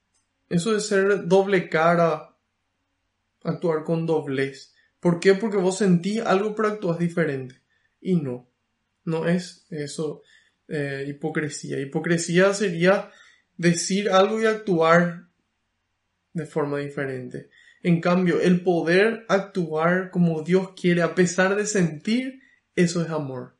eso 0.50 0.76
es 0.76 0.86
ser 0.88 1.26
doble 1.26 1.70
cara, 1.70 2.36
actuar 3.44 3.84
con 3.84 4.04
doblez. 4.04 4.74
¿Por 5.00 5.20
qué? 5.20 5.32
Porque 5.32 5.56
vos 5.56 5.78
sentís 5.78 6.20
algo 6.20 6.54
pero 6.54 6.68
actúas 6.68 6.98
diferente. 6.98 7.62
Y 7.98 8.16
no, 8.16 8.46
no 9.06 9.26
es 9.26 9.64
eso 9.70 10.20
eh, 10.68 11.06
hipocresía. 11.08 11.80
Hipocresía 11.80 12.52
sería 12.52 13.10
decir 13.56 14.10
algo 14.10 14.40
y 14.40 14.46
actuar 14.46 15.28
de 16.32 16.46
forma 16.46 16.78
diferente. 16.78 17.50
En 17.82 18.00
cambio, 18.00 18.40
el 18.40 18.62
poder 18.62 19.24
actuar 19.28 20.10
como 20.10 20.42
Dios 20.42 20.70
quiere 20.80 21.02
a 21.02 21.14
pesar 21.14 21.56
de 21.56 21.66
sentir, 21.66 22.40
eso 22.76 23.02
es 23.02 23.10
amor. 23.10 23.56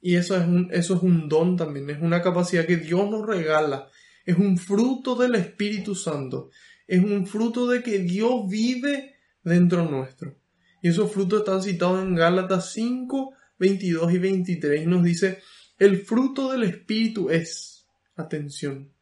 Y 0.00 0.16
eso 0.16 0.36
es 0.36 0.46
un, 0.46 0.68
eso 0.72 0.96
es 0.96 1.02
un 1.02 1.28
don 1.28 1.56
también, 1.56 1.90
es 1.90 2.00
una 2.00 2.22
capacidad 2.22 2.66
que 2.66 2.76
Dios 2.76 3.10
nos 3.10 3.26
regala, 3.26 3.88
es 4.24 4.36
un 4.36 4.56
fruto 4.58 5.16
del 5.16 5.34
Espíritu 5.34 5.94
Santo, 5.94 6.50
es 6.86 7.02
un 7.02 7.26
fruto 7.26 7.66
de 7.68 7.82
que 7.82 7.98
Dios 7.98 8.48
vive 8.48 9.16
dentro 9.42 9.88
nuestro. 9.88 10.36
Y 10.82 10.88
esos 10.88 11.10
frutos 11.10 11.40
están 11.40 11.62
citados 11.62 12.02
en 12.02 12.14
Gálatas 12.14 12.72
5, 12.72 13.34
22 13.58 14.12
y 14.12 14.18
23 14.18 14.82
y 14.82 14.86
nos 14.86 15.02
dice, 15.02 15.40
el 15.78 15.98
fruto 15.98 16.52
del 16.52 16.62
Espíritu 16.64 17.30
es, 17.30 17.86
atención, 18.16 18.92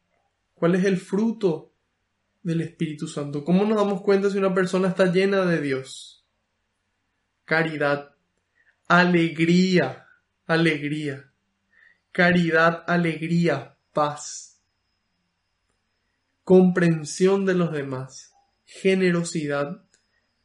¿cuál 0.57 0.75
es 0.75 0.85
el 0.85 0.97
fruto 0.97 1.73
del 2.41 2.61
Espíritu 2.61 3.07
Santo? 3.07 3.43
¿Cómo 3.43 3.63
nos 3.63 3.77
damos 3.77 4.01
cuenta 4.01 4.29
si 4.29 4.37
una 4.37 4.53
persona 4.53 4.89
está 4.89 5.05
llena 5.05 5.45
de 5.45 5.61
Dios? 5.61 6.25
Caridad, 7.45 8.15
alegría, 8.87 10.07
alegría, 10.47 11.31
caridad, 12.11 12.83
alegría, 12.87 13.77
paz, 13.93 14.61
comprensión 16.43 17.45
de 17.45 17.53
los 17.53 17.71
demás, 17.71 18.33
generosidad, 18.65 19.85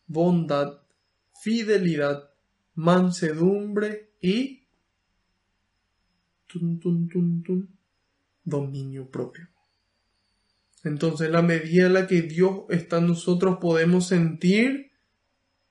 bondad, 0.06 0.82
fidelidad, 1.42 2.30
mansedumbre 2.74 4.12
y 4.20 4.66
dominio 8.44 9.10
propio. 9.10 9.51
Entonces, 10.84 11.30
la 11.30 11.42
medida 11.42 11.86
en 11.86 11.94
la 11.94 12.06
que 12.06 12.22
Dios 12.22 12.62
está 12.68 12.98
en 12.98 13.08
nosotros, 13.08 13.58
podemos 13.60 14.08
sentir 14.08 14.92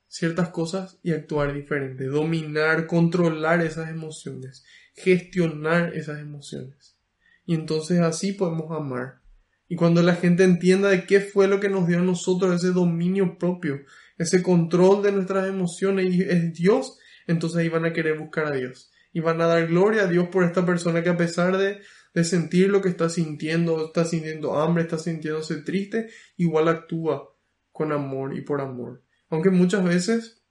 ciertas 0.07 0.49
cosas 0.49 0.99
y 1.03 1.12
actuar 1.12 1.53
diferente, 1.53 2.05
dominar, 2.05 2.86
controlar 2.86 3.62
esas 3.62 3.89
emociones, 3.89 4.66
gestionar 4.93 5.95
esas 5.95 6.20
emociones. 6.20 6.97
Y 7.45 7.55
entonces 7.55 7.99
así 7.99 8.34
podemos 8.34 8.72
amar. 8.72 9.22
Y 9.70 9.78
cuando 9.78 10.03
la 10.03 10.16
gente 10.16 10.43
entienda 10.43 10.89
de 10.89 11.05
qué 11.05 11.22
fue 11.22 11.47
lo 11.47 11.62
que 11.62 11.70
nos 11.70 11.88
dio 11.88 11.99
a 11.99 12.03
nosotros 12.03 12.55
ese 12.55 12.74
dominio 12.74 13.38
propio, 13.38 13.82
ese 14.18 14.43
control 14.43 15.01
de 15.01 15.14
nuestras 15.14 15.47
emociones 15.47 16.14
y 16.14 16.22
es 16.24 16.53
Dios, 16.53 16.97
entonces 17.26 17.59
ahí 17.59 17.70
van 17.70 17.86
a 17.86 17.93
querer 17.93 18.20
buscar 18.20 18.47
a 18.47 18.51
Dios. 18.51 18.91
Y 19.14 19.22
van 19.22 19.39
a 19.39 19.47
dar 19.47 19.68
gloria 19.68 20.03
a 20.03 20.07
Dios 20.07 20.28
por 20.28 20.43
esta 20.43 20.66
persona 20.66 21.03
que 21.03 21.09
a 21.09 21.16
pesar 21.18 21.57
de, 21.57 21.80
de 22.14 22.24
sentir 22.24 22.70
lo 22.70 22.82
que 22.82 22.89
está 22.89 23.09
sintiendo, 23.09 23.86
está 23.86 24.05
sintiendo 24.05 24.59
hambre, 24.59 24.84
está 24.84 24.97
sintiéndose 24.97 25.57
triste, 25.62 26.09
igual 26.38 26.68
actúa 26.68 27.34
con 27.72 27.91
amor 27.91 28.36
y 28.36 28.41
por 28.41 28.62
amor. 28.62 29.03
Aunque 29.30 29.49
muchas 29.49 29.84
veces 29.84 30.41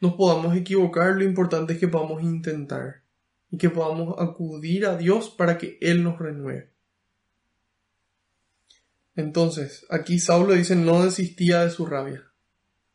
nos 0.00 0.14
podamos 0.14 0.56
equivocar, 0.56 1.14
lo 1.14 1.24
importante 1.24 1.74
es 1.74 1.78
que 1.78 1.88
podamos 1.88 2.22
intentar. 2.22 3.02
y 3.54 3.58
que 3.58 3.68
podamos 3.68 4.14
acudir 4.18 4.86
a 4.86 4.96
Dios 4.96 5.28
para 5.28 5.58
que 5.58 5.76
Él 5.82 6.02
nos 6.02 6.18
renueve. 6.18 6.72
Entonces, 9.14 9.84
aquí 9.90 10.18
Saulo 10.18 10.54
dice 10.54 10.74
no 10.74 11.04
desistía 11.04 11.62
de 11.62 11.70
su 11.70 11.84
rabia, 11.84 12.32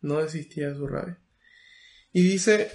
no 0.01 0.17
desistía 0.17 0.69
de 0.69 0.75
su 0.75 0.87
rabia. 0.87 1.19
Y 2.11 2.23
dice 2.23 2.71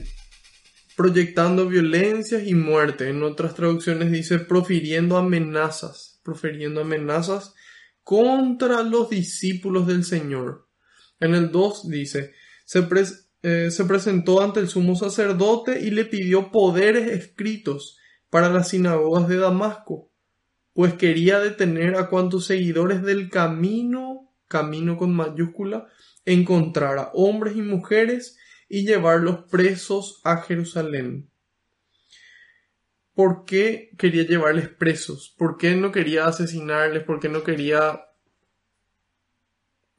proyectando 0.96 1.66
violencias 1.66 2.46
y 2.46 2.54
muerte. 2.54 3.08
En 3.08 3.22
otras 3.22 3.54
traducciones 3.54 4.10
dice 4.10 4.38
profiriendo 4.38 5.16
amenazas, 5.16 6.20
profiriendo 6.22 6.80
amenazas 6.80 7.54
contra 8.02 8.82
los 8.82 9.10
discípulos 9.10 9.86
del 9.86 10.04
Señor. 10.04 10.68
En 11.20 11.34
el 11.34 11.50
2 11.50 11.88
dice, 11.88 12.32
se, 12.64 12.86
eh, 13.42 13.70
se 13.70 13.84
presentó 13.84 14.42
ante 14.42 14.60
el 14.60 14.68
sumo 14.68 14.96
sacerdote 14.96 15.80
y 15.80 15.90
le 15.90 16.04
pidió 16.04 16.50
poderes 16.50 17.10
escritos 17.12 17.98
para 18.28 18.48
las 18.48 18.70
sinagogas 18.70 19.28
de 19.28 19.36
Damasco, 19.36 20.10
pues 20.72 20.94
quería 20.94 21.38
detener 21.38 21.96
a 21.96 22.08
cuantos 22.08 22.46
seguidores 22.46 23.02
del 23.02 23.28
camino, 23.28 24.32
camino 24.48 24.96
con 24.96 25.14
mayúscula, 25.14 25.86
encontrara 26.24 27.10
hombres 27.14 27.56
y 27.56 27.62
mujeres 27.62 28.38
y 28.74 28.86
llevarlos 28.86 29.44
presos 29.50 30.22
a 30.24 30.38
Jerusalén. 30.38 31.28
¿Por 33.12 33.44
qué 33.44 33.90
quería 33.98 34.22
llevarles 34.22 34.70
presos? 34.70 35.34
¿Por 35.36 35.58
qué 35.58 35.76
no 35.76 35.92
quería 35.92 36.24
asesinarles? 36.24 37.04
¿Por 37.04 37.20
qué 37.20 37.28
no 37.28 37.44
quería... 37.44 38.06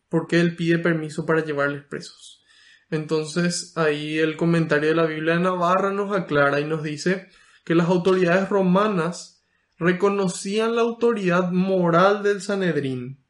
¿Por 0.10 0.26
qué 0.26 0.40
él 0.40 0.56
pide 0.56 0.80
permiso 0.80 1.24
para 1.24 1.46
llevarles 1.46 1.84
presos? 1.84 2.44
Entonces 2.90 3.78
ahí 3.78 4.18
el 4.18 4.38
comentario 4.38 4.90
de 4.90 4.96
la 4.96 5.06
Biblia 5.06 5.36
de 5.36 5.42
Navarra 5.42 5.92
nos 5.92 6.12
aclara 6.12 6.60
y 6.60 6.66
nos 6.66 6.82
dice 6.82 7.30
que 7.66 7.76
las 7.76 7.90
autoridades 7.90 8.50
romanas 8.50 9.46
reconocían 9.78 10.76
la 10.76 10.82
autoridad 10.82 11.52
moral 11.52 12.24
del 12.24 12.42
Sanedrín 12.42 13.24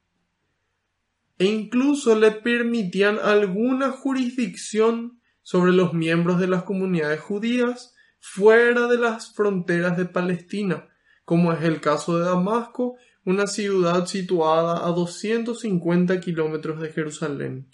e 1.37 1.45
incluso 1.47 2.17
le 2.17 2.31
permitían 2.31 3.19
alguna 3.21 3.91
jurisdicción 3.91 5.19
sobre 5.43 5.71
los 5.71 5.93
miembros 5.93 6.39
de 6.39 6.47
las 6.47 6.63
comunidades 6.63 7.21
judías 7.21 7.93
fuera 8.19 8.87
de 8.87 8.97
las 8.97 9.33
fronteras 9.33 9.97
de 9.97 10.05
Palestina, 10.05 10.89
como 11.25 11.53
es 11.53 11.63
el 11.63 11.79
caso 11.79 12.17
de 12.17 12.25
Damasco, 12.25 12.95
una 13.25 13.47
ciudad 13.47 14.05
situada 14.07 14.87
a 14.87 14.91
250 14.91 16.19
kilómetros 16.19 16.81
de 16.81 16.91
Jerusalén. 16.91 17.69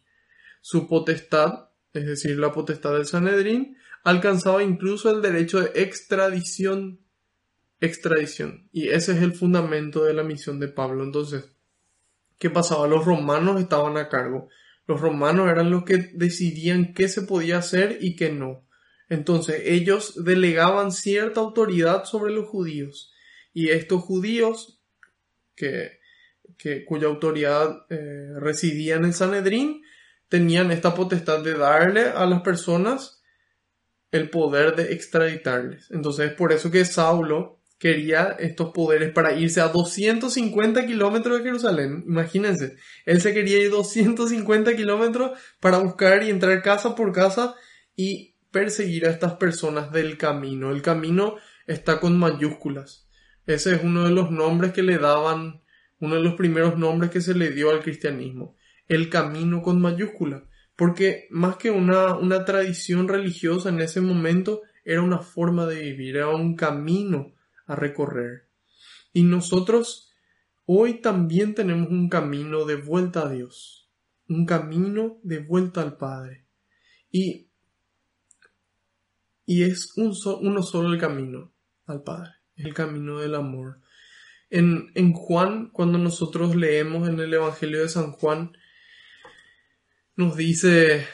Su 0.61 0.87
potestad 0.87 1.69
es 1.93 2.05
decir, 2.05 2.37
la 2.37 2.51
potestad 2.51 2.93
del 2.93 3.05
Sanedrín, 3.05 3.77
alcanzaba 4.03 4.63
incluso 4.63 5.09
el 5.09 5.21
derecho 5.21 5.61
de 5.61 5.81
extradición. 5.81 6.99
Extradición. 7.79 8.69
Y 8.71 8.89
ese 8.89 9.13
es 9.13 9.21
el 9.21 9.33
fundamento 9.33 10.03
de 10.03 10.13
la 10.13 10.23
misión 10.23 10.59
de 10.59 10.67
Pablo. 10.67 11.03
Entonces, 11.03 11.51
¿qué 12.37 12.49
pasaba? 12.49 12.87
Los 12.87 13.05
romanos 13.05 13.59
estaban 13.59 13.97
a 13.97 14.09
cargo. 14.09 14.49
Los 14.89 15.01
romanos 15.01 15.51
eran 15.51 15.69
los 15.69 15.83
que 15.83 16.09
decidían 16.15 16.95
qué 16.95 17.09
se 17.09 17.21
podía 17.21 17.59
hacer 17.59 17.99
y 18.01 18.15
qué 18.15 18.31
no. 18.31 18.65
Entonces, 19.07 19.61
ellos 19.65 20.25
delegaban 20.25 20.91
cierta 20.91 21.41
autoridad 21.41 22.05
sobre 22.05 22.33
los 22.33 22.47
judíos. 22.47 23.13
Y 23.53 23.69
estos 23.69 24.01
judíos, 24.01 24.81
que, 25.55 25.99
cuya 26.87 27.05
autoridad 27.05 27.85
eh, 27.91 28.31
residía 28.37 28.95
en 28.95 29.05
el 29.05 29.13
Sanedrín, 29.13 29.83
tenían 30.27 30.71
esta 30.71 30.95
potestad 30.95 31.43
de 31.43 31.53
darle 31.53 32.05
a 32.05 32.25
las 32.25 32.41
personas 32.41 33.21
el 34.09 34.31
poder 34.31 34.75
de 34.75 34.91
extraditarles. 34.91 35.91
Entonces 35.91 36.31
es 36.31 36.33
por 36.35 36.51
eso 36.51 36.71
que 36.71 36.83
Saulo 36.83 37.58
quería 37.79 38.35
estos 38.39 38.71
poderes 38.71 39.11
para 39.11 39.33
irse 39.33 39.61
a 39.61 39.69
250 39.69 40.85
kilómetros 40.85 41.39
de 41.39 41.45
Jerusalén. 41.45 42.03
Imagínense, 42.07 42.75
él 43.05 43.21
se 43.21 43.33
quería 43.33 43.57
ir 43.57 43.71
250 43.71 44.75
kilómetros 44.75 45.39
para 45.59 45.79
buscar 45.79 46.23
y 46.23 46.29
entrar 46.29 46.61
casa 46.61 46.93
por 46.93 47.11
casa 47.11 47.55
y 47.95 48.35
perseguir 48.51 49.07
a 49.07 49.09
estas 49.09 49.33
personas 49.33 49.91
del 49.91 50.17
camino. 50.17 50.71
El 50.71 50.81
camino 50.81 51.37
está 51.65 51.99
con 51.99 52.19
mayúsculas. 52.19 53.09
Ese 53.47 53.73
es 53.75 53.83
uno 53.83 54.03
de 54.03 54.11
los 54.11 54.29
nombres 54.29 54.73
que 54.73 54.83
le 54.83 54.97
daban, 54.97 55.63
uno 55.99 56.15
de 56.15 56.21
los 56.21 56.35
primeros 56.35 56.77
nombres 56.77 57.09
que 57.09 57.21
se 57.21 57.33
le 57.33 57.49
dio 57.49 57.71
al 57.71 57.81
cristianismo 57.81 58.55
el 58.89 59.09
camino 59.09 59.61
con 59.61 59.79
mayúscula, 59.79 60.43
porque 60.75 61.27
más 61.29 61.57
que 61.57 61.69
una, 61.71 62.15
una 62.17 62.43
tradición 62.43 63.07
religiosa 63.07 63.69
en 63.69 63.79
ese 63.79 64.01
momento, 64.01 64.63
era 64.83 65.01
una 65.01 65.19
forma 65.19 65.67
de 65.67 65.79
vivir, 65.79 66.17
era 66.17 66.29
un 66.29 66.55
camino 66.55 67.33
a 67.69 67.75
recorrer. 67.75 68.49
Y 69.13 69.23
nosotros 69.23 70.11
hoy 70.65 71.01
también 71.01 71.55
tenemos 71.55 71.89
un 71.89 72.09
camino 72.09 72.65
de 72.65 72.75
vuelta 72.75 73.21
a 73.21 73.29
Dios, 73.29 73.89
un 74.27 74.45
camino 74.45 75.19
de 75.23 75.39
vuelta 75.39 75.81
al 75.81 75.95
Padre. 75.95 76.45
Y, 77.11 77.47
y 79.45 79.63
es 79.63 79.93
un 79.97 80.13
uno 80.41 80.63
solo 80.63 80.91
el 80.91 80.99
camino 80.99 81.53
al 81.85 82.03
Padre, 82.03 82.31
el 82.55 82.73
camino 82.73 83.19
del 83.19 83.35
amor. 83.35 83.81
En, 84.49 84.91
en 84.95 85.13
Juan, 85.13 85.69
cuando 85.69 85.99
nosotros 85.99 86.55
leemos 86.55 87.07
en 87.07 87.19
el 87.19 87.31
Evangelio 87.31 87.81
de 87.81 87.89
San 87.89 88.11
Juan, 88.13 88.57
nos 90.15 90.35
dice 90.35 91.07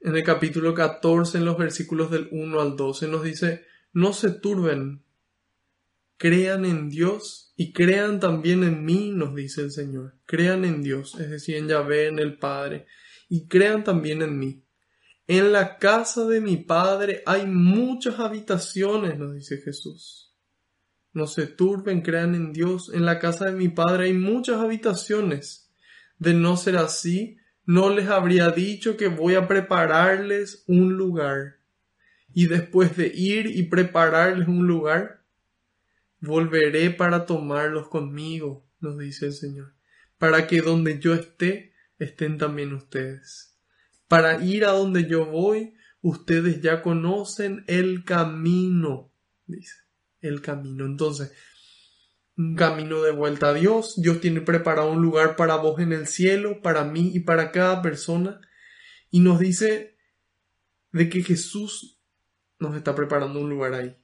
en 0.00 0.16
el 0.16 0.24
capítulo 0.24 0.74
14, 0.74 1.38
en 1.38 1.44
los 1.44 1.56
versículos 1.56 2.10
del 2.10 2.28
1 2.32 2.60
al 2.60 2.76
12, 2.76 3.06
nos 3.06 3.22
dice, 3.22 3.64
no 3.92 4.12
se 4.12 4.30
turben, 4.30 5.05
crean 6.16 6.64
en 6.64 6.88
Dios 6.88 7.52
y 7.56 7.72
crean 7.72 8.20
también 8.20 8.64
en 8.64 8.84
mí, 8.84 9.10
nos 9.10 9.34
dice 9.34 9.62
el 9.62 9.70
Señor. 9.70 10.14
Crean 10.26 10.64
en 10.64 10.82
Dios, 10.82 11.14
es 11.18 11.30
decir, 11.30 11.56
en 11.56 11.68
Yahvé, 11.68 12.08
en 12.08 12.18
el 12.18 12.38
Padre, 12.38 12.86
y 13.28 13.48
crean 13.48 13.84
también 13.84 14.22
en 14.22 14.38
mí. 14.38 14.62
En 15.26 15.52
la 15.52 15.78
casa 15.78 16.24
de 16.26 16.40
mi 16.40 16.56
Padre 16.56 17.22
hay 17.26 17.46
muchas 17.46 18.20
habitaciones, 18.20 19.18
nos 19.18 19.34
dice 19.34 19.58
Jesús. 19.58 20.34
No 21.12 21.26
se 21.26 21.46
turben, 21.46 22.02
crean 22.02 22.34
en 22.34 22.52
Dios. 22.52 22.90
En 22.92 23.06
la 23.06 23.18
casa 23.18 23.46
de 23.46 23.52
mi 23.52 23.68
Padre 23.68 24.04
hay 24.04 24.12
muchas 24.12 24.58
habitaciones. 24.58 25.72
De 26.18 26.34
no 26.34 26.56
ser 26.56 26.76
así, 26.76 27.38
no 27.64 27.90
les 27.90 28.08
habría 28.08 28.50
dicho 28.50 28.96
que 28.96 29.08
voy 29.08 29.34
a 29.34 29.48
prepararles 29.48 30.62
un 30.68 30.92
lugar. 30.92 31.56
Y 32.32 32.46
después 32.46 32.96
de 32.96 33.10
ir 33.14 33.46
y 33.46 33.64
prepararles 33.64 34.46
un 34.46 34.66
lugar, 34.66 35.24
volveré 36.26 36.90
para 36.90 37.26
tomarlos 37.26 37.88
conmigo, 37.88 38.68
nos 38.80 38.98
dice 38.98 39.26
el 39.26 39.32
Señor, 39.32 39.74
para 40.18 40.46
que 40.46 40.60
donde 40.60 40.98
yo 40.98 41.14
esté, 41.14 41.74
estén 41.98 42.38
también 42.38 42.72
ustedes. 42.72 43.58
Para 44.08 44.42
ir 44.44 44.64
a 44.64 44.72
donde 44.72 45.08
yo 45.08 45.26
voy, 45.26 45.74
ustedes 46.00 46.60
ya 46.60 46.82
conocen 46.82 47.64
el 47.66 48.04
camino, 48.04 49.12
dice, 49.46 49.74
el 50.20 50.40
camino. 50.42 50.84
Entonces, 50.84 51.32
un 52.36 52.54
camino 52.54 53.02
de 53.02 53.12
vuelta 53.12 53.48
a 53.48 53.54
Dios. 53.54 53.94
Dios 54.00 54.20
tiene 54.20 54.40
preparado 54.40 54.92
un 54.92 55.02
lugar 55.02 55.36
para 55.36 55.56
vos 55.56 55.80
en 55.80 55.92
el 55.92 56.06
cielo, 56.06 56.60
para 56.62 56.84
mí 56.84 57.10
y 57.14 57.20
para 57.20 57.50
cada 57.50 57.82
persona. 57.82 58.40
Y 59.10 59.20
nos 59.20 59.38
dice 59.38 59.96
de 60.92 61.08
que 61.08 61.22
Jesús 61.22 62.00
nos 62.58 62.76
está 62.76 62.94
preparando 62.94 63.40
un 63.40 63.50
lugar 63.50 63.74
ahí. 63.74 63.96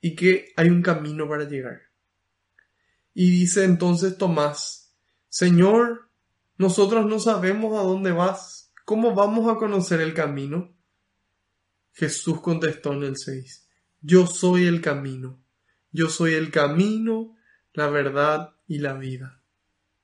Y 0.00 0.14
que 0.14 0.52
hay 0.56 0.68
un 0.68 0.82
camino 0.82 1.28
para 1.28 1.44
llegar. 1.44 1.80
Y 3.12 3.30
dice 3.30 3.64
entonces 3.64 4.16
Tomás, 4.16 4.96
Señor, 5.28 6.08
nosotros 6.56 7.06
no 7.06 7.18
sabemos 7.18 7.78
a 7.78 7.82
dónde 7.82 8.12
vas. 8.12 8.72
¿Cómo 8.84 9.14
vamos 9.14 9.50
a 9.50 9.56
conocer 9.56 10.00
el 10.00 10.14
camino? 10.14 10.74
Jesús 11.92 12.40
contestó 12.40 12.92
en 12.92 13.02
el 13.02 13.16
6, 13.16 13.68
Yo 14.00 14.26
soy 14.26 14.66
el 14.66 14.80
camino 14.80 15.40
yo 15.92 16.08
soy 16.08 16.34
el 16.34 16.52
camino, 16.52 17.36
la 17.72 17.88
verdad 17.88 18.54
y 18.68 18.78
la 18.78 18.94
vida. 18.94 19.42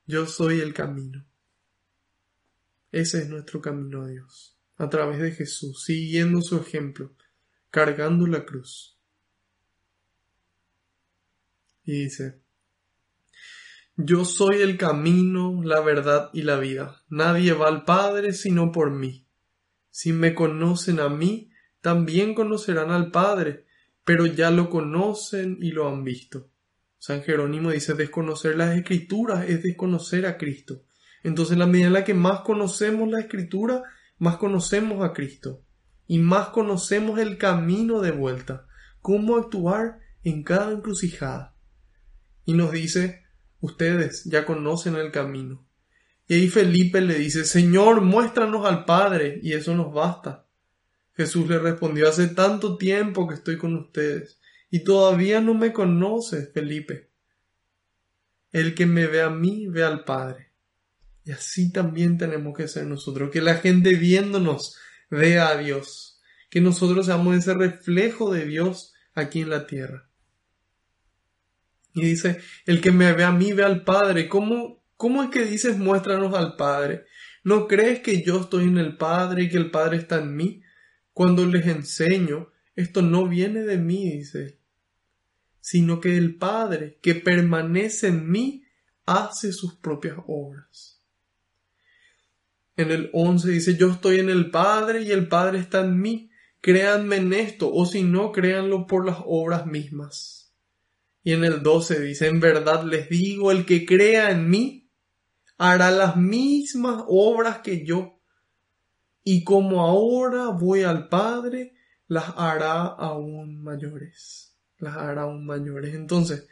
Yo 0.07 0.26
soy 0.26 0.61
el 0.61 0.74
camino. 0.74 1.24
Ese 2.90 3.18
es 3.18 3.28
nuestro 3.28 3.61
camino 3.61 4.03
a 4.03 4.09
Dios, 4.09 4.59
a 4.76 4.88
través 4.88 5.20
de 5.20 5.30
Jesús, 5.30 5.84
siguiendo 5.84 6.40
su 6.40 6.57
ejemplo, 6.57 7.14
cargando 7.70 8.26
la 8.26 8.44
cruz. 8.44 8.95
Y 11.87 12.03
dice, 12.03 12.43
yo 13.97 14.26
soy 14.26 14.61
el 14.61 14.76
camino, 14.76 15.62
la 15.64 15.80
verdad 15.80 16.28
y 16.34 16.43
la 16.43 16.59
vida. 16.59 17.03
Nadie 17.09 17.55
va 17.55 17.68
al 17.68 17.84
Padre 17.84 18.34
sino 18.34 18.70
por 18.70 18.91
mí. 18.91 19.26
Si 19.89 20.12
me 20.12 20.34
conocen 20.34 21.01
a 21.01 21.09
mí, 21.09 21.51
también 21.80 22.34
conocerán 22.34 22.91
al 22.91 23.11
Padre 23.11 23.66
pero 24.07 24.24
ya 24.24 24.53
lo 24.53 24.70
conocen 24.70 25.59
y 25.61 25.72
lo 25.72 25.89
han 25.89 26.05
visto. 26.05 26.49
San 26.97 27.22
Jerónimo 27.22 27.72
dice 27.72 27.95
desconocer 27.95 28.57
las 28.57 28.76
escrituras 28.76 29.51
es 29.51 29.64
desconocer 29.64 30.26
a 30.26 30.39
Cristo. 30.39 30.84
Entonces, 31.24 31.59
la 31.59 31.66
medida 31.66 31.89
en 31.89 31.93
la 31.93 32.05
que 32.05 32.14
más 32.14 32.43
conocemos 32.43 33.11
la 33.11 33.18
escritura, 33.18 33.82
más 34.18 34.37
conocemos 34.37 35.05
a 35.05 35.12
Cristo 35.12 35.64
y 36.07 36.20
más 36.20 36.51
conocemos 36.51 37.18
el 37.18 37.37
camino 37.37 38.01
de 38.01 38.12
vuelta. 38.12 38.68
cómo 39.03 39.37
actuar 39.37 39.99
en 40.22 40.45
cada 40.45 40.72
encrucijada. 40.72 41.55
Y 42.47 42.55
nos 42.55 42.72
dice, 42.72 43.24
ustedes 43.61 44.24
ya 44.24 44.47
conocen 44.47 44.97
el 44.97 45.11
camino. 45.11 45.66
Y 46.28 46.34
ahí 46.34 46.49
Felipe 46.49 47.01
le 47.01 47.18
dice, 47.18 47.44
Señor, 47.44 48.01
muéstranos 48.01 48.64
al 48.64 48.84
Padre, 48.84 49.38
y 49.42 49.53
eso 49.53 49.74
nos 49.74 49.92
basta. 49.92 50.47
Jesús 51.14 51.49
le 51.49 51.59
respondió, 51.59 52.09
hace 52.09 52.28
tanto 52.28 52.76
tiempo 52.76 53.28
que 53.28 53.34
estoy 53.34 53.59
con 53.59 53.74
ustedes, 53.76 54.40
y 54.70 54.84
todavía 54.84 55.40
no 55.40 55.55
me 55.55 55.72
conoces, 55.72 56.53
Felipe. 56.53 57.11
El 58.53 58.74
que 58.74 58.86
me 58.86 59.07
ve 59.07 59.22
a 59.22 59.30
mí, 59.30 59.66
ve 59.66 59.84
al 59.84 60.05
Padre. 60.05 60.53
Y 61.24 61.32
así 61.32 61.72
también 61.72 62.18
tenemos 62.18 62.57
que 62.57 62.68
ser 62.68 62.86
nosotros, 62.86 63.30
que 63.30 63.40
la 63.40 63.57
gente 63.57 63.94
viéndonos 63.94 64.76
vea 65.11 65.49
a 65.49 65.57
Dios, 65.57 66.20
que 66.51 66.61
nosotros 66.61 67.07
seamos 67.07 67.36
ese 67.36 67.55
reflejo 67.55 68.32
de 68.32 68.47
Dios 68.47 68.94
aquí 69.14 69.40
en 69.40 69.51
la 69.51 69.66
tierra. 69.66 70.09
Y 71.97 72.05
dice, 72.05 72.40
el 72.66 72.82
que 72.82 72.92
me 72.92 73.14
ve 73.14 73.24
a 73.24 73.32
mí, 73.32 73.55
ve 73.55 73.64
al 73.64 73.82
Padre. 73.82 74.28
¿Cómo, 74.28 74.84
cómo 74.99 75.22
es 75.22 75.30
que 75.30 75.47
dices 75.47 75.78
muéstranos 75.78 76.34
al 76.34 76.55
Padre? 76.55 77.07
¿No 77.42 77.66
crees 77.66 78.01
que 78.01 78.22
yo 78.22 78.40
estoy 78.40 78.64
en 78.64 78.76
el 78.76 78.99
Padre 78.99 79.44
y 79.44 79.49
que 79.49 79.57
el 79.57 79.70
Padre 79.70 79.97
está 79.97 80.18
en 80.18 80.36
mí? 80.36 80.62
Cuando 81.14 81.47
les 81.47 81.66
enseño, 81.66 82.51
esto 82.74 83.01
no 83.01 83.26
viene 83.26 83.62
de 83.62 83.78
mí, 83.78 84.11
dice, 84.11 84.59
sino 85.61 85.99
que 86.01 86.18
el 86.18 86.36
Padre 86.36 86.99
que 87.01 87.14
permanece 87.14 88.09
en 88.09 88.30
mí 88.30 88.64
hace 89.07 89.53
sus 89.53 89.74
propias 89.76 90.18
obras. 90.26 91.03
En 92.76 92.90
el 92.90 93.09
11 93.14 93.49
dice, 93.49 93.76
yo 93.76 93.90
estoy 93.90 94.20
en 94.20 94.28
el 94.28 94.51
Padre 94.51 95.01
y 95.01 95.12
el 95.12 95.28
Padre 95.28 95.61
está 95.61 95.80
en 95.80 95.99
mí. 95.99 96.30
Créanme 96.61 97.16
en 97.16 97.32
esto, 97.32 97.72
o 97.72 97.86
si 97.86 98.03
no, 98.03 98.32
créanlo 98.32 98.86
por 98.86 99.07
las 99.07 99.16
obras 99.24 99.64
mismas. 99.64 100.45
Y 101.26 101.32
en 101.32 101.42
el 101.42 101.60
12 101.60 102.02
dice, 102.02 102.28
en 102.28 102.38
verdad 102.38 102.84
les 102.84 103.08
digo, 103.08 103.50
el 103.50 103.66
que 103.66 103.84
crea 103.84 104.30
en 104.30 104.48
mí 104.48 104.92
hará 105.58 105.90
las 105.90 106.16
mismas 106.16 107.02
obras 107.08 107.58
que 107.62 107.84
yo. 107.84 108.20
Y 109.24 109.42
como 109.42 109.80
ahora 109.80 110.50
voy 110.50 110.84
al 110.84 111.08
Padre, 111.08 111.74
las 112.06 112.32
hará 112.36 112.82
aún 112.82 113.60
mayores. 113.60 114.56
Las 114.78 114.98
hará 114.98 115.22
aún 115.22 115.44
mayores. 115.44 115.96
Entonces, 115.96 116.46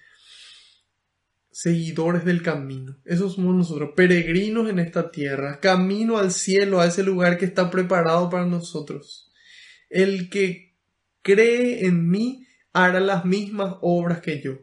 seguidores 1.52 2.24
del 2.24 2.42
camino. 2.42 2.96
Esos 3.04 3.36
somos 3.36 3.54
nosotros, 3.54 3.90
peregrinos 3.94 4.68
en 4.68 4.80
esta 4.80 5.12
tierra, 5.12 5.60
camino 5.60 6.18
al 6.18 6.32
cielo, 6.32 6.80
a 6.80 6.86
ese 6.86 7.04
lugar 7.04 7.38
que 7.38 7.44
está 7.44 7.70
preparado 7.70 8.28
para 8.28 8.44
nosotros. 8.44 9.30
El 9.88 10.28
que 10.30 10.74
cree 11.22 11.86
en 11.86 12.10
mí 12.10 12.44
hará 12.74 13.00
las 13.00 13.24
mismas 13.24 13.76
obras 13.80 14.20
que 14.20 14.42
yo. 14.42 14.58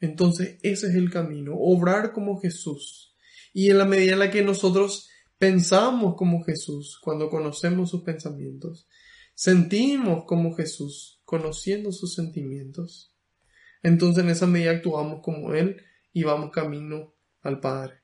Entonces, 0.00 0.58
ese 0.62 0.86
es 0.86 0.94
el 0.94 1.10
camino, 1.10 1.54
obrar 1.56 2.12
como 2.12 2.40
Jesús. 2.40 3.16
Y 3.52 3.70
en 3.70 3.78
la 3.78 3.84
medida 3.84 4.12
en 4.12 4.20
la 4.20 4.30
que 4.30 4.42
nosotros 4.42 5.10
pensamos 5.38 6.14
como 6.16 6.44
Jesús, 6.44 6.98
cuando 7.02 7.28
conocemos 7.28 7.90
sus 7.90 8.02
pensamientos, 8.04 8.88
sentimos 9.34 10.24
como 10.24 10.54
Jesús, 10.54 11.20
conociendo 11.24 11.92
sus 11.92 12.14
sentimientos, 12.14 13.14
entonces 13.82 14.24
en 14.24 14.30
esa 14.30 14.46
medida 14.46 14.72
actuamos 14.72 15.20
como 15.22 15.52
Él 15.52 15.82
y 16.12 16.22
vamos 16.22 16.50
camino 16.50 17.14
al 17.42 17.60
Padre, 17.60 18.02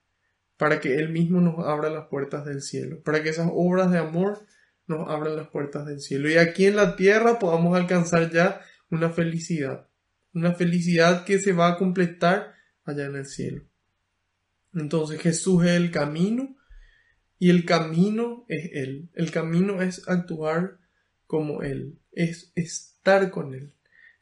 para 0.56 0.80
que 0.80 0.96
Él 0.96 1.10
mismo 1.10 1.40
nos 1.40 1.64
abra 1.64 1.90
las 1.90 2.08
puertas 2.08 2.44
del 2.44 2.60
cielo, 2.60 3.02
para 3.02 3.22
que 3.22 3.30
esas 3.30 3.50
obras 3.52 3.90
de 3.90 3.98
amor 3.98 4.46
nos 4.86 5.08
abran 5.08 5.36
las 5.36 5.48
puertas 5.48 5.86
del 5.86 6.00
cielo 6.00 6.28
y 6.28 6.36
aquí 6.36 6.66
en 6.66 6.76
la 6.76 6.94
tierra 6.96 7.38
podamos 7.38 7.76
alcanzar 7.76 8.30
ya 8.30 8.60
una 8.94 9.10
felicidad, 9.10 9.88
una 10.32 10.54
felicidad 10.54 11.24
que 11.24 11.38
se 11.38 11.52
va 11.52 11.68
a 11.68 11.76
completar 11.76 12.54
allá 12.84 13.06
en 13.06 13.16
el 13.16 13.26
cielo. 13.26 13.62
Entonces 14.74 15.20
Jesús 15.20 15.64
es 15.64 15.72
el 15.72 15.90
camino 15.90 16.56
y 17.38 17.50
el 17.50 17.64
camino 17.64 18.44
es 18.48 18.70
Él. 18.72 19.10
El 19.14 19.30
camino 19.30 19.82
es 19.82 20.08
actuar 20.08 20.78
como 21.26 21.62
Él, 21.62 21.98
es 22.12 22.52
estar 22.54 23.30
con 23.30 23.54
Él. 23.54 23.72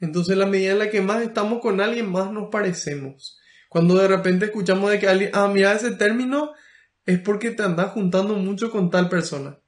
Entonces 0.01 0.37
la 0.37 0.47
medida 0.47 0.73
en 0.73 0.79
la 0.79 0.91
que 0.91 1.01
más 1.01 1.23
estamos 1.23 1.61
con 1.61 1.81
alguien, 1.81 2.11
más 2.11 2.33
nos 2.33 2.51
parecemos. 2.51 3.39
Cuando 3.69 3.95
de 3.95 4.09
repente 4.09 4.47
escuchamos 4.47 4.91
de 4.91 4.99
que 4.99 5.09
alguien, 5.09 5.31
ah, 5.33 5.49
mira 5.49 5.73
ese 5.73 5.93
término, 5.93 6.53
es 7.07 7.19
porque 7.21 7.51
te 7.51 7.63
andas 7.63 7.93
juntando 7.93 8.35
mucho 8.35 8.71
con 8.71 8.91
tal 8.91 9.09
persona. 9.09 9.59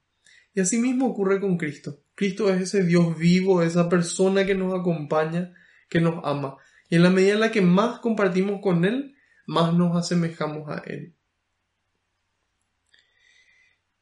Y 0.52 0.60
así 0.60 0.78
mismo 0.78 1.06
ocurre 1.06 1.40
con 1.40 1.56
Cristo. 1.56 2.03
Cristo 2.14 2.48
es 2.48 2.60
ese 2.60 2.84
Dios 2.84 3.18
vivo, 3.18 3.62
esa 3.62 3.88
persona 3.88 4.46
que 4.46 4.54
nos 4.54 4.78
acompaña, 4.78 5.54
que 5.88 6.00
nos 6.00 6.24
ama. 6.24 6.56
Y 6.88 6.96
en 6.96 7.02
la 7.02 7.10
medida 7.10 7.34
en 7.34 7.40
la 7.40 7.50
que 7.50 7.60
más 7.60 8.00
compartimos 8.00 8.60
con 8.62 8.84
Él, 8.84 9.16
más 9.46 9.74
nos 9.74 9.96
asemejamos 9.96 10.68
a 10.70 10.82
Él. 10.86 11.14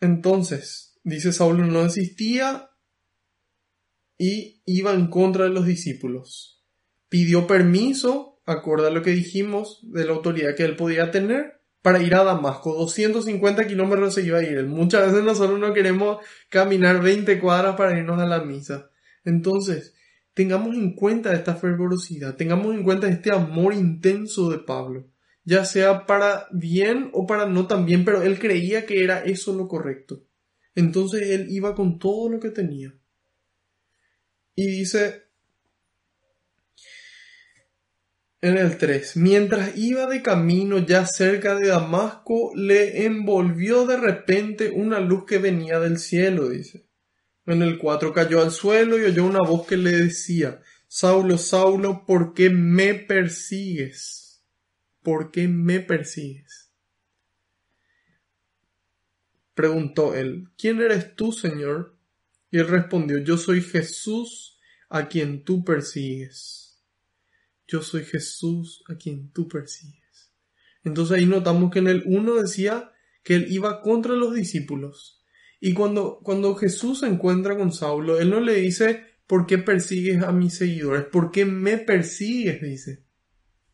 Entonces, 0.00 0.98
dice 1.04 1.32
Saulo, 1.32 1.64
no 1.64 1.84
existía 1.84 2.70
y 4.18 4.62
iba 4.66 4.92
en 4.92 5.08
contra 5.08 5.44
de 5.44 5.50
los 5.50 5.64
discípulos. 5.64 6.62
Pidió 7.08 7.46
permiso 7.46 8.40
acorde 8.44 8.88
a 8.88 8.90
lo 8.90 9.02
que 9.02 9.10
dijimos 9.10 9.80
de 9.82 10.04
la 10.04 10.12
autoridad 10.12 10.54
que 10.56 10.64
él 10.64 10.76
podía 10.76 11.10
tener, 11.10 11.61
para 11.82 12.02
ir 12.02 12.14
a 12.14 12.24
Damasco. 12.24 12.74
250 12.74 13.66
kilómetros 13.66 14.14
se 14.14 14.22
iba 14.22 14.38
a 14.38 14.42
ir. 14.42 14.64
Muchas 14.66 15.08
veces 15.08 15.24
nosotros 15.24 15.58
no 15.58 15.74
queremos 15.74 16.18
caminar 16.48 17.02
20 17.02 17.38
cuadras 17.40 17.76
para 17.76 17.98
irnos 17.98 18.20
a 18.20 18.26
la 18.26 18.42
misa. 18.44 18.90
Entonces, 19.24 19.94
tengamos 20.34 20.74
en 20.76 20.94
cuenta 20.94 21.34
esta 21.34 21.56
fervorosidad, 21.56 22.36
tengamos 22.36 22.74
en 22.74 22.84
cuenta 22.84 23.08
este 23.08 23.32
amor 23.32 23.74
intenso 23.74 24.50
de 24.50 24.58
Pablo, 24.58 25.10
ya 25.44 25.64
sea 25.64 26.06
para 26.06 26.46
bien 26.52 27.10
o 27.12 27.26
para 27.26 27.46
no 27.46 27.66
tan 27.66 27.84
bien, 27.84 28.04
pero 28.04 28.22
él 28.22 28.38
creía 28.38 28.86
que 28.86 29.04
era 29.04 29.22
eso 29.24 29.54
lo 29.54 29.68
correcto. 29.68 30.24
Entonces 30.74 31.28
él 31.30 31.46
iba 31.50 31.74
con 31.74 31.98
todo 31.98 32.30
lo 32.30 32.40
que 32.40 32.50
tenía. 32.50 32.94
Y 34.54 34.66
dice 34.66 35.31
En 38.44 38.58
el 38.58 38.76
3. 38.76 39.18
Mientras 39.18 39.76
iba 39.76 40.06
de 40.06 40.20
camino 40.20 40.78
ya 40.78 41.06
cerca 41.06 41.54
de 41.54 41.68
Damasco, 41.68 42.50
le 42.56 43.06
envolvió 43.06 43.86
de 43.86 43.96
repente 43.96 44.70
una 44.70 44.98
luz 44.98 45.26
que 45.26 45.38
venía 45.38 45.78
del 45.78 45.96
cielo, 45.98 46.48
dice. 46.48 46.84
En 47.46 47.62
el 47.62 47.78
4 47.78 48.12
cayó 48.12 48.42
al 48.42 48.50
suelo 48.50 48.98
y 48.98 49.04
oyó 49.04 49.26
una 49.26 49.38
voz 49.46 49.68
que 49.68 49.76
le 49.76 49.92
decía, 49.92 50.60
Saulo, 50.88 51.38
Saulo, 51.38 52.04
¿por 52.04 52.34
qué 52.34 52.50
me 52.50 52.94
persigues? 52.94 54.42
¿Por 55.02 55.30
qué 55.30 55.46
me 55.46 55.78
persigues? 55.78 56.72
Preguntó 59.54 60.16
él, 60.16 60.48
¿quién 60.58 60.80
eres 60.80 61.14
tú, 61.14 61.30
Señor? 61.30 61.96
Y 62.50 62.58
él 62.58 62.66
respondió, 62.66 63.18
yo 63.18 63.36
soy 63.36 63.62
Jesús 63.62 64.58
a 64.88 65.06
quien 65.06 65.44
tú 65.44 65.64
persigues 65.64 66.61
yo 67.72 67.80
soy 67.80 68.04
Jesús 68.04 68.84
a 68.88 68.96
quien 68.96 69.30
tú 69.30 69.48
persigues. 69.48 70.30
Entonces 70.84 71.16
ahí 71.16 71.26
notamos 71.26 71.70
que 71.70 71.78
en 71.78 71.88
el 71.88 72.02
1 72.04 72.34
decía 72.42 72.92
que 73.22 73.34
él 73.34 73.46
iba 73.48 73.80
contra 73.80 74.14
los 74.14 74.34
discípulos. 74.34 75.24
Y 75.58 75.72
cuando, 75.72 76.18
cuando 76.22 76.54
Jesús 76.54 77.00
se 77.00 77.06
encuentra 77.06 77.56
con 77.56 77.72
Saulo, 77.72 78.20
él 78.20 78.28
no 78.28 78.40
le 78.40 78.56
dice, 78.56 79.04
¿por 79.26 79.46
qué 79.46 79.56
persigues 79.56 80.22
a 80.22 80.32
mis 80.32 80.54
seguidores? 80.54 81.04
¿Por 81.04 81.30
qué 81.30 81.46
me 81.46 81.78
persigues? 81.78 82.60
Dice. 82.60 83.04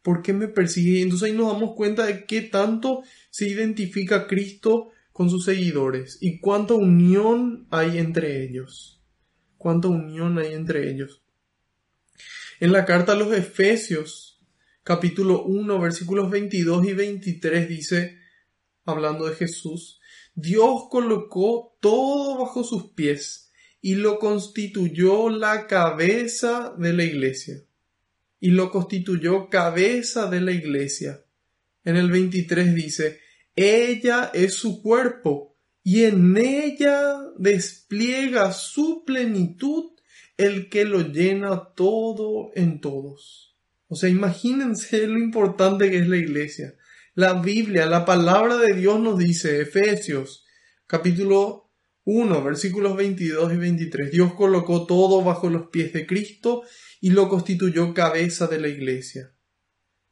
¿Por 0.02 0.22
qué 0.22 0.32
me 0.32 0.46
persigues? 0.46 1.00
Y 1.00 1.02
entonces 1.02 1.30
ahí 1.30 1.36
nos 1.36 1.52
damos 1.52 1.74
cuenta 1.74 2.06
de 2.06 2.24
qué 2.24 2.42
tanto 2.42 3.02
se 3.30 3.48
identifica 3.48 4.28
Cristo 4.28 4.90
con 5.12 5.28
sus 5.28 5.44
seguidores 5.44 6.18
y 6.20 6.38
cuánta 6.38 6.74
unión 6.74 7.66
hay 7.70 7.98
entre 7.98 8.44
ellos. 8.44 9.02
Cuánta 9.56 9.88
unión 9.88 10.38
hay 10.38 10.54
entre 10.54 10.88
ellos. 10.88 11.24
En 12.60 12.72
la 12.72 12.84
carta 12.84 13.12
a 13.12 13.14
los 13.14 13.32
Efesios, 13.32 14.40
capítulo 14.82 15.44
1, 15.44 15.78
versículos 15.78 16.28
22 16.28 16.88
y 16.88 16.92
23 16.92 17.68
dice, 17.68 18.18
hablando 18.84 19.26
de 19.26 19.36
Jesús, 19.36 20.00
Dios 20.34 20.86
colocó 20.90 21.78
todo 21.80 22.36
bajo 22.36 22.64
sus 22.64 22.94
pies 22.94 23.52
y 23.80 23.94
lo 23.94 24.18
constituyó 24.18 25.28
la 25.30 25.68
cabeza 25.68 26.74
de 26.76 26.92
la 26.94 27.04
iglesia. 27.04 27.62
Y 28.40 28.50
lo 28.50 28.72
constituyó 28.72 29.48
cabeza 29.48 30.28
de 30.28 30.40
la 30.40 30.50
iglesia. 30.50 31.24
En 31.84 31.94
el 31.94 32.10
23 32.10 32.74
dice, 32.74 33.20
ella 33.54 34.32
es 34.34 34.54
su 34.54 34.82
cuerpo 34.82 35.56
y 35.84 36.04
en 36.04 36.36
ella 36.36 37.20
despliega 37.38 38.50
su 38.52 39.04
plenitud 39.04 39.92
el 40.38 40.70
que 40.70 40.84
lo 40.84 41.00
llena 41.00 41.74
todo 41.74 42.52
en 42.54 42.80
todos. 42.80 43.56
O 43.88 43.96
sea, 43.96 44.08
imagínense 44.08 45.06
lo 45.06 45.18
importante 45.18 45.90
que 45.90 45.98
es 45.98 46.08
la 46.08 46.16
iglesia. 46.16 46.74
La 47.14 47.34
Biblia, 47.34 47.86
la 47.86 48.04
palabra 48.04 48.56
de 48.56 48.74
Dios 48.74 49.00
nos 49.00 49.18
dice, 49.18 49.60
Efesios 49.60 50.46
capítulo 50.86 51.72
1, 52.04 52.42
versículos 52.42 52.96
22 52.96 53.52
y 53.52 53.56
23. 53.56 54.10
Dios 54.12 54.32
colocó 54.34 54.86
todo 54.86 55.22
bajo 55.22 55.50
los 55.50 55.68
pies 55.68 55.92
de 55.92 56.06
Cristo 56.06 56.62
y 57.00 57.10
lo 57.10 57.28
constituyó 57.28 57.92
cabeza 57.92 58.46
de 58.46 58.60
la 58.60 58.68
iglesia. 58.68 59.34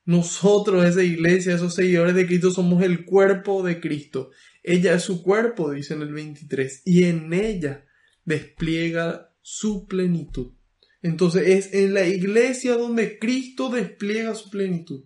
Nosotros, 0.05 0.85
esa 0.85 1.03
iglesia, 1.03 1.55
esos 1.55 1.75
seguidores 1.75 2.15
de 2.15 2.27
Cristo, 2.27 2.51
somos 2.51 2.83
el 2.83 3.05
cuerpo 3.05 3.63
de 3.63 3.81
Cristo. 3.81 4.31
Ella 4.63 4.95
es 4.95 5.03
su 5.03 5.23
cuerpo, 5.23 5.71
dice 5.71 5.95
en 5.95 6.03
el 6.03 6.13
23, 6.13 6.83
y 6.85 7.05
en 7.05 7.33
ella 7.33 7.87
despliega 8.25 9.36
su 9.49 9.87
plenitud. 9.87 10.55
Entonces 11.03 11.47
es 11.47 11.73
en 11.73 11.95
la 11.95 12.05
iglesia 12.05 12.75
donde 12.75 13.17
Cristo 13.21 13.69
despliega 13.69 14.35
su 14.35 14.51
plenitud. 14.51 15.05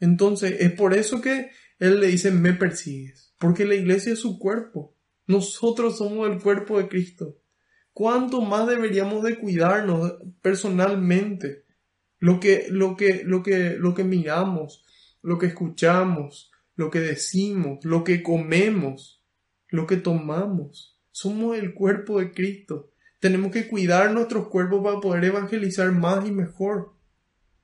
Entonces 0.00 0.56
es 0.60 0.72
por 0.72 0.92
eso 0.92 1.22
que 1.22 1.48
Él 1.78 1.98
le 1.98 2.08
dice, 2.08 2.30
me 2.30 2.52
persigues, 2.52 3.32
porque 3.38 3.64
la 3.64 3.74
iglesia 3.74 4.12
es 4.12 4.18
su 4.18 4.38
cuerpo. 4.38 4.94
Nosotros 5.26 5.96
somos 5.96 6.30
el 6.30 6.42
cuerpo 6.42 6.76
de 6.76 6.88
Cristo. 6.88 7.38
¿Cuánto 7.94 8.42
más 8.42 8.68
deberíamos 8.68 9.24
de 9.24 9.38
cuidarnos 9.38 10.12
personalmente? 10.42 11.64
Lo 12.18 12.40
que, 12.40 12.66
lo 12.68 12.98
que, 12.98 13.24
lo 13.24 13.42
que, 13.42 13.76
lo 13.78 13.94
que 13.94 14.04
miramos, 14.04 14.84
lo 15.22 15.38
que 15.38 15.46
escuchamos, 15.46 16.50
lo 16.76 16.90
que 16.90 17.00
decimos, 17.00 17.82
lo 17.82 18.04
que 18.04 18.22
comemos, 18.22 19.24
lo 19.68 19.86
que 19.86 19.96
tomamos. 19.96 21.00
Somos 21.12 21.56
el 21.56 21.72
cuerpo 21.72 22.20
de 22.20 22.30
Cristo. 22.30 22.90
Tenemos 23.24 23.52
que 23.52 23.66
cuidar 23.68 24.12
nuestros 24.12 24.48
cuerpos 24.48 24.82
para 24.84 25.00
poder 25.00 25.24
evangelizar 25.24 25.90
más 25.92 26.28
y 26.28 26.30
mejor. 26.30 26.92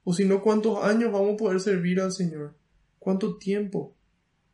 O 0.04 0.14
si 0.14 0.24
no, 0.24 0.40
¿cuántos 0.40 0.82
años 0.82 1.12
vamos 1.12 1.34
a 1.34 1.36
poder 1.36 1.61
servir 1.61 2.00
al 2.00 2.12
Señor? 2.12 2.56
¿Cuánto 2.98 3.36
tiempo? 3.36 3.94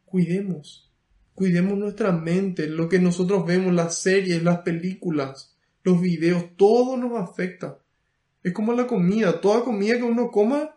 Cuidemos. 0.05 0.91
Cuidemos 1.33 1.79
nuestra 1.79 2.11
mente, 2.11 2.67
lo 2.67 2.89
que 2.89 2.99
nosotros 2.99 3.47
vemos, 3.47 3.73
las 3.73 4.03
series, 4.03 4.43
las 4.43 4.63
películas, 4.63 5.57
los 5.85 6.01
videos, 6.01 6.57
todo 6.57 6.97
nos 6.97 7.13
afecta. 7.13 7.79
Es 8.43 8.53
como 8.53 8.73
la 8.73 8.89
comida, 8.89 9.41
toda 9.41 9.63
comida 9.63 9.99
que 9.99 10.03
uno 10.03 10.33
coma 10.33 10.75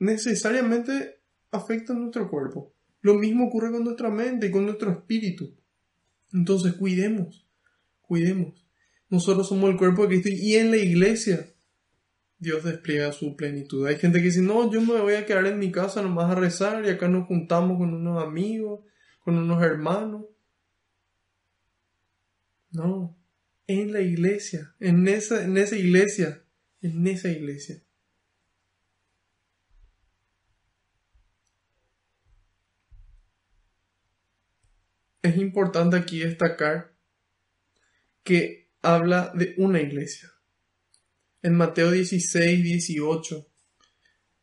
necesariamente 0.00 1.18
afecta 1.50 1.94
a 1.94 1.96
nuestro 1.96 2.28
cuerpo. 2.28 2.74
Lo 3.00 3.14
mismo 3.14 3.46
ocurre 3.46 3.72
con 3.72 3.84
nuestra 3.84 4.10
mente 4.10 4.48
y 4.48 4.50
con 4.50 4.66
nuestro 4.66 4.90
espíritu. 4.90 5.54
Entonces 6.30 6.74
cuidemos, 6.74 7.48
cuidemos. 8.02 8.61
Nosotros 9.12 9.46
somos 9.46 9.68
el 9.68 9.76
cuerpo 9.76 10.06
de 10.06 10.08
Cristo 10.08 10.30
y 10.30 10.54
en 10.54 10.70
la 10.70 10.78
iglesia 10.78 11.52
Dios 12.38 12.64
despliega 12.64 13.12
su 13.12 13.36
plenitud. 13.36 13.86
Hay 13.86 13.96
gente 13.96 14.20
que 14.20 14.24
dice, 14.24 14.40
no, 14.40 14.72
yo 14.72 14.80
me 14.80 14.98
voy 15.02 15.12
a 15.12 15.26
quedar 15.26 15.44
en 15.44 15.58
mi 15.58 15.70
casa 15.70 16.00
nomás 16.00 16.30
a 16.30 16.34
rezar 16.34 16.82
y 16.82 16.88
acá 16.88 17.08
nos 17.08 17.26
juntamos 17.26 17.76
con 17.76 17.92
unos 17.92 18.24
amigos, 18.24 18.80
con 19.20 19.36
unos 19.36 19.62
hermanos. 19.62 20.24
No, 22.70 23.14
en 23.66 23.92
la 23.92 24.00
iglesia, 24.00 24.74
en 24.80 25.06
esa, 25.06 25.44
en 25.44 25.58
esa 25.58 25.76
iglesia, 25.76 26.42
en 26.80 27.06
esa 27.06 27.28
iglesia. 27.28 27.82
Es 35.20 35.36
importante 35.36 35.98
aquí 35.98 36.20
destacar 36.20 36.94
que 38.22 38.61
habla 38.82 39.32
de 39.34 39.54
una 39.56 39.80
iglesia 39.80 40.32
en 41.42 41.54
Mateo 41.54 41.90
16, 41.90 42.62
18, 42.62 43.48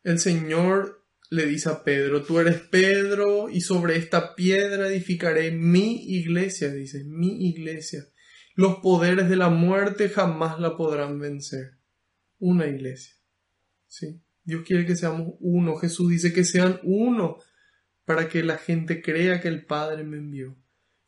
el 0.04 0.18
Señor 0.18 1.06
le 1.30 1.46
dice 1.46 1.70
a 1.70 1.82
Pedro, 1.82 2.22
tú 2.22 2.38
eres 2.38 2.60
Pedro 2.60 3.48
y 3.48 3.62
sobre 3.62 3.96
esta 3.96 4.34
piedra 4.34 4.88
edificaré 4.88 5.50
mi 5.50 6.14
iglesia, 6.14 6.70
dice, 6.70 7.04
mi 7.04 7.48
iglesia. 7.48 8.04
Los 8.54 8.76
poderes 8.76 9.30
de 9.30 9.36
la 9.36 9.48
muerte 9.48 10.10
jamás 10.10 10.60
la 10.60 10.76
podrán 10.76 11.18
vencer. 11.18 11.78
Una 12.38 12.66
iglesia. 12.66 13.14
¿Sí? 13.86 14.20
Dios 14.42 14.62
quiere 14.66 14.84
que 14.84 14.96
seamos 14.96 15.36
uno. 15.40 15.76
Jesús 15.76 16.10
dice 16.10 16.32
que 16.32 16.44
sean 16.44 16.80
uno 16.82 17.38
para 18.04 18.28
que 18.28 18.42
la 18.42 18.58
gente 18.58 19.00
crea 19.00 19.40
que 19.40 19.48
el 19.48 19.64
Padre 19.64 20.04
me 20.04 20.18
envió. 20.18 20.56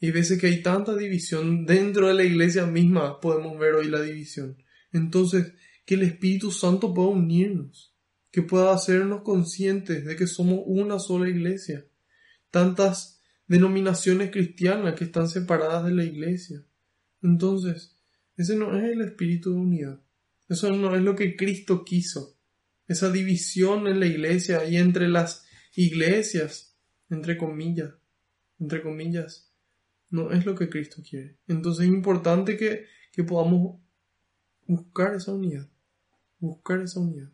Y 0.02 0.10
veces 0.10 0.40
que 0.40 0.48
hay 0.48 0.62
tanta 0.62 0.96
división 0.96 1.64
dentro 1.64 2.08
de 2.08 2.14
la 2.14 2.24
iglesia 2.24 2.66
misma, 2.66 3.20
podemos 3.20 3.56
ver 3.56 3.74
hoy 3.74 3.86
la 3.86 4.02
división. 4.02 4.60
Entonces, 4.90 5.52
que 5.86 5.94
el 5.94 6.02
Espíritu 6.02 6.50
Santo 6.50 6.92
pueda 6.92 7.10
unirnos, 7.10 7.94
que 8.32 8.42
pueda 8.42 8.74
hacernos 8.74 9.22
conscientes 9.22 10.04
de 10.04 10.16
que 10.16 10.26
somos 10.26 10.58
una 10.66 10.98
sola 10.98 11.28
iglesia. 11.28 11.86
Tantas 12.50 13.22
denominaciones 13.46 14.32
cristianas 14.32 14.96
que 14.96 15.04
están 15.04 15.28
separadas 15.28 15.84
de 15.84 15.92
la 15.92 16.02
iglesia. 16.02 16.64
Entonces, 17.22 17.96
ese 18.36 18.56
no 18.56 18.76
es 18.76 18.82
el 18.82 19.02
espíritu 19.02 19.52
de 19.52 19.60
unidad. 19.60 20.00
Eso 20.48 20.68
no 20.72 20.96
es 20.96 21.02
lo 21.02 21.14
que 21.14 21.36
Cristo 21.36 21.84
quiso. 21.84 22.36
Esa 22.88 23.08
división 23.08 23.86
en 23.86 24.00
la 24.00 24.06
iglesia 24.06 24.68
y 24.68 24.78
entre 24.78 25.08
las 25.08 25.46
iglesias, 25.76 26.76
entre 27.08 27.38
comillas, 27.38 27.92
entre 28.58 28.82
comillas, 28.82 29.51
no 30.12 30.30
es 30.30 30.46
lo 30.46 30.54
que 30.54 30.68
Cristo 30.68 31.02
quiere. 31.08 31.38
Entonces 31.48 31.86
es 31.86 31.92
importante 31.92 32.56
que, 32.56 32.86
que 33.12 33.24
podamos 33.24 33.80
buscar 34.66 35.14
esa 35.16 35.32
unidad 35.32 35.68
buscar 36.42 36.80
esa 36.80 37.00
unidad. 37.00 37.30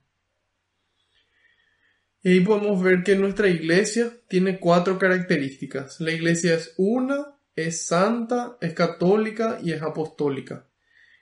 Y 2.23 2.31
ahí 2.31 2.41
podemos 2.41 2.83
ver 2.83 3.03
que 3.03 3.17
nuestra 3.17 3.49
iglesia 3.49 4.13
tiene 4.29 4.61
cuatro 4.61 4.99
características. 4.99 6.01
La 6.01 6.13
iglesia 6.13 6.55
es 6.55 6.75
una, 6.77 7.39
es 7.57 7.87
santa, 7.87 8.59
es 8.61 8.75
católica 8.75 9.59
y 9.63 9.73
es 9.73 9.83
apostólica. 9.83 10.69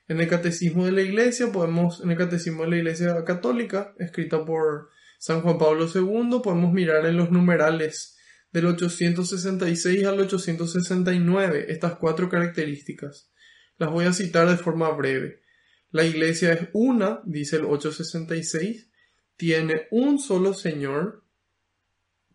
En 0.09 0.20
el 0.20 0.28
catecismo 0.28 0.84
de 0.84 0.92
la 0.92 1.02
iglesia 1.02 1.52
podemos, 1.52 2.00
en 2.00 2.11
el 2.11 2.16
catecismo 2.16 2.64
de 2.64 2.70
la 2.70 2.76
iglesia 2.76 3.24
católica, 3.24 3.94
escrita 3.98 4.44
por 4.44 4.90
San 5.18 5.42
Juan 5.42 5.59
Pablo 5.59 5.86
II, 5.92 6.40
podemos 6.42 6.72
mirar 6.72 7.07
en 7.07 7.16
los 7.16 7.30
numerales 7.30 8.16
del 8.57 8.68
866 8.68 10.07
al 10.07 10.18
869 10.18 11.66
estas 11.68 11.96
cuatro 11.96 12.30
características. 12.30 13.30
Las 13.76 13.90
voy 13.90 14.07
a 14.07 14.14
citar 14.14 14.48
de 14.48 14.57
forma 14.57 14.88
breve. 14.92 15.42
La 15.90 16.07
iglesia 16.07 16.54
es 16.54 16.70
una, 16.72 17.20
dice 17.26 17.57
el 17.57 17.66
866, 17.66 18.88
tiene 19.36 19.82
un 19.90 20.18
solo 20.18 20.54
Señor, 20.54 21.22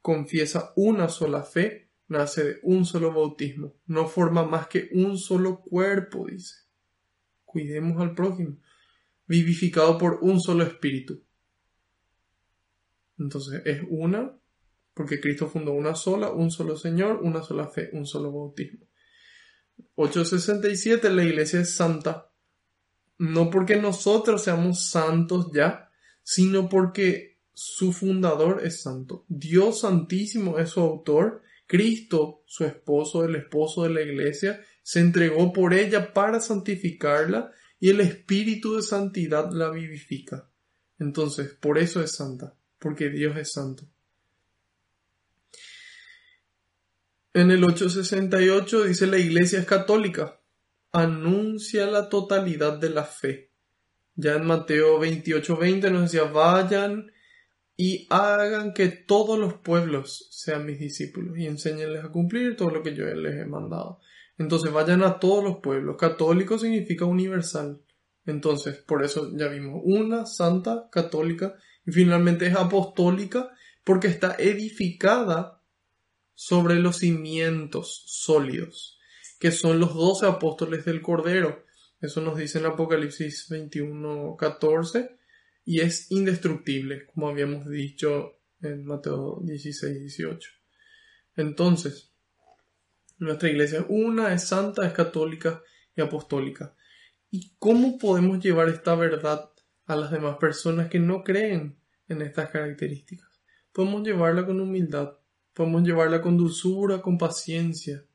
confiesa 0.03 0.73
una 0.75 1.09
sola 1.09 1.41
fe, 1.41 1.89
nace 2.07 2.43
de 2.43 2.59
un 2.61 2.85
solo 2.85 3.11
bautismo, 3.11 3.73
no 3.87 4.07
forma 4.07 4.45
más 4.45 4.67
que 4.67 4.89
un 4.91 5.17
solo 5.17 5.61
cuerpo, 5.61 6.27
dice. 6.27 6.67
Cuidemos 7.45 7.99
al 7.99 8.13
prójimo, 8.13 8.59
vivificado 9.25 9.97
por 9.97 10.19
un 10.21 10.39
solo 10.39 10.63
espíritu. 10.65 11.23
Entonces 13.17 13.63
es 13.65 13.81
una, 13.89 14.39
porque 14.93 15.19
Cristo 15.19 15.47
fundó 15.47 15.73
una 15.73 15.95
sola, 15.95 16.31
un 16.31 16.51
solo 16.51 16.75
Señor, 16.75 17.19
una 17.21 17.41
sola 17.41 17.67
fe, 17.67 17.89
un 17.93 18.05
solo 18.05 18.31
bautismo. 18.31 18.85
867, 19.95 21.09
la 21.09 21.23
iglesia 21.23 21.61
es 21.61 21.75
santa, 21.75 22.31
no 23.17 23.49
porque 23.49 23.75
nosotros 23.75 24.43
seamos 24.43 24.89
santos 24.89 25.51
ya, 25.53 25.89
sino 26.23 26.69
porque 26.69 27.39
su 27.53 27.93
fundador 27.93 28.61
es 28.63 28.81
santo. 28.81 29.25
Dios 29.27 29.81
santísimo 29.81 30.59
es 30.59 30.69
su 30.71 30.79
autor, 30.79 31.41
Cristo, 31.67 32.43
su 32.45 32.65
esposo, 32.65 33.23
el 33.23 33.35
esposo 33.35 33.83
de 33.83 33.89
la 33.91 34.01
iglesia, 34.01 34.61
se 34.83 34.99
entregó 34.99 35.53
por 35.53 35.73
ella 35.73 36.13
para 36.13 36.39
santificarla 36.39 37.51
y 37.79 37.89
el 37.89 38.01
espíritu 38.01 38.75
de 38.75 38.81
santidad 38.81 39.51
la 39.51 39.69
vivifica. 39.69 40.49
Entonces, 40.99 41.53
por 41.53 41.77
eso 41.77 42.01
es 42.01 42.11
santa, 42.11 42.55
porque 42.77 43.09
Dios 43.09 43.37
es 43.37 43.51
santo. 43.51 43.87
En 47.33 47.49
el 47.49 47.63
868 47.63 48.83
dice 48.83 49.07
la 49.07 49.17
iglesia 49.17 49.59
es 49.59 49.65
católica, 49.65 50.41
anuncia 50.91 51.85
la 51.85 52.09
totalidad 52.09 52.77
de 52.77 52.89
la 52.89 53.05
fe. 53.05 53.51
Ya 54.15 54.35
en 54.35 54.45
Mateo 54.45 54.99
28:20 54.99 55.91
nos 55.91 56.11
decía, 56.11 56.25
vayan 56.25 57.09
y 57.77 58.05
hagan 58.09 58.73
que 58.73 58.89
todos 58.89 59.39
los 59.39 59.53
pueblos 59.53 60.27
sean 60.29 60.65
mis 60.65 60.77
discípulos 60.77 61.37
y 61.37 61.47
enséñenles 61.47 62.03
a 62.03 62.11
cumplir 62.11 62.57
todo 62.57 62.69
lo 62.69 62.83
que 62.83 62.93
yo 62.93 63.05
les 63.05 63.37
he 63.37 63.45
mandado. 63.45 64.01
Entonces 64.37 64.73
vayan 64.73 65.01
a 65.01 65.17
todos 65.17 65.41
los 65.41 65.59
pueblos. 65.63 65.95
Católico 65.97 66.59
significa 66.59 67.05
universal. 67.05 67.81
Entonces, 68.25 68.75
por 68.75 69.05
eso 69.05 69.31
ya 69.37 69.47
vimos 69.47 69.81
una 69.85 70.25
santa 70.25 70.89
católica 70.91 71.55
y 71.85 71.93
finalmente 71.93 72.47
es 72.47 72.55
apostólica 72.55 73.51
porque 73.85 74.07
está 74.09 74.35
edificada 74.37 75.60
sobre 76.33 76.75
los 76.75 76.97
cimientos 76.97 78.03
sólidos 78.07 78.99
que 79.41 79.49
son 79.49 79.79
los 79.79 79.95
doce 79.95 80.27
apóstoles 80.27 80.85
del 80.85 81.01
Cordero. 81.01 81.65
Eso 81.99 82.21
nos 82.21 82.37
dice 82.37 82.59
en 82.59 82.67
Apocalipsis 82.67 83.49
21, 83.49 84.37
14, 84.37 85.17
y 85.65 85.79
es 85.79 86.11
indestructible, 86.11 87.07
como 87.07 87.27
habíamos 87.27 87.67
dicho 87.67 88.37
en 88.61 88.85
Mateo 88.85 89.41
16, 89.43 89.99
18. 89.99 90.51
Entonces, 91.37 92.09
Nuestra 93.17 93.49
iglesia 93.49 93.79
es 93.81 93.85
una, 93.87 94.33
es 94.33 94.47
santa, 94.47 94.85
es 94.85 94.93
católica 94.93 95.61
y 95.95 96.01
apostólica. 96.01 96.75
¿Y 97.29 97.53
cómo 97.59 97.99
podemos 97.99 98.43
llevar 98.43 98.67
esta 98.69 98.95
verdad 98.95 99.51
a 99.85 99.95
las 99.95 100.09
demás 100.09 100.37
personas 100.37 100.89
que 100.89 100.97
no 100.97 101.23
creen 101.23 101.77
en 102.07 102.23
estas 102.23 102.49
características? 102.49 103.29
Podemos 103.71 104.03
llevarla 104.03 104.43
con 104.43 104.59
humildad, 104.59 105.17
podemos 105.53 105.83
llevarla 105.83 106.21
con 106.21 106.37
dulzura, 106.37 107.01
con 107.01 107.17
paciencia, 107.17 108.05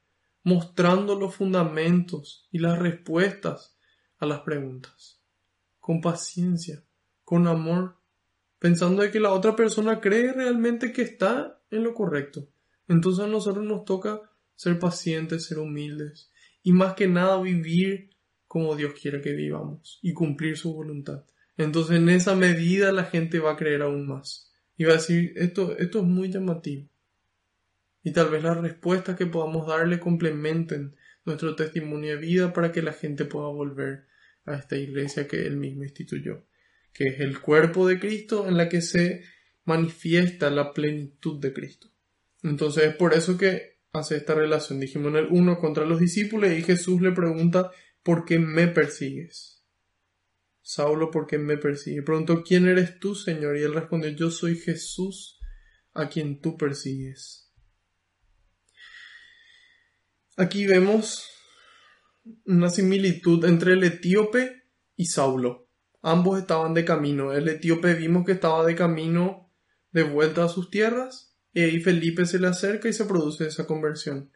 mostrando 0.43 1.19
los 1.19 1.35
fundamentos 1.35 2.49
y 2.53 2.59
las 2.59 2.79
respuestas 2.79 3.77
a 4.19 4.27
las 4.27 4.41
preguntas, 4.41 5.21
con 5.81 6.01
paciencia, 6.01 6.85
con 7.25 7.47
amor, 7.47 7.97
pensando 8.59 9.03
de 9.03 9.11
que 9.11 9.21
la 9.21 9.33
otra 9.33 9.57
persona 9.57 10.01
cree 10.01 10.33
realmente 10.33 10.93
que 10.93 11.03
está 11.03 11.61
en 11.71 11.85
lo 11.85 11.95
correcto. 11.95 12.49
Entonces 12.89 13.25
a 13.25 13.29
nosotros 13.29 13.65
nos 13.65 13.85
toca 13.85 14.21
ser 14.55 14.79
pacientes, 14.79 15.47
ser 15.47 15.59
humildes 15.59 16.31
y 16.63 16.73
más 16.73 16.95
que 16.95 17.09
nada 17.09 17.41
vivir 17.41 18.11
como 18.47 18.77
Dios 18.77 18.95
quiere 19.01 19.21
que 19.21 19.33
vivamos 19.33 19.99
y 20.03 20.15
cumplir 20.15 20.57
su 20.57 20.73
voluntad. 20.73 21.25
Entonces 21.57 21.97
en 21.97 22.09
esa 22.09 22.35
medida 22.35 22.93
la 22.93 23.05
gente 23.05 23.39
va 23.39 23.53
a 23.53 23.57
creer 23.57 23.83
aún 23.83 24.07
más 24.07 24.53
y 24.77 24.85
va 24.85 24.93
a 24.93 24.97
decir 24.97 25.33
esto, 25.37 25.77
esto 25.77 25.99
es 25.99 26.05
muy 26.05 26.31
llamativo. 26.31 26.89
Y 28.07 28.13
tal 28.13 28.31
vez 28.31 28.41
las 28.45 28.57
respuestas 28.57 29.17
que 29.17 29.27
podamos 29.27 29.67
darle 29.67 29.99
complementen 29.99 30.95
nuestro 31.25 31.57
testimonio 31.57 32.11
de 32.11 32.21
vida 32.21 32.53
para 32.53 32.71
que 32.71 32.81
la 32.81 32.93
gente 32.93 33.25
pueda 33.25 33.49
volver 33.49 34.07
a 34.45 34.55
esta 34.55 34.77
iglesia 34.77 35.27
que 35.27 35.45
él 35.45 35.57
mismo 35.57 35.83
instituyó, 35.83 36.47
que 36.93 37.09
es 37.09 37.19
el 37.19 37.41
cuerpo 37.41 37.85
de 37.89 37.99
Cristo 37.99 38.47
en 38.47 38.57
la 38.57 38.69
que 38.69 38.81
se 38.81 39.25
manifiesta 39.65 40.51
la 40.51 40.73
plenitud 40.73 41.41
de 41.41 41.53
Cristo. 41.53 41.91
Entonces 42.45 42.85
es 42.85 42.95
por 42.95 43.13
eso 43.13 43.37
que 43.37 43.81
hace 43.91 44.19
esta 44.19 44.37
relación. 44.37 44.79
Dijimos 44.79 45.09
en 45.09 45.17
el 45.17 45.27
uno 45.29 45.59
contra 45.59 45.85
los 45.85 45.99
discípulos 45.99 46.53
y 46.53 46.63
Jesús 46.63 47.03
le 47.03 47.11
pregunta, 47.11 47.73
¿por 48.05 48.25
qué 48.25 48.39
me 48.39 48.69
persigues? 48.69 49.65
Saulo, 50.63 51.11
¿por 51.11 51.27
qué 51.27 51.39
me 51.39 51.57
persigue? 51.57 52.03
Preguntó, 52.03 52.45
¿quién 52.45 52.69
eres 52.69 53.01
tú, 53.01 53.17
Señor? 53.17 53.57
Y 53.57 53.65
él 53.65 53.75
respondió, 53.75 54.11
yo 54.11 54.31
soy 54.31 54.55
Jesús 54.55 55.41
a 55.93 56.09
quien 56.09 56.41
tú 56.41 56.57
persigues. 56.57 57.46
Aquí 60.39 60.67
vemos 60.67 61.31
una 62.45 62.69
similitud 62.69 63.43
entre 63.47 63.73
el 63.73 63.85
etíope 63.85 64.65
y 64.95 65.07
Saulo. 65.07 65.71
Ambos 66.03 66.39
estaban 66.39 66.75
de 66.75 66.85
camino. 66.85 67.33
El 67.33 67.49
etíope 67.49 67.95
vimos 67.95 68.27
que 68.27 68.33
estaba 68.33 68.67
de 68.67 68.75
camino 68.75 69.51
de 69.93 70.03
vuelta 70.03 70.45
a 70.45 70.51
sus 70.51 70.69
tierras 70.69 71.35
y 71.55 71.63
ahí 71.63 71.81
Felipe 71.81 72.27
se 72.27 72.39
le 72.39 72.49
acerca 72.49 72.87
y 72.87 72.93
se 72.93 73.07
produce 73.07 73.47
esa 73.47 73.67
conversión. 73.67 74.31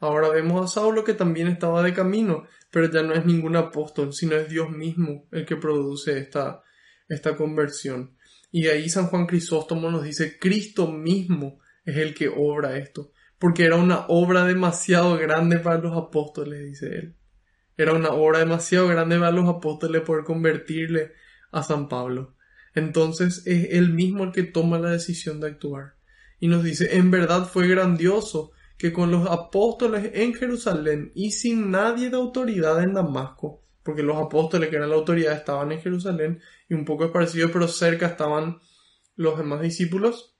Ahora 0.00 0.28
vemos 0.28 0.62
a 0.62 0.72
Saulo 0.72 1.02
que 1.02 1.14
también 1.14 1.48
estaba 1.48 1.82
de 1.82 1.94
camino, 1.94 2.44
pero 2.70 2.90
ya 2.90 3.02
no 3.02 3.14
es 3.14 3.24
ningún 3.24 3.56
apóstol, 3.56 4.12
sino 4.12 4.36
es 4.36 4.50
Dios 4.50 4.68
mismo 4.68 5.28
el 5.32 5.46
que 5.46 5.56
produce 5.56 6.18
esta, 6.18 6.62
esta 7.08 7.36
conversión. 7.36 8.18
Y 8.52 8.66
ahí 8.66 8.90
San 8.90 9.06
Juan 9.06 9.26
Crisóstomo 9.26 9.90
nos 9.90 10.04
dice, 10.04 10.38
Cristo 10.38 10.92
mismo 10.92 11.58
es 11.86 11.96
el 11.96 12.12
que 12.12 12.28
obra 12.28 12.76
esto, 12.76 13.12
porque 13.38 13.64
era 13.64 13.76
una 13.76 14.06
obra 14.08 14.44
demasiado 14.44 15.16
grande 15.16 15.58
para 15.58 15.78
los 15.78 15.96
apóstoles, 15.96 16.64
dice 16.64 16.86
él. 16.86 17.16
Era 17.76 17.92
una 17.92 18.10
obra 18.10 18.40
demasiado 18.40 18.88
grande 18.88 19.18
para 19.18 19.30
los 19.30 19.48
apóstoles 19.48 20.02
poder 20.02 20.24
convertirle 20.24 21.12
a 21.52 21.62
San 21.62 21.88
Pablo. 21.88 22.34
Entonces 22.74 23.46
es 23.46 23.68
él 23.70 23.92
mismo 23.92 24.24
el 24.24 24.32
que 24.32 24.42
toma 24.42 24.78
la 24.78 24.90
decisión 24.90 25.40
de 25.40 25.48
actuar. 25.48 25.94
Y 26.40 26.48
nos 26.48 26.64
dice, 26.64 26.96
en 26.96 27.10
verdad 27.10 27.46
fue 27.46 27.68
grandioso 27.68 28.52
que 28.76 28.92
con 28.92 29.10
los 29.10 29.28
apóstoles 29.28 30.10
en 30.14 30.34
Jerusalén 30.34 31.10
y 31.14 31.32
sin 31.32 31.70
nadie 31.70 32.10
de 32.10 32.16
autoridad 32.16 32.82
en 32.82 32.94
Damasco, 32.94 33.64
porque 33.82 34.04
los 34.04 34.16
apóstoles 34.16 34.70
que 34.70 34.76
eran 34.76 34.90
la 34.90 34.96
autoridad 34.96 35.32
estaban 35.32 35.72
en 35.72 35.80
Jerusalén 35.80 36.40
y 36.68 36.74
un 36.74 36.84
poco 36.84 37.04
es 37.04 37.10
parecido, 37.10 37.50
pero 37.52 37.66
cerca 37.66 38.06
estaban 38.06 38.58
los 39.16 39.36
demás 39.36 39.60
discípulos, 39.60 40.37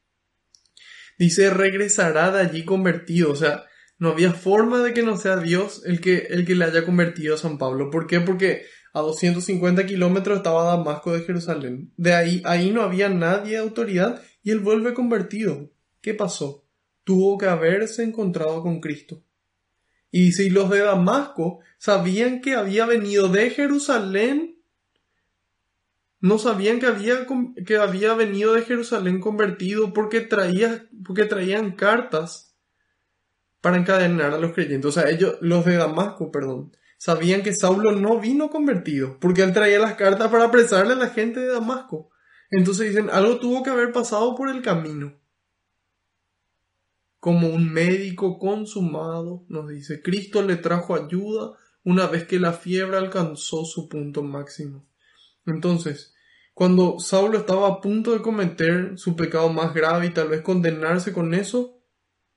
dice 1.19 1.51
regresará 1.51 2.31
de 2.31 2.41
allí 2.41 2.65
convertido, 2.65 3.33
o 3.33 3.37
sea, 3.37 3.65
no 3.99 4.11
había 4.11 4.33
forma 4.33 4.83
de 4.83 4.95
que 4.95 5.03
no 5.03 5.17
sea 5.17 5.37
Dios 5.37 5.83
el 5.85 6.01
que, 6.01 6.29
el 6.31 6.47
que 6.47 6.55
le 6.55 6.65
haya 6.65 6.85
convertido 6.85 7.35
a 7.35 7.39
San 7.39 7.59
Pablo. 7.59 7.91
¿Por 7.91 8.07
qué? 8.07 8.21
Porque 8.21 8.63
a 8.93 9.01
250 9.01 9.87
kilómetros 9.87 10.39
estaba 10.39 10.65
Damasco 10.65 11.13
de 11.13 11.23
Jerusalén. 11.23 11.93
De 11.97 12.15
ahí, 12.15 12.43
ahí 12.45 12.71
no 12.71 12.83
había 12.83 13.09
nadie 13.09 13.53
de 13.53 13.59
autoridad 13.59 14.23
y 14.43 14.51
él 14.51 14.61
vuelve 14.61 14.95
convertido. 14.95 15.71
¿Qué 16.01 16.15
pasó? 16.15 16.65
Tuvo 17.05 17.39
que 17.39 17.47
haberse 17.47 18.05
encontrado 18.05 18.63
con 18.63 18.81
Cristo. 18.81 19.25
Y 20.11 20.41
y 20.41 20.51
los 20.51 20.71
de 20.71 20.79
Damasco 20.79 21.61
sabían 21.79 22.41
que 22.41 22.55
había 22.55 22.87
venido 22.87 23.29
de 23.29 23.51
Jerusalén. 23.51 24.58
No 26.21 26.39
sabían 26.39 26.81
que 26.81 26.87
había, 26.87 27.27
que 27.65 27.77
había 27.77 28.15
venido 28.15 28.55
de 28.55 28.63
Jerusalén 28.63 29.21
convertido 29.21 29.93
porque, 29.93 30.21
traía, 30.21 30.89
porque 31.05 31.25
traían 31.25 31.73
cartas 31.73 32.57
para 33.61 33.77
encadenar 33.77 34.35
a 34.35 34.39
los 34.39 34.53
creyentes. 34.53 34.89
O 34.89 34.93
sea, 34.93 35.11
ellos, 35.11 35.37
los 35.41 35.65
de 35.65 35.77
Damasco, 35.77 36.31
perdón, 36.31 36.73
sabían 36.97 37.43
que 37.43 37.55
Saulo 37.55 37.93
no 37.93 38.19
vino 38.19 38.51
convertido, 38.51 39.19
porque 39.21 39.43
él 39.43 39.53
traía 39.53 39.79
las 39.79 39.95
cartas 39.95 40.29
para 40.31 40.45
apresarle 40.45 40.95
a 40.95 40.97
la 40.97 41.11
gente 41.11 41.41
de 41.41 41.53
Damasco. 41.53 42.11
Entonces 42.51 42.89
dicen, 42.89 43.11
algo 43.11 43.39
tuvo 43.39 43.63
que 43.63 43.71
haber 43.71 43.93
pasado 43.93 44.35
por 44.35 44.51
el 44.51 44.63
camino. 44.63 45.19
Como 47.21 47.49
un 47.49 47.73
médico 47.73 48.39
consumado, 48.39 49.45
nos 49.49 49.69
dice, 49.69 50.03
Cristo 50.03 50.43
le 50.43 50.57
trajo 50.57 50.95
ayuda 50.95 51.57
una 51.85 52.07
vez 52.07 52.25
que 52.25 52.39
la 52.39 52.53
fiebre 52.53 52.97
alcanzó 52.97 53.65
su 53.65 53.89
punto 53.89 54.23
máximo. 54.23 54.87
Entonces, 55.51 56.15
cuando 56.55 56.99
Saulo 56.99 57.39
estaba 57.39 57.69
a 57.69 57.81
punto 57.81 58.13
de 58.13 58.23
cometer 58.23 58.99
su 58.99 59.15
pecado 59.17 59.49
más 59.49 59.75
grave 59.75 60.07
y 60.07 60.11
tal 60.11 60.29
vez 60.29 60.43
condenarse 60.43 61.13
con 61.13 61.35
eso, 61.35 61.81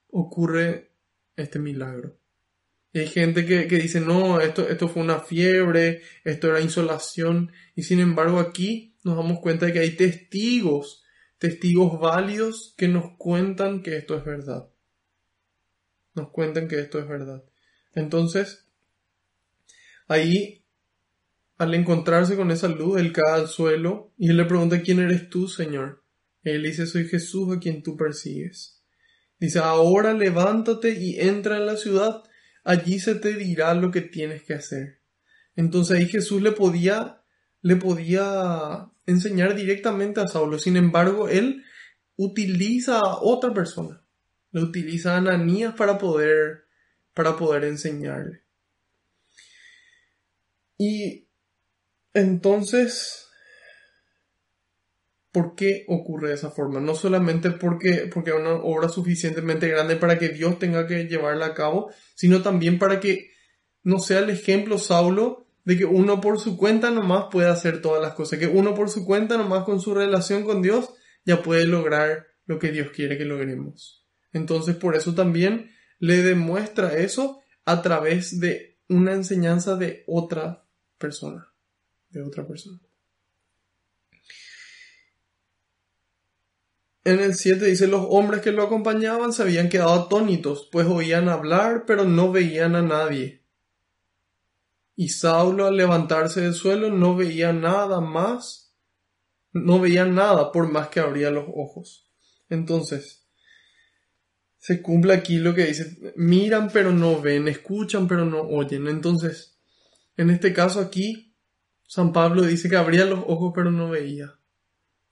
ocurre 0.10 0.92
este 1.36 1.60
milagro. 1.60 2.18
hay 2.94 3.08
gente 3.08 3.46
que, 3.46 3.66
dice, 3.66 4.02
no, 4.02 4.40
esto, 4.42 4.68
esto 4.68 4.88
fue 4.88 5.02
una 5.02 5.20
fiebre, 5.20 6.02
esto 6.24 6.50
era 6.50 6.62
insolación, 6.62 7.52
y 7.76 7.84
sin 7.84 8.00
embargo 8.00 8.40
aquí 8.40 8.96
nos 9.04 9.16
damos 9.16 9.40
cuenta 9.40 9.66
de 9.66 9.74
que 9.74 9.80
hay 9.80 9.96
testigos, 9.96 11.04
testigos 11.38 12.00
válidos 12.00 12.76
que 12.78 12.88
nos 12.88 13.18
cuentan 13.18 13.82
que 13.82 13.98
esto 13.98 14.16
es 14.16 14.24
verdad. 14.24 14.70
Nos 16.14 16.30
cuentan 16.30 16.68
que 16.68 16.80
esto 16.80 17.00
es 17.00 17.08
verdad. 17.08 17.44
Entonces, 17.96 18.68
ahí, 20.08 20.61
al 21.62 21.76
encontrarse 21.76 22.36
con 22.36 22.50
esa 22.50 22.68
luz, 22.68 23.00
él 23.00 23.14
cae 23.14 23.34
al 23.34 23.48
suelo 23.48 24.12
y 24.18 24.32
él 24.32 24.38
le 24.38 24.46
pregunta, 24.46 24.82
¿quién 24.82 25.00
eres 25.00 25.30
tú, 25.30 25.48
Señor? 25.48 26.04
él 26.44 26.64
dice, 26.64 26.88
soy 26.88 27.08
Jesús 27.08 27.56
a 27.56 27.60
quien 27.60 27.84
tú 27.84 27.96
persigues. 27.96 28.82
Dice, 29.40 29.60
ahora 29.60 30.14
levántate 30.14 30.94
y 31.00 31.20
entra 31.20 31.58
en 31.58 31.68
la 31.68 31.78
ciudad, 31.78 32.24
allí 32.64 32.98
se 32.98 33.14
te 33.14 33.36
dirá 33.36 33.76
lo 33.76 33.92
que 33.92 34.02
tienes 34.02 34.42
que 34.42 34.56
hacer. 34.56 35.02
Entonces 35.56 35.98
ahí 35.98 36.08
Jesús 36.08 36.42
le 36.42 36.52
podía, 36.52 37.22
le 37.62 37.76
podía 37.76 38.90
enseñar 39.06 39.54
directamente 39.54 40.20
a 40.20 40.28
Saulo. 40.28 40.58
Sin 40.58 40.78
embargo, 40.78 41.30
él 41.30 41.64
utiliza 42.16 42.98
a 42.98 43.20
otra 43.22 43.54
persona. 43.54 44.04
Le 44.50 44.64
utiliza 44.64 45.14
a 45.14 45.18
Ananías 45.18 45.76
para 45.76 46.00
poder, 46.00 46.66
para 47.14 47.38
poder 47.38 47.66
enseñarle. 47.66 48.42
Y 50.80 51.28
entonces 52.14 53.22
¿Por 55.32 55.56
qué 55.56 55.86
ocurre 55.88 56.30
de 56.30 56.34
esa 56.36 56.52
forma? 56.52 56.82
No 56.82 56.94
solamente 56.94 57.52
porque, 57.52 58.10
porque 58.14 58.32
es 58.32 58.36
una 58.36 58.56
obra 58.56 58.90
suficientemente 58.90 59.70
grande 59.70 59.96
para 59.96 60.20
que 60.20 60.28
Dios 60.28 60.60
tenga 60.60 60.88
que 60.88 61.06
llevarla 61.06 61.48
a 61.48 61.54
cabo, 61.54 61.90
sino 62.16 62.42
también 62.42 62.78
para 62.78 63.00
que 63.00 63.32
no 63.84 64.00
sea 64.00 64.20
el 64.20 64.30
ejemplo 64.30 64.78
Saulo 64.78 65.48
de 65.64 65.78
que 65.78 65.86
uno 65.86 66.20
por 66.20 66.40
su 66.40 66.58
cuenta 66.58 66.92
nomás 66.92 67.26
puede 67.32 67.48
hacer 67.48 67.82
todas 67.82 68.02
las 68.02 68.14
cosas, 68.14 68.40
que 68.40 68.48
uno 68.48 68.74
por 68.76 68.90
su 68.90 69.06
cuenta 69.06 69.38
nomás 69.38 69.64
con 69.64 69.80
su 69.80 69.94
relación 69.94 70.44
con 70.44 70.62
Dios 70.62 70.90
ya 71.24 71.42
puede 71.42 71.66
lograr 71.66 72.28
lo 72.46 72.60
que 72.60 72.72
Dios 72.72 72.90
quiere 72.92 73.18
que 73.18 73.26
logremos. 73.26 74.06
Entonces 74.34 74.76
por 74.76 74.96
eso 74.96 75.16
también 75.16 75.72
le 76.00 76.24
demuestra 76.24 76.98
eso 76.98 77.40
a 77.64 77.82
través 77.82 78.40
de 78.40 78.80
una 78.90 79.14
enseñanza 79.14 79.78
de 79.78 80.04
otra 80.08 80.66
persona, 80.98 81.51
de 82.12 82.22
otra 82.22 82.48
persona. 82.48 82.80
En 87.04 87.20
el 87.20 87.34
7 87.34 87.66
dice, 87.66 87.88
los 87.88 88.06
hombres 88.10 88.42
que 88.42 88.52
lo 88.52 88.62
acompañaban 88.62 89.34
se 89.34 89.42
habían 89.42 89.70
quedado 89.70 89.94
atónitos, 89.94 90.70
pues 90.72 90.86
oían 90.86 91.30
hablar, 91.30 91.86
pero 91.88 92.06
no 92.06 92.32
veían 92.32 92.76
a 92.76 92.84
nadie. 92.84 93.42
Y 94.96 95.10
Saulo 95.10 95.66
al 95.66 95.78
levantarse 95.78 96.42
del 96.42 96.54
suelo 96.54 96.92
no 96.92 97.16
veía 97.16 97.54
nada 97.54 98.02
más, 98.02 98.76
no 99.52 99.80
veía 99.80 100.06
nada 100.06 100.52
por 100.52 100.72
más 100.72 100.90
que 100.90 101.00
abría 101.00 101.32
los 101.32 101.46
ojos. 101.48 102.12
Entonces, 102.50 103.26
se 104.60 104.84
cumple 104.84 105.14
aquí 105.14 105.40
lo 105.40 105.56
que 105.56 105.66
dice, 105.66 106.14
miran 106.16 106.70
pero 106.72 106.92
no 106.92 107.20
ven, 107.20 107.48
escuchan 107.48 108.08
pero 108.08 108.26
no 108.26 108.42
oyen. 108.42 108.88
Entonces, 108.88 109.58
en 110.18 110.30
este 110.30 110.54
caso 110.54 110.80
aquí, 110.80 111.31
San 111.92 112.14
Pablo 112.14 112.44
dice 112.44 112.70
que 112.70 112.78
abría 112.78 113.04
los 113.04 113.20
ojos 113.28 113.52
pero 113.54 113.70
no 113.70 113.90
veía. 113.90 114.40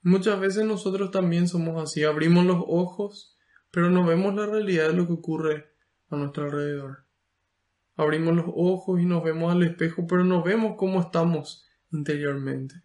Muchas 0.00 0.40
veces 0.40 0.64
nosotros 0.64 1.10
también 1.10 1.46
somos 1.46 1.78
así, 1.82 2.04
abrimos 2.04 2.46
los 2.46 2.64
ojos 2.66 3.36
pero 3.70 3.90
no 3.90 4.06
vemos 4.06 4.34
la 4.34 4.46
realidad 4.46 4.88
de 4.88 4.94
lo 4.94 5.06
que 5.06 5.12
ocurre 5.12 5.74
a 6.08 6.16
nuestro 6.16 6.44
alrededor. 6.44 7.04
Abrimos 7.96 8.34
los 8.34 8.46
ojos 8.48 8.98
y 8.98 9.04
nos 9.04 9.22
vemos 9.22 9.52
al 9.52 9.62
espejo 9.62 10.06
pero 10.06 10.24
no 10.24 10.42
vemos 10.42 10.76
cómo 10.78 11.02
estamos 11.02 11.66
interiormente. 11.92 12.76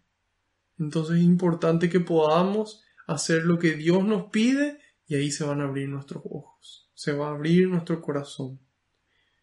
Entonces 0.78 1.16
es 1.16 1.22
importante 1.22 1.88
que 1.88 2.00
podamos 2.00 2.84
hacer 3.06 3.46
lo 3.46 3.58
que 3.58 3.76
Dios 3.76 4.04
nos 4.04 4.24
pide 4.24 4.78
y 5.06 5.14
ahí 5.14 5.30
se 5.30 5.44
van 5.44 5.62
a 5.62 5.64
abrir 5.64 5.88
nuestros 5.88 6.22
ojos, 6.26 6.90
se 6.92 7.14
va 7.14 7.28
a 7.28 7.30
abrir 7.30 7.70
nuestro 7.70 8.02
corazón. 8.02 8.60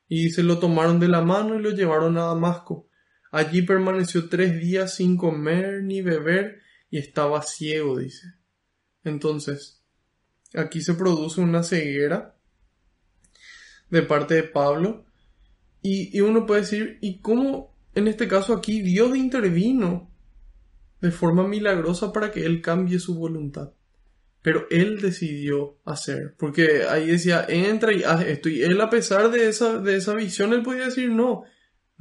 Y 0.07 0.29
se 0.29 0.43
lo 0.43 0.59
tomaron 0.59 0.99
de 0.99 1.07
la 1.07 1.23
mano 1.23 1.55
y 1.55 1.63
lo 1.63 1.71
llevaron 1.71 2.19
a 2.19 2.25
Damasco. 2.25 2.87
Allí 3.33 3.63
permaneció 3.63 4.29
tres 4.29 4.61
días 4.61 4.95
sin 4.95 5.17
comer 5.17 5.83
ni 5.83 6.01
beber 6.01 6.61
y 6.89 6.99
estaba 6.99 7.41
ciego, 7.41 7.97
dice. 7.97 8.27
Entonces, 9.03 9.83
aquí 10.53 10.81
se 10.81 10.93
produce 10.93 11.41
una 11.41 11.63
ceguera 11.63 12.37
de 13.89 14.03
parte 14.03 14.35
de 14.35 14.43
Pablo 14.43 15.05
y, 15.81 16.15
y 16.15 16.21
uno 16.21 16.45
puede 16.45 16.61
decir, 16.61 16.99
¿y 17.01 17.19
cómo 17.19 17.73
en 17.95 18.07
este 18.07 18.27
caso 18.27 18.53
aquí 18.53 18.81
Dios 18.81 19.15
intervino 19.15 20.09
de 21.03 21.11
forma 21.11 21.45
milagrosa 21.45 22.13
para 22.13 22.31
que 22.31 22.45
él 22.45 22.61
cambie 22.61 22.97
su 22.97 23.15
voluntad. 23.15 23.73
Pero 24.41 24.67
él 24.71 25.01
decidió 25.01 25.77
hacer, 25.83 26.35
porque 26.37 26.83
ahí 26.89 27.07
decía, 27.07 27.45
entra 27.47 27.93
y 27.93 28.03
haz 28.03 28.25
esto. 28.25 28.47
Y 28.47 28.61
él 28.61 28.79
a 28.79 28.89
pesar 28.89 29.29
de 29.29 29.49
esa, 29.49 29.79
de 29.79 29.97
esa 29.97 30.13
visión, 30.13 30.53
él 30.53 30.63
podía 30.63 30.85
decir, 30.85 31.09
no, 31.09 31.43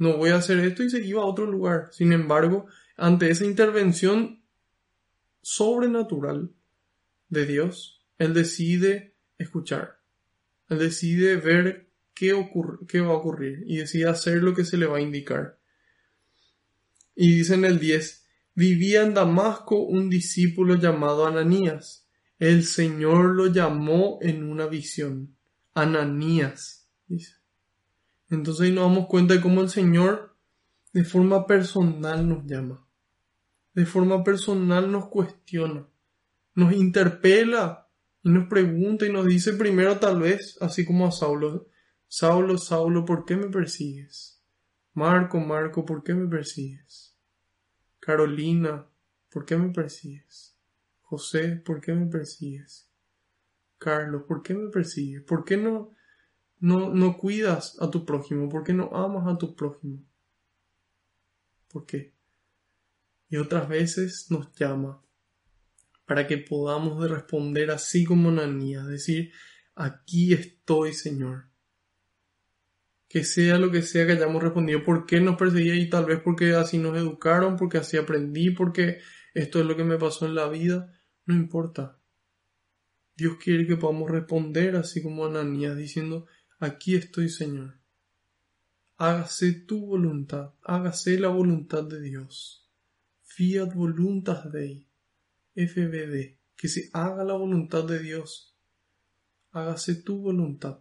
no 0.03 0.17
voy 0.17 0.31
a 0.31 0.35
hacer 0.35 0.59
esto 0.59 0.83
y 0.83 0.89
se 0.89 1.03
iba 1.03 1.21
a 1.21 1.25
otro 1.25 1.45
lugar. 1.45 1.87
Sin 1.91 2.11
embargo, 2.11 2.67
ante 2.97 3.29
esa 3.29 3.45
intervención 3.45 4.43
sobrenatural 5.41 6.51
de 7.29 7.45
Dios, 7.45 8.05
él 8.17 8.33
decide 8.33 9.15
escuchar. 9.37 9.99
Él 10.69 10.79
decide 10.79 11.37
ver 11.37 11.89
qué, 12.13 12.33
ocurre, 12.33 12.85
qué 12.87 13.01
va 13.01 13.13
a 13.13 13.17
ocurrir 13.17 13.63
y 13.65 13.77
decide 13.77 14.07
hacer 14.07 14.43
lo 14.43 14.53
que 14.53 14.65
se 14.65 14.77
le 14.77 14.85
va 14.85 14.97
a 14.97 15.01
indicar. 15.01 15.57
Y 17.15 17.35
dice 17.35 17.55
en 17.55 17.65
el 17.65 17.79
10, 17.79 18.23
Vivía 18.55 19.01
en 19.01 19.15
Damasco 19.15 19.79
un 19.79 20.09
discípulo 20.09 20.75
llamado 20.75 21.25
Ananías. 21.25 22.07
El 22.37 22.65
Señor 22.65 23.35
lo 23.35 23.47
llamó 23.47 24.19
en 24.21 24.43
una 24.43 24.67
visión. 24.67 25.35
Ananías, 25.73 26.87
dice. 27.07 27.42
Entonces 28.29 28.65
ahí 28.65 28.71
nos 28.71 28.89
damos 28.89 29.07
cuenta 29.07 29.33
de 29.33 29.41
cómo 29.41 29.61
el 29.61 29.69
Señor 29.69 30.35
de 30.93 31.03
forma 31.03 31.47
personal 31.47 32.27
nos 32.27 32.45
llama. 32.45 32.85
De 33.73 33.85
forma 33.85 34.23
personal 34.23 34.91
nos 34.91 35.07
cuestiona. 35.07 35.87
Nos 36.55 36.73
interpela 36.73 37.89
y 38.23 38.29
nos 38.29 38.47
pregunta 38.47 39.05
y 39.05 39.11
nos 39.11 39.25
dice 39.25 39.53
primero 39.53 39.99
tal 39.99 40.21
vez, 40.21 40.57
así 40.61 40.85
como 40.85 41.07
a 41.07 41.11
Saulo, 41.11 41.67
Saulo, 42.07 42.57
Saulo, 42.57 43.05
¿por 43.05 43.25
qué 43.25 43.35
me 43.35 43.47
persigues? 43.47 44.39
Marco, 44.93 45.39
Marco, 45.39 45.83
¿por 45.83 46.03
qué 46.03 46.13
me 46.13 46.27
persigues? 46.27 47.15
Carolina, 47.99 48.85
¿por 49.31 49.45
qué 49.45 49.57
me 49.57 49.69
persigues? 49.69 50.55
José, 51.01 51.55
¿por 51.55 51.81
qué 51.81 51.93
me 51.93 52.05
persigues? 52.05 52.87
Carlos, 53.79 54.23
¿por 54.27 54.43
qué 54.43 54.53
me 54.53 54.69
persigues? 54.69 55.23
¿Por 55.23 55.43
qué 55.43 55.57
no, 55.57 55.91
no, 56.63 56.93
no 56.93 57.17
cuidas 57.17 57.77
a 57.81 57.89
tu 57.89 58.05
prójimo? 58.05 58.47
¿Por 58.49 58.63
qué 58.63 58.73
no 58.73 58.89
amas 58.93 59.27
a 59.27 59.37
tu 59.37 59.55
prójimo? 59.55 60.03
¿Por 61.67 61.85
qué? 61.85 62.13
Y 63.29 63.37
otras 63.37 63.67
veces 63.67 64.27
nos 64.29 64.53
llama 64.53 65.01
para 66.05 66.27
que 66.27 66.37
podamos 66.37 67.09
responder 67.09 67.71
así 67.71 68.05
como 68.05 68.31
Nanía, 68.31 68.83
decir, 68.83 69.31
aquí 69.75 70.33
estoy, 70.33 70.93
Señor 70.93 71.53
que 73.13 73.23
sea 73.23 73.59
lo 73.59 73.69
que 73.69 73.83
sea 73.83 74.07
que 74.07 74.13
hayamos 74.13 74.41
respondido, 74.41 74.83
por 74.83 75.05
qué 75.05 75.21
nos 75.21 75.37
perseguía 75.37 75.75
y 75.75 75.87
tal 75.87 76.05
vez 76.05 76.19
porque 76.19 76.55
así 76.55 76.79
nos 76.79 76.97
educaron, 76.97 77.57
porque 77.57 77.77
así 77.77 77.95
aprendí, 77.95 78.49
porque 78.49 79.01
esto 79.35 79.59
es 79.59 79.67
lo 79.67 79.77
que 79.77 79.83
me 79.83 79.99
pasó 79.99 80.25
en 80.25 80.33
la 80.33 80.49
vida, 80.49 80.91
no 81.27 81.35
importa. 81.35 81.99
Dios 83.15 83.37
quiere 83.37 83.67
que 83.67 83.77
podamos 83.77 84.09
responder 84.09 84.75
así 84.75 85.03
como 85.03 85.27
Ananías 85.27 85.77
diciendo, 85.77 86.25
aquí 86.59 86.95
estoy 86.95 87.29
Señor. 87.29 87.79
Hágase 88.97 89.51
tu 89.53 89.85
voluntad, 89.85 90.53
hágase 90.63 91.19
la 91.19 91.27
voluntad 91.27 91.83
de 91.83 92.01
Dios. 92.01 92.69
Fiat 93.23 93.73
voluntas 93.73 94.51
Dei, 94.51 94.87
FBD, 95.55 96.37
que 96.55 96.67
se 96.67 96.89
haga 96.93 97.23
la 97.23 97.33
voluntad 97.33 97.83
de 97.83 97.99
Dios. 97.99 98.55
Hágase 99.51 99.95
tu 99.95 100.19
voluntad. 100.19 100.79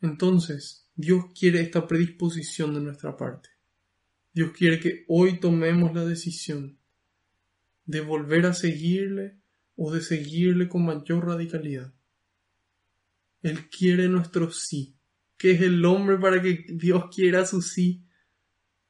Entonces, 0.00 0.90
Dios 0.94 1.26
quiere 1.38 1.60
esta 1.60 1.86
predisposición 1.86 2.74
de 2.74 2.80
nuestra 2.80 3.16
parte. 3.16 3.48
Dios 4.34 4.50
quiere 4.50 4.80
que 4.80 5.04
hoy 5.08 5.38
tomemos 5.38 5.94
la 5.94 6.04
decisión 6.04 6.78
de 7.86 8.00
volver 8.00 8.46
a 8.46 8.52
seguirle 8.52 9.38
o 9.76 9.92
de 9.92 10.02
seguirle 10.02 10.68
con 10.68 10.84
mayor 10.84 11.26
radicalidad. 11.26 11.93
Él 13.44 13.70
quiere 13.70 14.08
nuestro 14.08 14.50
sí. 14.50 14.96
¿Qué 15.36 15.52
es 15.52 15.60
el 15.60 15.84
hombre 15.84 16.18
para 16.18 16.42
que 16.42 16.66
Dios 16.68 17.04
quiera 17.14 17.46
su 17.46 17.62
sí? 17.62 18.02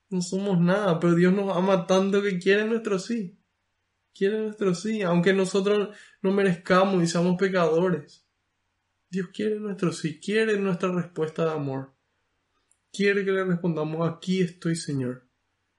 No 0.09 0.23
somos 0.23 0.59
nada, 0.59 0.99
pero 0.99 1.15
Dios 1.15 1.35
nos 1.35 1.55
ama 1.55 1.87
tanto 1.87 2.23
que 2.23 2.39
quiere 2.39 2.65
nuestro 2.65 2.99
sí. 2.99 3.39
Quiere 4.15 4.39
nuestro 4.39 4.75
sí, 4.75 5.03
aunque 5.03 5.35
nosotros 5.35 5.95
no 6.23 6.33
merezcamos 6.33 7.03
y 7.03 7.07
seamos 7.07 7.37
pecadores. 7.37 8.25
Dios 9.11 9.29
quiere 9.35 9.61
nuestro 9.61 9.93
sí, 9.93 10.19
quiere 10.19 10.59
nuestra 10.59 10.91
respuesta 10.91 11.45
de 11.45 11.51
amor 11.51 11.95
quiere 12.95 13.25
que 13.25 13.33
le 13.33 13.45
respondamos 13.45 14.09
aquí 14.09 14.41
estoy 14.41 14.77
Señor. 14.77 15.27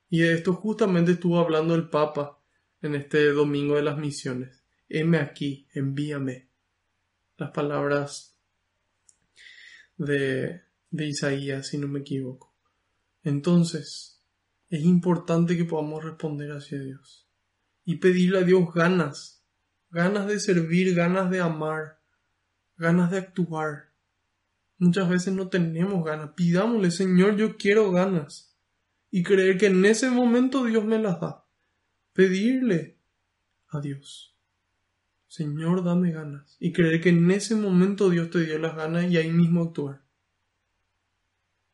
Y 0.10 0.20
de 0.20 0.34
esto 0.34 0.54
justamente 0.54 1.14
estuvo 1.14 1.40
hablando 1.40 1.74
el 1.74 1.90
Papa 1.90 2.40
en 2.82 2.94
este 2.94 3.32
domingo 3.32 3.76
de 3.76 3.84
las 3.84 3.98
misiones. 3.98 4.64
Heme 4.90 5.18
aquí, 5.18 5.68
envíame. 5.74 6.50
Las 7.38 7.52
palabras 7.52 8.35
de, 9.98 10.62
de 10.92 11.06
Isaías, 11.08 11.68
si 11.68 11.78
no 11.78 11.88
me 11.88 12.00
equivoco. 12.00 12.56
Entonces, 13.24 14.22
es 14.70 14.84
importante 14.84 15.58
que 15.58 15.66
podamos 15.66 16.04
responder 16.04 16.52
hacia 16.52 16.80
Dios 16.80 17.28
y 17.84 17.98
pedirle 17.98 18.40
a 18.40 18.44
Dios 18.44 18.74
ganas, 18.74 19.44
ganas 19.90 20.28
de 20.28 20.40
servir, 20.40 20.96
ganas 20.96 21.30
de 21.30 21.40
amar, 21.40 22.02
ganas 22.78 23.12
de 23.12 23.20
actuar, 23.20 23.96
Muchas 24.78 25.10
veces 25.10 25.34
no 25.34 25.48
tenemos 25.48 26.04
ganas. 26.04 26.32
Pidámosle, 26.36 26.92
Señor, 26.92 27.38
yo 27.38 27.58
quiero 27.58 27.92
ganas. 27.92 28.58
Y 29.10 29.24
creer 29.24 29.58
que 29.58 29.68
en 29.68 29.86
ese 29.86 30.10
momento 30.10 30.66
Dios 30.66 30.84
me 30.84 31.00
las 31.00 31.20
da. 31.22 31.46
Pedirle 32.14 33.00
a 33.70 33.80
Dios. 33.80 34.35
Señor, 35.36 35.84
dame 35.84 36.14
ganas. 36.14 36.56
Y 36.62 36.72
creer 36.72 37.02
que 37.02 37.10
en 37.10 37.30
ese 37.30 37.56
momento 37.56 38.10
Dios 38.10 38.30
te 38.30 38.46
dio 38.46 38.58
las 38.58 38.74
ganas 38.74 39.12
y 39.12 39.18
ahí 39.18 39.30
mismo 39.30 39.64
actuar. 39.64 40.02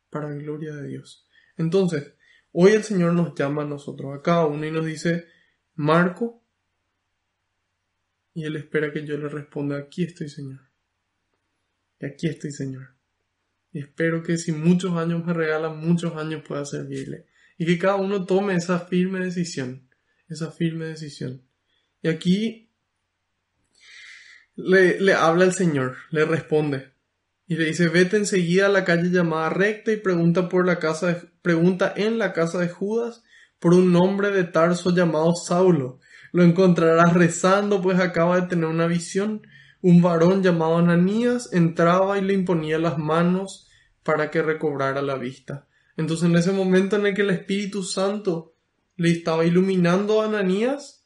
Para 0.10 0.34
gloria 0.34 0.74
de 0.74 0.88
Dios. 0.88 1.28
Entonces, 1.58 2.16
hoy 2.54 2.72
el 2.72 2.82
Señor 2.82 3.14
nos 3.14 3.36
llama 3.36 3.62
a 3.62 3.68
nosotros, 3.68 4.18
a 4.18 4.24
cada 4.24 4.48
uno, 4.48 4.66
y 4.66 4.72
nos 4.72 4.84
dice, 4.84 5.28
Marco, 5.76 6.44
y 8.34 8.46
Él 8.46 8.56
espera 8.56 8.92
que 8.92 9.06
yo 9.06 9.16
le 9.16 9.30
responda, 9.30 9.78
aquí 9.78 10.06
estoy, 10.06 10.30
Señor. 10.30 10.62
Y 12.00 12.08
aquí 12.08 12.26
estoy, 12.26 12.50
Señor. 12.50 12.96
Y 13.74 13.82
espero 13.82 14.24
que 14.24 14.40
si 14.40 14.54
muchos 14.54 14.94
años 14.94 15.24
me 15.24 15.34
regalan, 15.34 15.78
muchos 15.78 16.16
años 16.16 16.42
pueda 16.48 16.66
servirle. 16.66 17.28
Y 17.60 17.68
que 17.68 17.78
cada 17.78 17.98
uno 17.98 18.26
tome 18.26 18.56
esa 18.56 18.80
firme 18.80 19.20
decisión. 19.20 19.88
Esa 20.28 20.52
firme 20.52 20.86
decisión. 20.86 21.44
Y 22.02 22.08
aquí 22.08 22.71
le, 24.56 25.00
le 25.00 25.14
habla 25.14 25.46
el 25.46 25.54
Señor, 25.54 25.96
le 26.10 26.26
responde. 26.26 26.94
Y 27.48 27.56
le 27.56 27.66
dice, 27.66 27.90
vete 27.90 28.18
enseguida 28.18 28.68
a 28.68 28.70
la 28.70 28.86
calle 28.86 29.10
llamada 29.10 29.50
recta 29.50 29.92
y 29.92 29.98
pregunta 29.98 30.48
por 30.48 30.66
la 30.66 30.80
casa 30.80 31.22
pregunta 31.42 31.92
en 31.96 32.18
la 32.18 32.34
casa 32.34 32.60
de 32.60 32.70
Judas 32.70 33.24
por 33.60 33.74
un 33.74 33.96
hombre 33.96 34.32
de 34.32 34.44
Tarso 34.44 34.96
llamado 34.96 35.34
Saulo. 35.36 36.00
Lo 36.32 36.44
encontrarás 36.44 37.14
rezando, 37.14 37.82
pues 37.82 38.00
acaba 38.00 38.40
de 38.40 38.48
tener 38.48 38.66
una 38.66 38.88
visión 38.88 39.42
un 39.82 40.02
varón 40.02 40.44
llamado 40.44 40.78
Ananías 40.78 41.50
entraba 41.52 42.20
y 42.20 42.22
le 42.22 42.34
imponía 42.34 42.78
las 42.78 42.98
manos 42.98 43.68
para 44.04 44.30
que 44.30 44.44
recobrara 44.44 45.02
la 45.02 45.16
vista. 45.16 45.68
Entonces 45.98 46.30
en 46.30 46.36
ese 46.36 46.52
momento 46.52 46.96
en 46.96 47.08
el 47.08 47.16
que 47.16 47.24
el 47.24 47.32
Espíritu 47.32 47.84
Santo 47.84 48.54
le 48.96 49.12
estaba 49.12 49.44
iluminando 49.44 50.22
a 50.22 50.26
Ananías, 50.26 51.01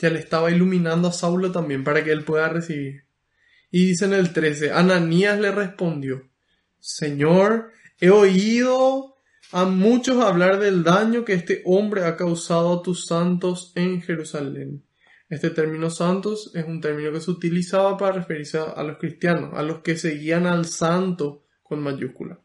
ya 0.00 0.10
le 0.10 0.18
estaba 0.18 0.50
iluminando 0.50 1.08
a 1.08 1.12
Saulo 1.12 1.52
también 1.52 1.84
para 1.84 2.02
que 2.02 2.10
él 2.10 2.24
pueda 2.24 2.48
recibir. 2.48 3.04
Y 3.70 3.86
dice 3.86 4.06
en 4.06 4.14
el 4.14 4.32
13, 4.32 4.72
Ananías 4.72 5.38
le 5.38 5.52
respondió, 5.52 6.28
Señor, 6.80 7.70
he 8.00 8.10
oído 8.10 9.14
a 9.52 9.66
muchos 9.66 10.24
hablar 10.24 10.58
del 10.58 10.82
daño 10.82 11.24
que 11.24 11.34
este 11.34 11.62
hombre 11.66 12.04
ha 12.04 12.16
causado 12.16 12.80
a 12.80 12.82
tus 12.82 13.06
santos 13.06 13.72
en 13.74 14.00
Jerusalén. 14.00 14.84
Este 15.28 15.50
término 15.50 15.90
santos 15.90 16.50
es 16.54 16.64
un 16.64 16.80
término 16.80 17.12
que 17.12 17.20
se 17.20 17.30
utilizaba 17.30 17.96
para 17.96 18.16
referirse 18.16 18.58
a 18.58 18.82
los 18.82 18.98
cristianos, 18.98 19.52
a 19.54 19.62
los 19.62 19.80
que 19.80 19.96
seguían 19.96 20.46
al 20.46 20.64
santo 20.64 21.44
con 21.62 21.80
mayúscula. 21.82 22.40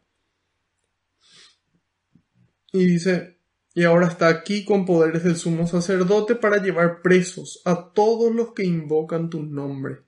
Y 2.72 2.84
dice, 2.84 3.35
y 3.76 3.84
ahora 3.84 4.06
está 4.06 4.28
aquí 4.28 4.64
con 4.64 4.86
poderes 4.86 5.22
del 5.22 5.36
sumo 5.36 5.66
sacerdote 5.66 6.34
para 6.34 6.62
llevar 6.62 7.02
presos 7.02 7.60
a 7.66 7.92
todos 7.92 8.34
los 8.34 8.54
que 8.54 8.64
invocan 8.64 9.28
tu 9.28 9.42
nombre. 9.42 9.98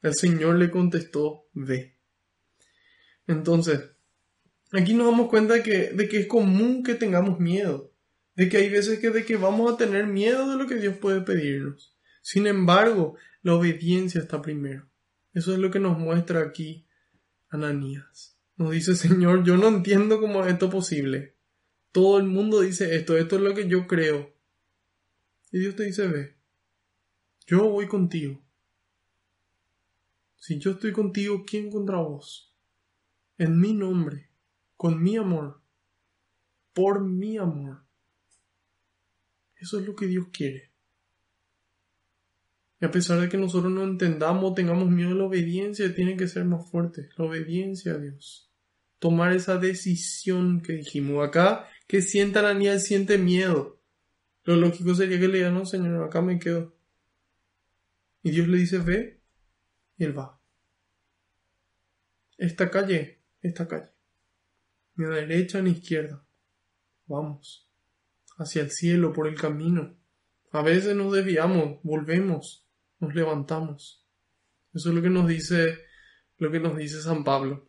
El 0.00 0.14
Señor 0.14 0.56
le 0.56 0.70
contestó, 0.70 1.44
ve. 1.52 1.98
Entonces, 3.26 3.82
aquí 4.72 4.94
nos 4.94 5.10
damos 5.10 5.28
cuenta 5.28 5.52
de 5.52 5.62
que, 5.62 5.94
es 5.94 6.26
común 6.26 6.82
que 6.82 6.94
tengamos 6.94 7.38
miedo, 7.38 7.92
de 8.34 8.48
que 8.48 8.56
hay 8.56 8.70
veces 8.70 8.98
que, 8.98 9.10
de 9.10 9.26
que 9.26 9.36
vamos 9.36 9.70
a 9.70 9.76
tener 9.76 10.06
miedo 10.06 10.50
de 10.50 10.56
lo 10.56 10.66
que 10.66 10.76
Dios 10.76 10.96
puede 10.96 11.20
pedirnos. 11.20 11.94
Sin 12.22 12.46
embargo, 12.46 13.16
la 13.42 13.56
obediencia 13.56 14.22
está 14.22 14.40
primero. 14.40 14.88
Eso 15.34 15.52
es 15.52 15.58
lo 15.58 15.70
que 15.70 15.80
nos 15.80 15.98
muestra 15.98 16.40
aquí 16.40 16.86
Ananías. 17.50 18.38
Nos 18.56 18.70
dice, 18.70 18.96
Señor, 18.96 19.44
yo 19.44 19.58
no 19.58 19.68
entiendo 19.68 20.18
cómo 20.18 20.46
es 20.46 20.54
esto 20.54 20.70
posible. 20.70 21.31
Todo 21.92 22.18
el 22.18 22.24
mundo 22.24 22.60
dice 22.60 22.96
esto, 22.96 23.16
esto 23.16 23.36
es 23.36 23.42
lo 23.42 23.54
que 23.54 23.68
yo 23.68 23.86
creo. 23.86 24.34
Y 25.52 25.58
Dios 25.60 25.76
te 25.76 25.84
dice, 25.84 26.08
ve, 26.08 26.36
yo 27.46 27.68
voy 27.68 27.86
contigo. 27.86 28.42
Si 30.36 30.58
yo 30.58 30.72
estoy 30.72 30.92
contigo, 30.92 31.44
¿quién 31.46 31.70
contra 31.70 31.98
vos? 31.98 32.56
En 33.36 33.60
mi 33.60 33.74
nombre, 33.74 34.30
con 34.76 35.02
mi 35.02 35.16
amor, 35.16 35.60
por 36.72 37.02
mi 37.04 37.36
amor. 37.36 37.84
Eso 39.56 39.78
es 39.78 39.86
lo 39.86 39.94
que 39.94 40.06
Dios 40.06 40.26
quiere. 40.32 40.72
Y 42.80 42.84
a 42.84 42.90
pesar 42.90 43.20
de 43.20 43.28
que 43.28 43.36
nosotros 43.36 43.70
no 43.70 43.84
entendamos, 43.84 44.54
tengamos 44.54 44.90
miedo 44.90 45.14
la 45.14 45.24
obediencia, 45.24 45.94
tiene 45.94 46.16
que 46.16 46.26
ser 46.26 46.44
más 46.44 46.68
fuerte. 46.68 47.10
La 47.16 47.26
obediencia 47.26 47.92
a 47.92 47.98
Dios. 47.98 48.50
Tomar 48.98 49.32
esa 49.32 49.58
decisión 49.58 50.62
que 50.62 50.72
dijimos 50.72 51.24
acá, 51.24 51.68
que 51.86 52.02
sienta 52.02 52.42
la 52.42 52.54
niña, 52.54 52.78
siente 52.78 53.18
miedo. 53.18 53.80
Lo 54.44 54.56
lógico 54.56 54.94
sería 54.94 55.20
que 55.20 55.28
le 55.28 55.38
diga, 55.38 55.50
no, 55.50 55.66
Señor, 55.66 56.04
acá 56.04 56.20
me 56.20 56.38
quedo. 56.38 56.74
Y 58.22 58.30
Dios 58.30 58.48
le 58.48 58.58
dice, 58.58 58.78
ve, 58.78 59.20
y 59.96 60.04
él 60.04 60.16
va. 60.16 60.40
Esta 62.38 62.70
calle, 62.70 63.20
esta 63.40 63.68
calle. 63.68 63.90
Ni 64.96 65.04
a 65.06 65.10
derecha 65.10 65.62
ni 65.62 65.70
a 65.70 65.72
izquierda. 65.74 66.24
Vamos. 67.06 67.68
Hacia 68.36 68.62
el 68.62 68.70
cielo, 68.70 69.12
por 69.12 69.28
el 69.28 69.34
camino. 69.34 69.96
A 70.50 70.62
veces 70.62 70.94
nos 70.94 71.12
desviamos, 71.12 71.80
volvemos, 71.82 72.66
nos 73.00 73.14
levantamos. 73.14 74.06
Eso 74.74 74.88
es 74.88 74.94
lo 74.94 75.02
que 75.02 75.10
nos 75.10 75.26
dice, 75.28 75.78
lo 76.38 76.50
que 76.50 76.60
nos 76.60 76.76
dice 76.76 77.00
San 77.00 77.24
Pablo. 77.24 77.68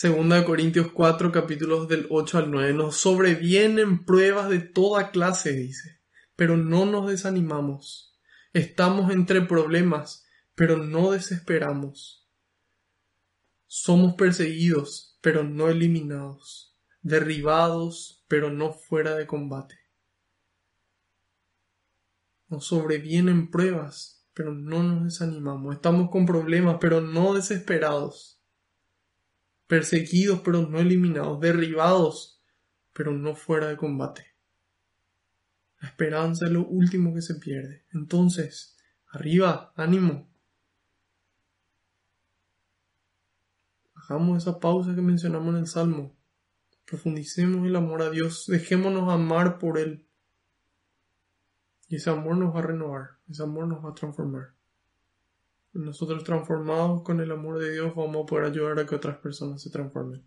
Segunda 0.00 0.36
de 0.36 0.46
Corintios 0.46 0.92
4, 0.92 1.30
capítulos 1.30 1.86
del 1.86 2.06
8 2.08 2.38
al 2.38 2.50
9. 2.50 2.72
Nos 2.72 2.96
sobrevienen 2.96 4.06
pruebas 4.06 4.48
de 4.48 4.60
toda 4.60 5.10
clase, 5.10 5.52
dice, 5.52 6.00
pero 6.36 6.56
no 6.56 6.86
nos 6.86 7.10
desanimamos. 7.10 8.18
Estamos 8.54 9.12
entre 9.12 9.42
problemas, 9.42 10.24
pero 10.54 10.78
no 10.78 11.10
desesperamos. 11.10 12.26
Somos 13.66 14.14
perseguidos, 14.14 15.18
pero 15.20 15.44
no 15.44 15.68
eliminados, 15.68 16.74
derribados, 17.02 18.24
pero 18.26 18.50
no 18.50 18.72
fuera 18.72 19.16
de 19.16 19.26
combate. 19.26 19.80
Nos 22.48 22.64
sobrevienen 22.64 23.50
pruebas, 23.50 24.26
pero 24.32 24.54
no 24.54 24.82
nos 24.82 25.04
desanimamos. 25.04 25.74
Estamos 25.74 26.08
con 26.10 26.24
problemas, 26.24 26.78
pero 26.80 27.02
no 27.02 27.34
desesperados. 27.34 28.39
Perseguidos, 29.70 30.40
pero 30.40 30.62
no 30.62 30.80
eliminados. 30.80 31.38
Derribados, 31.38 32.42
pero 32.92 33.12
no 33.12 33.36
fuera 33.36 33.68
de 33.68 33.76
combate. 33.76 34.26
La 35.78 35.90
esperanza 35.90 36.46
es 36.46 36.50
lo 36.50 36.66
último 36.66 37.14
que 37.14 37.22
se 37.22 37.36
pierde. 37.36 37.84
Entonces, 37.92 38.76
arriba, 39.06 39.72
ánimo. 39.76 40.28
Hagamos 43.94 44.42
esa 44.42 44.58
pausa 44.58 44.92
que 44.92 45.02
mencionamos 45.02 45.54
en 45.54 45.60
el 45.60 45.68
Salmo. 45.68 46.18
Profundicemos 46.84 47.64
el 47.64 47.76
amor 47.76 48.02
a 48.02 48.10
Dios. 48.10 48.46
Dejémonos 48.48 49.08
amar 49.08 49.60
por 49.60 49.78
Él. 49.78 50.04
Y 51.86 51.94
ese 51.94 52.10
amor 52.10 52.36
nos 52.36 52.52
va 52.52 52.58
a 52.58 52.62
renovar. 52.62 53.10
Ese 53.28 53.44
amor 53.44 53.68
nos 53.68 53.84
va 53.84 53.90
a 53.90 53.94
transformar. 53.94 54.52
Nosotros 55.72 56.24
transformados 56.24 57.02
con 57.02 57.20
el 57.20 57.30
amor 57.30 57.58
de 57.58 57.72
Dios 57.72 57.94
vamos 57.94 58.24
a 58.24 58.26
poder 58.26 58.46
ayudar 58.46 58.78
a 58.78 58.86
que 58.86 58.94
otras 58.94 59.18
personas 59.18 59.62
se 59.62 59.70
transformen. 59.70 60.26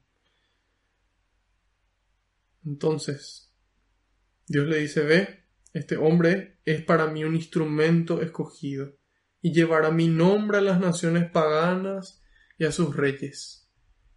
Entonces, 2.65 3.51
Dios 4.47 4.67
le 4.67 4.79
dice, 4.79 5.01
ve, 5.03 5.45
este 5.73 5.97
hombre 5.97 6.59
es 6.65 6.81
para 6.83 7.07
mí 7.07 7.23
un 7.23 7.35
instrumento 7.35 8.21
escogido 8.21 8.93
y 9.41 9.51
llevará 9.51 9.91
mi 9.91 10.07
nombre 10.07 10.59
a 10.59 10.61
las 10.61 10.79
naciones 10.79 11.29
paganas 11.29 12.21
y 12.57 12.65
a 12.65 12.71
sus 12.71 12.95
reyes. 12.95 13.69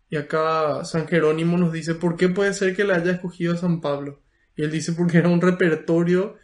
Y 0.08 0.16
acá 0.16 0.84
San 0.84 1.08
Jerónimo 1.08 1.58
nos 1.58 1.72
dice, 1.72 1.94
¿por 1.96 2.16
qué 2.16 2.28
puede 2.28 2.54
ser 2.54 2.76
que 2.76 2.84
le 2.84 2.94
haya 2.94 3.12
escogido 3.12 3.54
a 3.54 3.58
San 3.58 3.80
Pablo? 3.80 4.22
Y 4.54 4.62
él 4.62 4.70
dice, 4.70 4.92
porque 4.92 5.18
era 5.18 5.28
un 5.28 5.40
repertorio, 5.40 6.36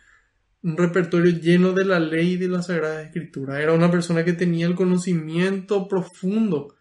un 0.62 0.76
repertorio 0.76 1.32
lleno 1.32 1.72
de 1.72 1.84
la 1.84 1.98
ley 1.98 2.32
y 2.32 2.36
de 2.36 2.48
la 2.48 2.62
Sagrada 2.62 3.02
Escritura. 3.02 3.60
Era 3.60 3.72
una 3.72 3.90
persona 3.90 4.24
que 4.24 4.32
tenía 4.32 4.66
el 4.66 4.74
conocimiento 4.74 5.89
profundo 5.89 6.76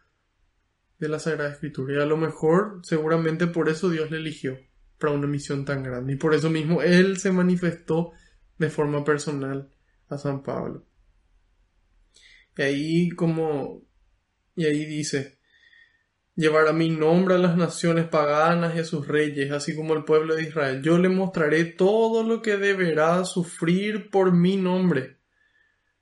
de 1.00 1.10
la 1.10 1.20
Sagrada 1.20 1.52
Escritura. 1.52 1.96
Y 1.96 2.02
a 2.02 2.06
lo 2.06 2.18
mejor, 2.18 2.82
seguramente 2.84 3.48
por 3.48 3.70
eso 3.70 3.90
Dios 3.90 4.12
le 4.12 4.18
eligió 4.18 4.58
para 5.00 5.14
una 5.14 5.28
misión 5.28 5.66
tan 5.66 5.82
grande. 5.82 6.14
Y 6.14 6.18
por 6.18 6.36
eso 6.36 6.50
mismo 6.50 6.82
Él 6.84 7.18
se 7.18 7.32
manifestó 7.32 8.12
de 8.60 8.70
forma 8.70 9.04
personal 9.04 9.72
a 10.10 10.18
San 10.18 10.44
Pablo. 10.44 10.86
Y 12.56 12.62
ahí 12.62 13.10
como, 13.10 13.84
y 14.56 14.66
ahí 14.66 14.86
dice, 14.86 15.40
llevará 16.42 16.74
mi 16.74 16.90
nombre 16.90 17.36
a 17.36 17.38
las 17.38 17.56
naciones 17.56 18.08
paganas 18.08 18.76
y 18.76 18.80
a 18.80 18.84
sus 18.84 19.08
reyes, 19.08 19.52
así 19.52 19.76
como 19.76 19.94
al 19.94 20.06
pueblo 20.06 20.36
de 20.36 20.42
Israel. 20.42 20.82
Yo 20.82 20.98
le 20.98 21.08
mostraré 21.08 21.66
todo 21.66 22.24
lo 22.24 22.42
que 22.42 22.58
deberá 22.58 23.24
sufrir 23.26 24.10
por 24.10 24.32
mi 24.32 24.58
nombre. 24.58 25.20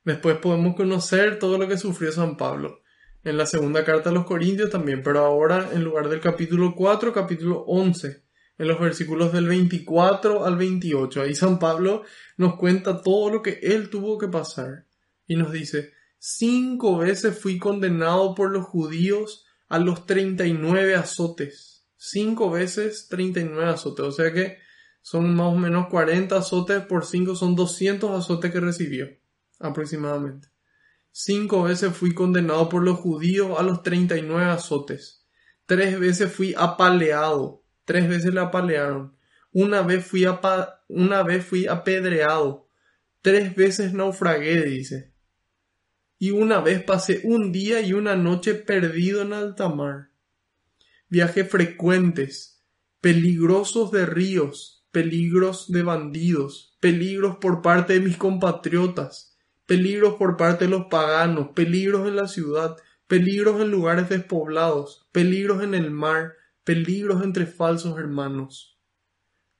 Después 0.02 0.38
podemos 0.38 0.76
conocer 0.76 1.38
todo 1.38 1.58
lo 1.58 1.68
que 1.68 1.76
sufrió 1.76 2.10
San 2.10 2.38
Pablo. 2.38 2.80
En 3.22 3.36
la 3.36 3.44
segunda 3.44 3.84
carta 3.84 4.08
a 4.08 4.14
los 4.14 4.24
Corintios 4.24 4.70
también, 4.70 5.02
pero 5.02 5.20
ahora 5.20 5.68
en 5.74 5.84
lugar 5.84 6.08
del 6.08 6.20
capítulo 6.20 6.74
4, 6.74 7.12
capítulo 7.12 7.60
11 7.66 8.22
en 8.56 8.68
los 8.68 8.80
versículos 8.80 9.34
del 9.34 9.46
24 9.46 10.46
al 10.46 10.56
28. 10.56 11.20
Ahí 11.20 11.34
San 11.34 11.58
Pablo 11.58 12.04
nos 12.38 12.56
cuenta 12.56 13.02
todo 13.02 13.28
lo 13.28 13.42
que 13.42 13.58
él 13.62 13.90
tuvo 13.90 14.16
que 14.16 14.28
pasar 14.28 14.86
y 15.26 15.36
nos 15.36 15.52
dice, 15.52 15.92
cinco 16.18 16.96
veces 16.96 17.38
fui 17.38 17.58
condenado 17.58 18.34
por 18.34 18.50
los 18.50 18.64
judíos 18.64 19.44
a 19.70 19.78
los 19.78 20.04
39 20.04 20.96
azotes. 20.96 21.86
Cinco 21.96 22.50
veces 22.50 23.08
39 23.08 23.70
azotes. 23.70 24.04
O 24.04 24.12
sea 24.12 24.30
que 24.34 24.58
son 25.00 25.34
más 25.34 25.46
o 25.46 25.56
menos 25.56 25.86
40 25.88 26.36
azotes 26.36 26.82
por 26.82 27.06
5 27.06 27.34
son 27.34 27.56
200 27.56 28.10
azotes 28.10 28.52
que 28.52 28.60
recibió 28.60 29.08
aproximadamente. 29.58 30.48
Cinco 31.10 31.62
veces 31.62 31.96
fui 31.96 32.12
condenado 32.12 32.68
por 32.68 32.82
los 32.82 32.98
judíos 32.98 33.58
a 33.58 33.62
los 33.62 33.82
39 33.82 34.44
azotes. 34.44 35.26
Tres 35.64 35.98
veces 35.98 36.30
fui 36.30 36.54
apaleado 36.56 37.60
Tres 37.90 38.08
veces 38.08 38.32
la 38.32 38.42
apalearon. 38.42 39.16
Una 39.50 39.82
vez 39.82 40.06
fui, 40.06 40.24
una 40.86 41.24
vez 41.24 41.44
fui 41.44 41.66
apedreado. 41.66 42.68
Tres 43.20 43.56
veces 43.56 43.92
naufragué, 43.92 44.62
dice. 44.62 45.09
Y 46.22 46.32
una 46.32 46.60
vez 46.60 46.84
pasé 46.84 47.22
un 47.24 47.50
día 47.50 47.80
y 47.80 47.94
una 47.94 48.14
noche 48.14 48.54
perdido 48.54 49.22
en 49.22 49.32
alta 49.32 49.70
mar. 49.70 50.10
Viajes 51.08 51.48
frecuentes, 51.48 52.62
peligrosos 53.00 53.90
de 53.90 54.04
ríos, 54.04 54.84
peligros 54.90 55.72
de 55.72 55.82
bandidos, 55.82 56.76
peligros 56.78 57.38
por 57.38 57.62
parte 57.62 57.94
de 57.94 58.00
mis 58.00 58.18
compatriotas, 58.18 59.34
peligros 59.64 60.16
por 60.16 60.36
parte 60.36 60.66
de 60.66 60.70
los 60.70 60.88
paganos, 60.90 61.52
peligros 61.54 62.06
en 62.06 62.16
la 62.16 62.28
ciudad, 62.28 62.76
peligros 63.06 63.58
en 63.62 63.70
lugares 63.70 64.10
despoblados, 64.10 65.08
peligros 65.12 65.62
en 65.62 65.74
el 65.74 65.90
mar, 65.90 66.34
peligros 66.64 67.24
entre 67.24 67.46
falsos 67.46 67.98
hermanos, 67.98 68.78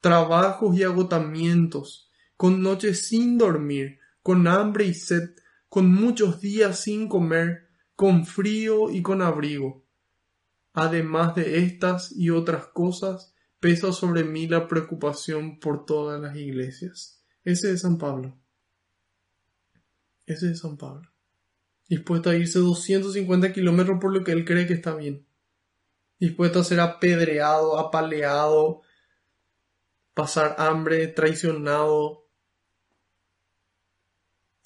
trabajos 0.03 0.77
y 0.77 0.83
agotamientos, 0.83 2.11
con 2.37 2.63
noches 2.63 3.09
sin 3.09 3.39
dormir, 3.39 3.99
con 4.23 4.47
hambre 4.47 4.85
y 4.85 4.93
sed, 4.93 5.31
con 5.71 5.91
muchos 5.91 6.41
días 6.41 6.81
sin 6.81 7.09
comer, 7.09 7.69
con 7.95 8.27
frío 8.27 8.91
y 8.91 9.03
con 9.03 9.23
abrigo. 9.23 9.87
Además 10.75 11.35
de 11.37 11.59
estas 11.59 12.13
y 12.13 12.31
otras 12.31 12.67
cosas, 12.67 13.35
pesa 13.61 13.93
sobre 13.93 14.25
mí 14.25 14.49
la 14.49 14.67
preocupación 14.67 15.61
por 15.61 15.87
todas 15.87 16.21
las 16.21 16.37
iglesias. 16.37 17.25
Ese 17.45 17.73
es 17.73 17.83
San 17.83 17.99
Pablo. 17.99 18.37
Ese 20.27 20.51
es 20.51 20.59
San 20.59 20.77
Pablo. 20.77 21.09
Dispuesto 21.89 22.31
a 22.31 22.37
irse 22.37 22.59
250 22.59 23.53
kilómetros 23.53 23.99
por 24.01 24.13
lo 24.13 24.25
que 24.25 24.33
él 24.33 24.45
cree 24.45 24.67
que 24.67 24.75
está 24.75 24.95
bien. 24.95 25.27
Dispuesto 26.19 26.61
a 26.61 26.65
ser 26.65 26.81
apedreado, 26.81 27.79
apaleado, 27.79 28.83
pasar 30.15 30.57
hambre, 30.59 31.07
traicionado. 31.07 32.20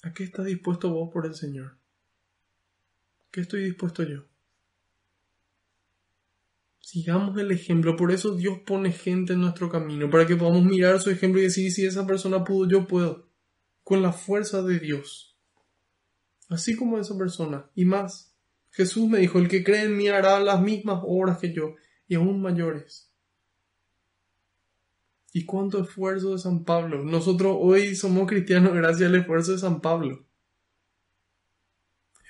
¿A 0.05 0.13
qué 0.13 0.23
estás 0.23 0.45
dispuesto 0.45 0.91
vos 0.91 1.09
por 1.11 1.25
el 1.25 1.33
Señor? 1.33 1.79
¿Qué 3.31 3.41
estoy 3.41 3.63
dispuesto 3.63 4.03
yo? 4.03 4.23
Sigamos 6.79 7.35
el 7.39 7.51
ejemplo, 7.51 7.95
por 7.95 8.11
eso 8.11 8.35
Dios 8.35 8.59
pone 8.67 8.91
gente 8.91 9.33
en 9.33 9.41
nuestro 9.41 9.67
camino, 9.67 10.07
para 10.11 10.27
que 10.27 10.35
podamos 10.35 10.63
mirar 10.63 10.99
su 10.99 11.09
ejemplo 11.09 11.41
y 11.41 11.45
decir, 11.45 11.71
si 11.71 11.87
esa 11.87 12.05
persona 12.05 12.43
pudo, 12.43 12.69
yo 12.69 12.87
puedo, 12.87 13.31
con 13.83 14.03
la 14.03 14.13
fuerza 14.13 14.61
de 14.61 14.79
Dios. 14.79 15.35
Así 16.49 16.75
como 16.75 16.99
esa 16.99 17.17
persona, 17.17 17.71
y 17.73 17.85
más. 17.85 18.37
Jesús 18.69 19.09
me 19.09 19.17
dijo, 19.17 19.39
el 19.39 19.47
que 19.47 19.63
cree 19.63 19.85
en 19.85 19.97
mí 19.97 20.07
hará 20.07 20.39
las 20.39 20.61
mismas 20.61 20.99
obras 21.03 21.39
que 21.39 21.51
yo, 21.51 21.73
y 22.07 22.13
aún 22.13 22.43
mayores. 22.43 23.04
¿Y 25.35 25.45
cuánto 25.45 25.83
esfuerzo 25.83 26.31
de 26.31 26.37
San 26.37 26.63
Pablo? 26.63 27.03
Nosotros 27.03 27.57
hoy 27.59 27.93
somos 27.93 28.25
cristianos 28.25 28.73
gracias 28.73 29.09
al 29.09 29.15
esfuerzo 29.15 29.51
de 29.51 29.57
San 29.57 29.81
Pablo. 29.81 30.25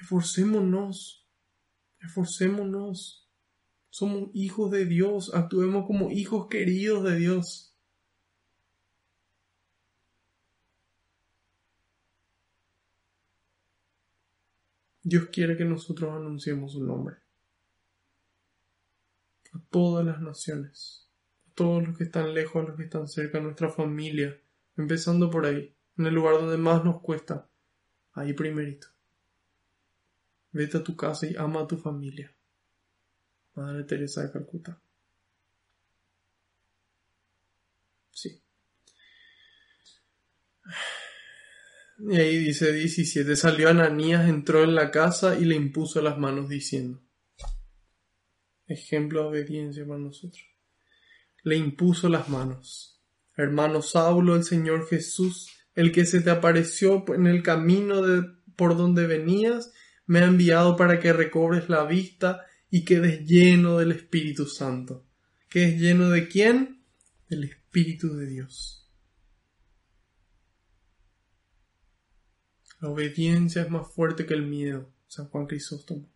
Esforcémonos, 0.02 1.24
esforcémonos. 2.00 3.30
Somos 3.92 4.32
hijos 4.34 4.72
de 4.72 4.88
Dios, 4.88 5.36
actuemos 5.36 5.86
como 5.86 6.10
hijos 6.10 6.48
queridos 6.48 7.04
de 7.04 7.16
Dios. 7.18 7.76
Dios 15.04 15.28
quiere 15.32 15.56
que 15.56 15.66
nosotros 15.66 16.12
anunciemos 16.12 16.72
su 16.72 16.84
nombre 16.84 17.18
a 19.54 19.60
todas 19.70 20.04
las 20.04 20.20
naciones 20.22 21.05
todos 21.56 21.88
los 21.88 21.98
que 21.98 22.04
están 22.04 22.34
lejos, 22.34 22.68
los 22.68 22.78
que 22.78 22.84
están 22.84 23.08
cerca, 23.08 23.40
nuestra 23.40 23.70
familia, 23.70 24.38
empezando 24.78 25.32
por 25.32 25.46
ahí, 25.46 25.74
en 25.98 26.06
el 26.06 26.14
lugar 26.14 26.36
donde 26.36 26.58
más 26.58 26.84
nos 26.84 27.02
cuesta, 27.02 27.50
ahí 28.14 28.34
primerito. 28.34 28.88
Vete 30.52 30.78
a 30.78 30.84
tu 30.84 30.96
casa 30.96 31.26
y 31.26 31.36
ama 31.36 31.62
a 31.62 31.68
tu 31.68 31.78
familia. 31.78 32.34
Madre 33.56 33.84
Teresa 33.86 34.24
de 34.24 34.32
Calcuta. 34.32 34.80
Sí. 38.12 38.42
Y 42.00 42.18
ahí 42.18 42.38
dice 42.38 42.74
17, 42.74 43.36
salió 43.38 43.70
Ananías, 43.70 44.28
entró 44.28 44.64
en 44.64 44.76
la 44.76 44.92
casa 44.92 45.38
y 45.38 45.46
le 45.46 45.56
impuso 45.56 46.02
las 46.02 46.18
manos 46.18 46.50
diciendo. 46.50 47.02
Ejemplo 48.68 49.24
de 49.24 49.28
obediencia 49.28 49.86
para 49.86 50.00
nosotros 50.00 50.55
le 51.46 51.56
impuso 51.56 52.10
las 52.10 52.28
manos. 52.28 53.00
Hermano 53.38 53.82
Saulo, 53.84 54.36
el 54.36 54.44
Señor 54.44 54.88
Jesús, 54.88 55.52
el 55.76 55.92
que 55.92 56.06
se 56.06 56.20
te 56.22 56.32
apareció 56.32 57.06
en 57.14 57.28
el 57.28 57.44
camino 57.44 58.02
de, 58.02 58.24
por 58.56 58.76
donde 58.76 59.06
venías, 59.06 59.72
me 60.08 60.20
ha 60.20 60.26
enviado 60.26 60.76
para 60.76 61.00
que 61.00 61.14
recobres 61.14 61.70
la 61.70 61.86
vista 61.86 62.46
y 62.72 62.84
quedes 62.84 63.28
lleno 63.28 63.78
del 63.78 63.92
Espíritu 63.92 64.48
Santo. 64.48 65.06
¿Quedes 65.48 65.80
lleno 65.80 66.10
de 66.10 66.28
quién? 66.28 66.84
Del 67.30 67.44
Espíritu 67.44 68.16
de 68.16 68.26
Dios. 68.26 68.92
La 72.82 72.90
obediencia 72.90 73.62
es 73.62 73.70
más 73.70 73.94
fuerte 73.94 74.26
que 74.26 74.34
el 74.34 74.48
miedo, 74.48 74.92
San 75.08 75.28
Juan 75.28 75.46
Crisóstomo. 75.46 76.10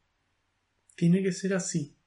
Tiene 0.95 1.21
que 1.21 1.31
ser 1.31 1.53
así. 1.53 1.98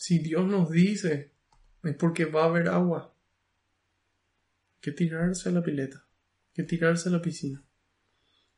Si 0.00 0.18
Dios 0.18 0.46
nos 0.46 0.70
dice, 0.70 1.30
es 1.82 1.94
porque 1.96 2.24
va 2.24 2.44
a 2.44 2.46
haber 2.46 2.68
agua. 2.68 3.14
Hay 4.70 4.80
que 4.80 4.92
tirarse 4.92 5.50
a 5.50 5.52
la 5.52 5.62
pileta, 5.62 5.98
hay 5.98 6.52
que 6.54 6.62
tirarse 6.62 7.10
a 7.10 7.12
la 7.12 7.20
piscina. 7.20 7.62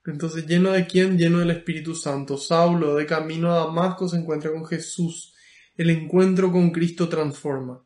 Entonces, 0.07 0.47
lleno 0.47 0.71
de 0.71 0.87
quién? 0.87 1.19
Lleno 1.19 1.41
del 1.41 1.51
Espíritu 1.51 1.97
Santo. 1.97 2.37
Saulo, 2.37 2.95
de 2.95 3.07
camino 3.07 3.51
a 3.51 3.57
Damasco, 3.57 4.09
se 4.09 4.19
encuentra 4.19 4.53
con 4.53 4.65
Jesús. 4.65 5.35
El 5.77 5.91
encuentro 5.91 6.53
con 6.53 6.71
Cristo 6.71 7.09
transforma. 7.09 7.85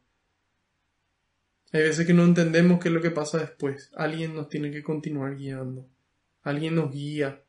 Hay 1.72 1.80
veces 1.80 2.06
que 2.06 2.12
no 2.12 2.24
entendemos 2.24 2.78
qué 2.78 2.88
es 2.88 2.94
lo 2.94 3.00
que 3.00 3.10
pasa 3.10 3.38
después. 3.38 3.90
Alguien 3.96 4.34
nos 4.34 4.50
tiene 4.50 4.70
que 4.70 4.82
continuar 4.82 5.34
guiando. 5.34 5.88
Alguien 6.42 6.74
nos 6.74 6.92
guía. 6.92 7.42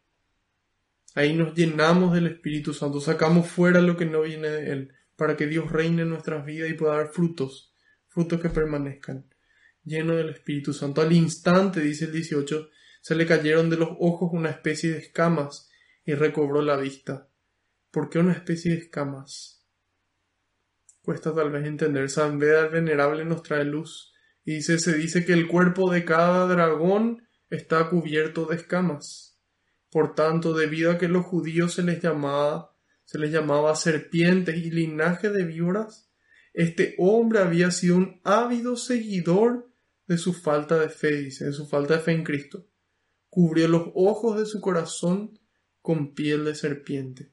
Ahí 1.16 1.34
nos 1.34 1.54
llenamos 1.54 2.14
del 2.14 2.28
Espíritu 2.28 2.74
Santo. 2.74 3.02
Sacamos 3.02 3.48
fuera 3.48 3.82
lo 3.82 3.98
que 3.98 4.06
no 4.06 4.22
viene 4.22 4.48
de 4.48 4.72
Él 4.72 4.97
para 5.18 5.36
que 5.36 5.48
Dios 5.48 5.70
reine 5.72 6.04
en 6.04 6.10
nuestras 6.10 6.46
vidas 6.46 6.70
y 6.70 6.76
pueda 6.76 6.96
dar 6.96 7.10
frutos, 7.10 7.74
frutos 8.08 8.40
que 8.40 8.50
permanezcan, 8.50 9.28
lleno 9.84 10.16
del 10.16 10.30
Espíritu 10.30 10.74
Santo. 10.74 11.02
Al 11.02 11.12
instante, 11.12 11.82
dice 11.82 12.06
el 12.06 12.14
18, 12.14 12.70
se 13.02 13.16
le 13.16 13.26
cayeron 13.26 13.70
de 13.70 13.78
los 13.78 13.90
ojos 14.00 14.30
una 14.32 14.52
especie 14.52 14.92
de 14.92 15.00
escamas 15.00 15.70
y 16.06 16.14
recobró 16.14 16.62
la 16.62 16.78
vista. 16.78 17.30
¿Por 17.92 18.10
qué 18.10 18.20
una 18.20 18.34
especie 18.34 18.72
de 18.72 18.78
escamas? 18.78 19.66
Cuesta 21.02 21.34
tal 21.34 21.52
vez 21.52 21.66
entender. 21.66 22.10
San 22.10 22.38
Beda 22.38 22.66
el 22.66 22.70
Venerable 22.70 23.26
nos 23.26 23.42
trae 23.42 23.66
luz 23.66 24.14
y 24.46 24.56
dice, 24.56 24.78
se 24.78 24.94
dice 24.94 25.26
que 25.26 25.34
el 25.34 25.48
cuerpo 25.48 25.92
de 25.92 26.06
cada 26.06 26.48
dragón 26.48 27.28
está 27.50 27.90
cubierto 27.90 28.46
de 28.46 28.58
escamas. 28.58 29.40
Por 29.90 30.16
tanto, 30.16 30.54
debido 30.54 30.92
a 30.92 30.98
que 30.98 31.08
los 31.08 31.26
judíos 31.26 31.74
se 31.74 31.84
les 31.84 32.02
llamaba 32.02 32.77
se 33.08 33.18
les 33.20 33.32
llamaba 33.32 33.74
serpientes 33.74 34.58
y 34.58 34.70
linaje 34.70 35.30
de 35.30 35.46
víboras, 35.46 36.12
este 36.54 36.94
hombre 36.98 37.40
había 37.40 37.72
sido 37.72 37.96
un 37.96 38.20
ávido 38.26 38.76
seguidor 38.76 39.72
de 40.08 40.18
su 40.18 40.34
falta 40.34 40.78
de 40.78 40.90
fe, 40.90 41.16
dice, 41.16 41.46
de 41.46 41.54
su 41.54 41.66
falta 41.68 41.94
de 41.96 42.00
fe 42.02 42.12
en 42.12 42.26
Cristo. 42.26 42.68
Cubrió 43.30 43.70
los 43.70 43.92
ojos 43.96 44.38
de 44.38 44.46
su 44.46 44.60
corazón 44.60 45.40
con 45.82 46.16
piel 46.16 46.44
de 46.44 46.54
serpiente. 46.54 47.32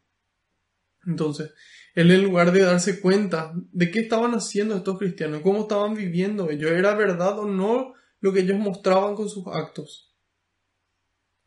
Entonces, 1.09 1.53
él 1.97 2.13
en 2.13 2.23
lugar 2.23 2.53
de 2.53 2.61
darse 2.61 3.01
cuenta 3.01 3.53
de 3.73 3.91
qué 3.91 3.99
estaban 3.99 4.31
haciendo 4.35 4.77
estos 4.77 4.97
cristianos, 4.97 5.43
cómo 5.43 5.63
estaban 5.63 5.95
viviendo 5.95 6.51
ellos, 6.51 6.71
era 6.71 6.95
verdad 6.95 7.37
o 7.41 7.49
no 7.49 7.95
lo 8.21 8.33
que 8.33 8.41
ellos 8.41 8.61
mostraban 8.61 9.17
con 9.17 9.29
sus 9.29 9.45
actos. 9.49 10.15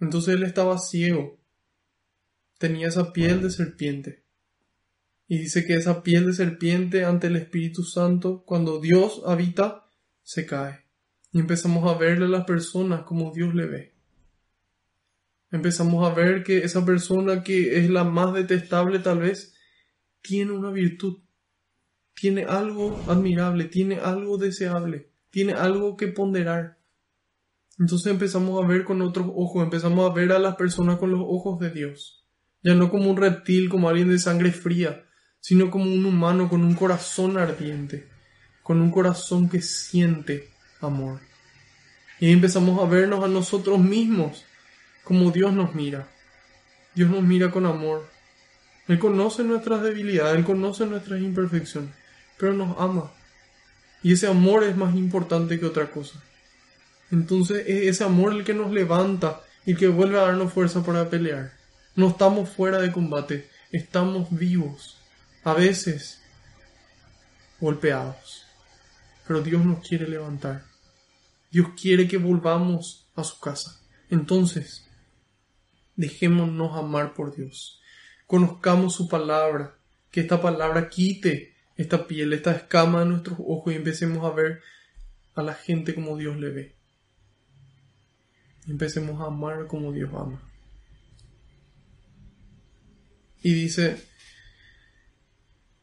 Entonces 0.01 0.35
él 0.35 0.43
estaba 0.43 0.77
ciego 0.79 1.39
tenía 2.57 2.87
esa 2.87 3.13
piel 3.13 3.41
de 3.41 3.49
serpiente. 3.49 4.23
Y 5.27 5.39
dice 5.39 5.65
que 5.65 5.75
esa 5.75 6.03
piel 6.03 6.25
de 6.27 6.33
serpiente 6.33 7.03
ante 7.03 7.27
el 7.27 7.35
Espíritu 7.35 7.83
Santo, 7.83 8.43
cuando 8.45 8.79
Dios 8.79 9.21
habita, 9.25 9.89
se 10.23 10.45
cae. 10.45 10.85
Y 11.31 11.39
empezamos 11.39 11.89
a 11.89 11.97
verle 11.97 12.25
a 12.25 12.29
las 12.29 12.45
personas 12.45 13.03
como 13.03 13.33
Dios 13.33 13.53
le 13.53 13.65
ve. 13.65 13.93
Empezamos 15.51 16.09
a 16.09 16.13
ver 16.13 16.43
que 16.43 16.59
esa 16.59 16.85
persona 16.85 17.43
que 17.43 17.79
es 17.79 17.89
la 17.89 18.03
más 18.03 18.33
detestable 18.33 18.99
tal 18.99 19.19
vez, 19.19 19.53
tiene 20.21 20.51
una 20.51 20.71
virtud, 20.71 21.19
tiene 22.13 22.43
algo 22.43 23.01
admirable, 23.07 23.65
tiene 23.65 23.99
algo 23.99 24.37
deseable, 24.37 25.09
tiene 25.29 25.53
algo 25.53 25.95
que 25.95 26.07
ponderar. 26.07 26.79
Entonces 27.79 28.11
empezamos 28.11 28.61
a 28.61 28.67
ver 28.67 28.83
con 28.83 29.01
otros 29.01 29.27
ojos, 29.33 29.63
empezamos 29.63 30.09
a 30.09 30.13
ver 30.13 30.31
a 30.31 30.39
las 30.39 30.55
personas 30.55 30.97
con 30.97 31.11
los 31.11 31.21
ojos 31.23 31.59
de 31.59 31.69
Dios 31.69 32.16
ya 32.67 32.75
no 32.75 32.89
como 32.89 33.09
un 33.09 33.15
reptil, 33.15 33.69
como 33.69 33.87
alguien 33.87 34.09
de 34.09 34.19
sangre 34.19 34.51
fría, 34.51 35.05
sino 35.39 35.71
como 35.71 35.85
un 35.85 36.05
humano 36.05 36.49
con 36.49 36.65
un 36.65 36.73
corazón 36.73 37.37
ardiente, 37.37 38.09
con 38.61 38.81
un 38.81 38.91
corazón 38.91 39.47
que 39.47 39.61
siente 39.61 40.49
amor. 40.81 41.21
Y 42.19 42.25
ahí 42.25 42.33
empezamos 42.33 42.77
a 42.83 42.85
vernos 42.85 43.23
a 43.23 43.29
nosotros 43.29 43.79
mismos 43.79 44.43
como 45.05 45.31
Dios 45.31 45.53
nos 45.53 45.75
mira. 45.75 46.09
Dios 46.93 47.09
nos 47.09 47.23
mira 47.23 47.51
con 47.51 47.65
amor. 47.65 48.05
Él 48.89 48.99
conoce 48.99 49.45
nuestras 49.45 49.81
debilidades, 49.81 50.37
Él 50.37 50.43
conoce 50.43 50.85
nuestras 50.87 51.21
imperfecciones, 51.21 51.91
pero 52.37 52.51
nos 52.51 52.77
ama. 52.77 53.13
Y 54.03 54.11
ese 54.11 54.27
amor 54.27 54.65
es 54.65 54.75
más 54.75 54.93
importante 54.93 55.57
que 55.57 55.65
otra 55.65 55.89
cosa. 55.89 56.21
Entonces 57.11 57.63
es 57.65 57.87
ese 57.87 58.03
amor 58.03 58.33
el 58.33 58.43
que 58.43 58.53
nos 58.53 58.73
levanta 58.73 59.39
y 59.65 59.73
que 59.75 59.87
vuelve 59.87 60.19
a 60.19 60.23
darnos 60.23 60.51
fuerza 60.51 60.83
para 60.83 61.09
pelear. 61.09 61.56
No 61.97 62.07
estamos 62.07 62.47
fuera 62.47 62.79
de 62.79 62.93
combate, 62.93 63.49
estamos 63.73 64.29
vivos, 64.31 64.97
a 65.43 65.53
veces 65.53 66.21
golpeados. 67.59 68.45
Pero 69.27 69.41
Dios 69.41 69.65
nos 69.65 69.85
quiere 69.85 70.07
levantar. 70.07 70.63
Dios 71.51 71.67
quiere 71.79 72.07
que 72.07 72.17
volvamos 72.17 73.05
a 73.15 73.25
su 73.25 73.37
casa. 73.41 73.81
Entonces, 74.09 74.87
Dejémonos 75.97 76.77
amar 76.77 77.15
por 77.15 77.35
Dios. 77.35 77.81
Conozcamos 78.27 78.93
su 78.93 79.09
palabra. 79.09 79.73
Que 80.11 80.21
esta 80.21 80.39
palabra 80.41 80.89
quite 80.89 81.55
esta 81.75 82.07
piel, 82.07 82.33
esta 82.33 82.51
escama 82.51 83.01
de 83.01 83.07
nuestros 83.07 83.37
ojos 83.39 83.73
y 83.73 83.75
empecemos 83.75 84.23
a 84.23 84.33
ver 84.33 84.61
a 85.35 85.43
la 85.43 85.53
gente 85.53 85.93
como 85.93 86.17
Dios 86.17 86.37
le 86.37 86.49
ve. 86.49 86.75
Empecemos 88.67 89.21
a 89.21 89.25
amar 89.25 89.67
como 89.67 89.91
Dios 89.91 90.09
ama. 90.13 90.41
Y 93.47 93.53
dice, 93.53 93.95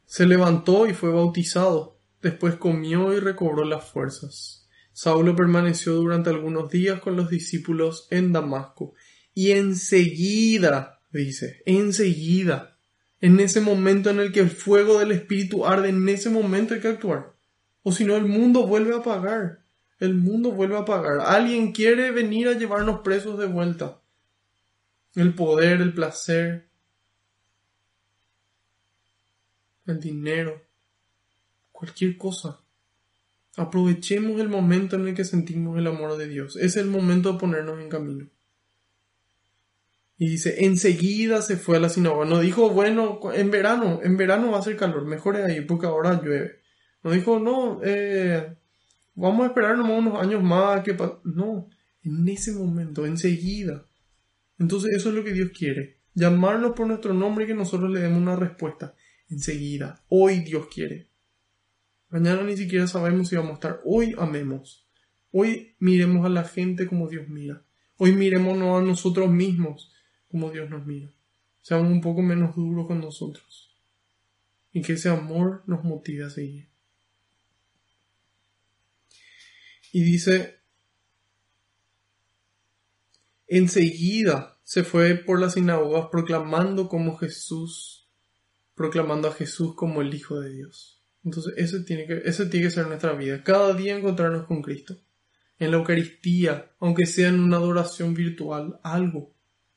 se 0.05 0.27
levantó 0.27 0.85
y 0.85 0.93
fue 0.93 1.09
bautizado, 1.09 1.99
después 2.21 2.57
comió 2.57 3.11
y 3.11 3.19
recobró 3.19 3.65
las 3.65 3.89
fuerzas. 3.89 4.69
Saulo 4.93 5.35
permaneció 5.35 5.95
durante 5.95 6.29
algunos 6.29 6.69
días 6.69 6.99
con 6.99 7.15
los 7.15 7.27
discípulos 7.27 8.07
en 8.11 8.31
Damasco 8.31 8.93
y 9.33 9.49
enseguida, 9.49 11.01
dice, 11.11 11.63
enseguida, 11.65 12.77
en 13.19 13.39
ese 13.39 13.61
momento 13.61 14.11
en 14.11 14.19
el 14.19 14.31
que 14.31 14.41
el 14.41 14.51
fuego 14.51 14.99
del 14.99 15.13
Espíritu 15.13 15.65
arde, 15.65 15.89
en 15.89 16.07
ese 16.07 16.29
momento 16.29 16.75
hay 16.75 16.81
que 16.81 16.89
actuar. 16.89 17.33
O 17.81 17.91
si 17.91 18.05
no, 18.05 18.15
el 18.15 18.25
mundo 18.25 18.67
vuelve 18.67 18.93
a 18.93 18.99
apagar. 18.99 19.65
El 19.97 20.13
mundo 20.13 20.51
vuelve 20.51 20.75
a 20.75 20.81
apagar. 20.81 21.19
Alguien 21.19 21.71
quiere 21.71 22.11
venir 22.11 22.47
a 22.47 22.53
llevarnos 22.53 22.99
presos 22.99 23.39
de 23.39 23.47
vuelta. 23.47 24.03
El 25.15 25.33
poder, 25.33 25.81
el 25.81 25.95
placer, 25.95 26.64
el 29.85 29.99
dinero, 29.99 30.61
cualquier 31.71 32.17
cosa. 32.17 32.59
Aprovechemos 33.57 34.39
el 34.41 34.49
momento 34.49 34.95
en 34.95 35.07
el 35.07 35.15
que 35.15 35.23
sentimos 35.23 35.77
el 35.77 35.87
amor 35.87 36.17
de 36.17 36.27
Dios. 36.27 36.57
Es 36.57 36.75
el 36.75 36.87
momento 36.87 37.33
de 37.33 37.39
ponernos 37.39 37.79
en 37.79 37.89
camino. 37.89 38.27
Y 40.17 40.29
dice, 40.29 40.65
enseguida 40.65 41.41
se 41.41 41.57
fue 41.57 41.77
a 41.77 41.79
la 41.79 41.89
sinagoga. 41.89 42.25
No 42.25 42.39
dijo, 42.39 42.69
bueno, 42.69 43.19
en 43.33 43.51
verano, 43.51 43.99
en 44.03 44.17
verano 44.17 44.51
va 44.51 44.57
a 44.57 44.59
hacer 44.61 44.77
calor, 44.77 45.05
mejor 45.05 45.37
es 45.37 45.45
ahí 45.45 45.61
porque 45.61 45.87
ahora 45.87 46.21
llueve. 46.21 46.59
No 47.03 47.11
dijo, 47.11 47.39
no, 47.39 47.81
eh, 47.83 48.55
vamos 49.13 49.43
a 49.43 49.47
esperar 49.47 49.77
nomás 49.77 49.99
unos 49.99 50.21
años 50.21 50.41
más. 50.41 50.83
Que 50.83 50.97
no, 51.23 51.69
en 52.03 52.27
ese 52.27 52.53
momento, 52.53 53.05
enseguida. 53.05 53.85
Entonces 54.57 54.93
eso 54.95 55.09
es 55.09 55.15
lo 55.15 55.23
que 55.23 55.33
Dios 55.33 55.51
quiere. 55.57 55.97
Llamarnos 56.13 56.73
por 56.73 56.87
nuestro 56.87 57.13
nombre 57.13 57.43
y 57.43 57.47
que 57.47 57.53
nosotros 57.53 57.91
le 57.91 57.99
demos 57.99 58.19
una 58.19 58.37
respuesta. 58.37 58.95
Enseguida. 59.35 60.01
Hoy 60.07 60.39
Dios 60.39 60.67
quiere. 60.73 61.09
Mañana 62.07 62.43
ni 62.43 62.55
siquiera 62.55 62.87
sabemos 62.87 63.27
si 63.27 63.35
vamos 63.35 63.51
a 63.51 63.53
estar. 63.55 63.81
Hoy 63.83 64.15
amemos. 64.17 64.87
Hoy 65.29 65.75
miremos 65.79 66.25
a 66.25 66.29
la 66.29 66.45
gente 66.45 66.87
como 66.87 67.09
Dios 67.09 67.27
mira. 67.27 67.65
Hoy 67.97 68.13
miremos 68.13 68.53
a 68.53 68.81
nosotros 68.81 69.29
mismos 69.29 69.91
como 70.29 70.51
Dios 70.51 70.69
nos 70.69 70.85
mira. 70.85 71.11
Seamos 71.59 71.91
un 71.91 71.99
poco 71.99 72.21
menos 72.21 72.55
duros 72.55 72.87
con 72.87 73.01
nosotros. 73.01 73.75
Y 74.71 74.81
que 74.81 74.93
ese 74.93 75.09
amor 75.09 75.63
nos 75.67 75.83
motive 75.83 76.23
a 76.23 76.29
seguir. 76.29 76.69
Y 79.91 80.01
dice, 80.01 80.61
enseguida 83.47 84.61
se 84.63 84.85
fue 84.85 85.15
por 85.15 85.41
las 85.41 85.55
sinagogas 85.55 86.07
proclamando 86.09 86.87
como 86.87 87.17
Jesús, 87.17 88.04
proclamando 88.75 89.27
a 89.27 89.33
Jesús 89.33 89.73
como 89.75 90.01
el 90.01 90.13
Hijo 90.13 90.39
de 90.39 90.51
Dios. 90.51 91.01
Entonces, 91.23 91.53
eso 91.57 91.83
tiene 91.83 92.05
que, 92.05 92.15
tiene 92.17 92.67
que 92.67 92.71
ser 92.71 92.87
nuestra 92.87 93.13
vida. 93.13 93.43
Cada 93.43 93.73
día 93.73 93.97
encontrarnos 93.97 94.45
con 94.45 94.61
Cristo. 94.61 94.95
En 95.57 95.71
la 95.71 95.77
Eucaristía, 95.77 96.71
aunque 96.79 97.05
sea 97.05 97.29
en 97.29 97.39
una 97.39 97.57
adoración 97.57 98.13
virtual, 98.13 98.79
algo 98.83 99.35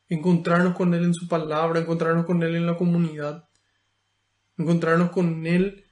encontrarnos 0.08 0.74
con 0.74 0.94
Él 0.94 1.04
en 1.04 1.14
su 1.14 1.28
palabra, 1.28 1.80
encontrarnos 1.80 2.24
con 2.24 2.42
Él 2.42 2.56
en 2.56 2.66
la 2.66 2.76
comunidad, 2.76 3.48
encontrarnos 4.56 5.10
con 5.10 5.46
Él 5.46 5.84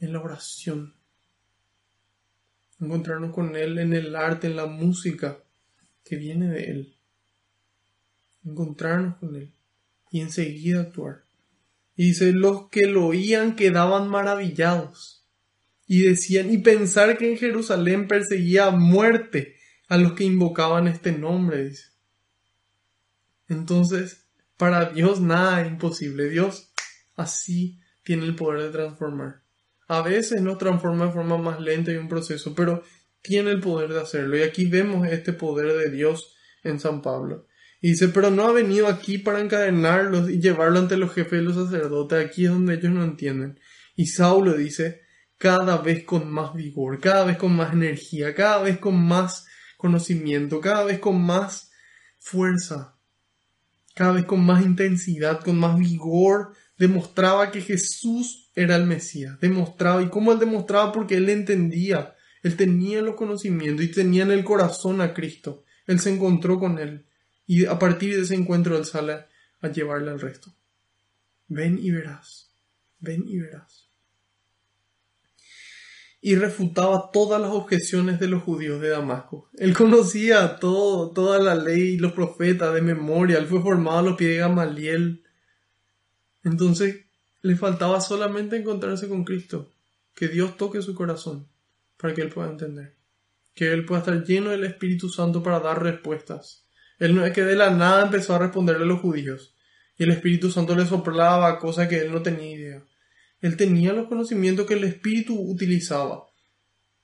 en 0.00 0.12
la 0.12 0.20
oración, 0.20 0.94
encontrarnos 2.80 3.34
con 3.34 3.56
Él 3.56 3.78
en 3.78 3.92
el 3.92 4.16
arte, 4.16 4.46
en 4.46 4.56
la 4.56 4.66
música 4.66 5.38
que 6.04 6.16
viene 6.16 6.48
de 6.48 6.64
Él, 6.70 6.96
encontrarnos 8.44 9.16
con 9.16 9.36
Él 9.36 9.52
y 10.10 10.20
enseguida 10.20 10.80
actuar. 10.80 11.25
Y 11.96 12.08
dice, 12.08 12.32
los 12.32 12.68
que 12.68 12.86
lo 12.86 13.06
oían 13.06 13.56
quedaban 13.56 14.08
maravillados 14.08 15.16
y 15.86 16.02
decían, 16.02 16.52
y 16.52 16.58
pensar 16.58 17.16
que 17.16 17.30
en 17.30 17.38
Jerusalén 17.38 18.08
perseguía 18.08 18.66
a 18.66 18.70
muerte 18.70 19.56
a 19.88 19.96
los 19.96 20.12
que 20.12 20.24
invocaban 20.24 20.88
este 20.88 21.12
nombre. 21.12 21.72
Entonces, 23.48 24.26
para 24.56 24.90
Dios 24.90 25.20
nada 25.20 25.62
es 25.62 25.68
imposible. 25.68 26.28
Dios 26.28 26.72
así 27.14 27.80
tiene 28.02 28.24
el 28.24 28.34
poder 28.34 28.62
de 28.62 28.70
transformar. 28.70 29.42
A 29.88 30.02
veces 30.02 30.42
nos 30.42 30.58
transforma 30.58 31.06
de 31.06 31.12
forma 31.12 31.38
más 31.38 31.60
lenta 31.60 31.92
y 31.92 31.96
un 31.96 32.08
proceso, 32.08 32.54
pero 32.54 32.82
tiene 33.22 33.52
el 33.52 33.60
poder 33.60 33.92
de 33.92 34.00
hacerlo. 34.00 34.36
Y 34.36 34.42
aquí 34.42 34.66
vemos 34.66 35.06
este 35.06 35.32
poder 35.32 35.72
de 35.76 35.90
Dios 35.90 36.34
en 36.64 36.80
San 36.80 37.00
Pablo. 37.00 37.46
Y 37.80 37.90
dice, 37.90 38.08
pero 38.08 38.30
no 38.30 38.46
ha 38.46 38.52
venido 38.52 38.88
aquí 38.88 39.18
para 39.18 39.40
encadenarlos 39.40 40.30
y 40.30 40.40
llevarlo 40.40 40.78
ante 40.78 40.96
los 40.96 41.12
jefes 41.12 41.32
de 41.32 41.42
los 41.42 41.54
sacerdotes. 41.54 42.24
Aquí 42.24 42.44
es 42.44 42.50
donde 42.50 42.74
ellos 42.74 42.92
no 42.92 43.04
entienden. 43.04 43.58
Y 43.94 44.06
Saulo 44.06 44.54
dice, 44.54 45.02
cada 45.38 45.78
vez 45.78 46.04
con 46.04 46.30
más 46.30 46.54
vigor, 46.54 47.00
cada 47.00 47.24
vez 47.24 47.36
con 47.36 47.54
más 47.54 47.72
energía, 47.72 48.34
cada 48.34 48.62
vez 48.62 48.78
con 48.78 48.96
más 49.02 49.46
conocimiento, 49.76 50.60
cada 50.60 50.84
vez 50.84 50.98
con 50.98 51.22
más 51.22 51.70
fuerza 52.18 52.96
cada 53.96 54.12
vez 54.12 54.26
con 54.26 54.44
más 54.44 54.62
intensidad, 54.62 55.40
con 55.42 55.58
más 55.58 55.78
vigor, 55.78 56.52
demostraba 56.76 57.50
que 57.50 57.62
Jesús 57.62 58.50
era 58.54 58.76
el 58.76 58.84
Mesías, 58.84 59.40
demostraba, 59.40 60.02
y 60.02 60.10
cómo 60.10 60.32
él 60.32 60.38
demostraba 60.38 60.92
porque 60.92 61.16
él 61.16 61.30
entendía, 61.30 62.14
él 62.42 62.56
tenía 62.56 63.00
los 63.00 63.14
conocimientos 63.14 63.86
y 63.86 63.90
tenía 63.90 64.24
en 64.24 64.32
el 64.32 64.44
corazón 64.44 65.00
a 65.00 65.14
Cristo, 65.14 65.64
él 65.86 65.98
se 65.98 66.12
encontró 66.12 66.58
con 66.58 66.78
él, 66.78 67.06
y 67.46 67.66
a 67.66 67.78
partir 67.78 68.14
de 68.14 68.22
ese 68.22 68.34
encuentro 68.34 68.76
él 68.76 68.84
sale 68.84 69.26
a 69.60 69.68
llevarle 69.68 70.10
al 70.10 70.20
resto. 70.20 70.54
Ven 71.48 71.78
y 71.80 71.90
verás, 71.90 72.50
ven 73.00 73.24
y 73.26 73.38
verás 73.38 73.86
y 76.26 76.34
refutaba 76.34 77.12
todas 77.12 77.40
las 77.40 77.52
objeciones 77.52 78.18
de 78.18 78.26
los 78.26 78.42
judíos 78.42 78.80
de 78.80 78.88
Damasco. 78.88 79.48
Él 79.54 79.74
conocía 79.74 80.56
todo, 80.56 81.12
toda 81.12 81.38
la 81.38 81.54
ley 81.54 81.94
y 81.94 81.98
los 81.98 82.14
profetas 82.14 82.74
de 82.74 82.82
memoria, 82.82 83.38
él 83.38 83.46
fue 83.46 83.62
formado 83.62 83.98
a 83.98 84.02
los 84.02 84.16
pies 84.16 84.30
de 84.30 84.36
Gamaliel. 84.38 85.22
Entonces 86.42 87.04
le 87.42 87.54
faltaba 87.54 88.00
solamente 88.00 88.56
encontrarse 88.56 89.08
con 89.08 89.22
Cristo, 89.22 89.70
que 90.16 90.26
Dios 90.26 90.56
toque 90.56 90.82
su 90.82 90.96
corazón 90.96 91.46
para 91.96 92.12
que 92.12 92.22
él 92.22 92.30
pueda 92.30 92.50
entender, 92.50 92.96
que 93.54 93.72
él 93.72 93.84
pueda 93.84 94.00
estar 94.00 94.24
lleno 94.24 94.50
del 94.50 94.64
Espíritu 94.64 95.08
Santo 95.08 95.44
para 95.44 95.60
dar 95.60 95.80
respuestas. 95.80 96.65
Él 96.98 97.14
no 97.14 97.24
es 97.24 97.32
que 97.32 97.44
de 97.44 97.56
la 97.56 97.70
nada 97.70 98.04
empezó 98.04 98.34
a 98.34 98.38
responderle 98.38 98.84
a 98.84 98.86
los 98.86 99.00
judíos 99.00 99.54
y 99.98 100.04
el 100.04 100.10
Espíritu 100.10 100.50
Santo 100.50 100.74
le 100.74 100.86
soplaba 100.86 101.58
cosas 101.58 101.88
que 101.88 101.98
él 102.00 102.12
no 102.12 102.22
tenía 102.22 102.50
idea. 102.50 102.84
Él 103.40 103.56
tenía 103.56 103.92
los 103.92 104.08
conocimientos 104.08 104.66
que 104.66 104.74
el 104.74 104.84
Espíritu 104.84 105.38
utilizaba 105.38 106.26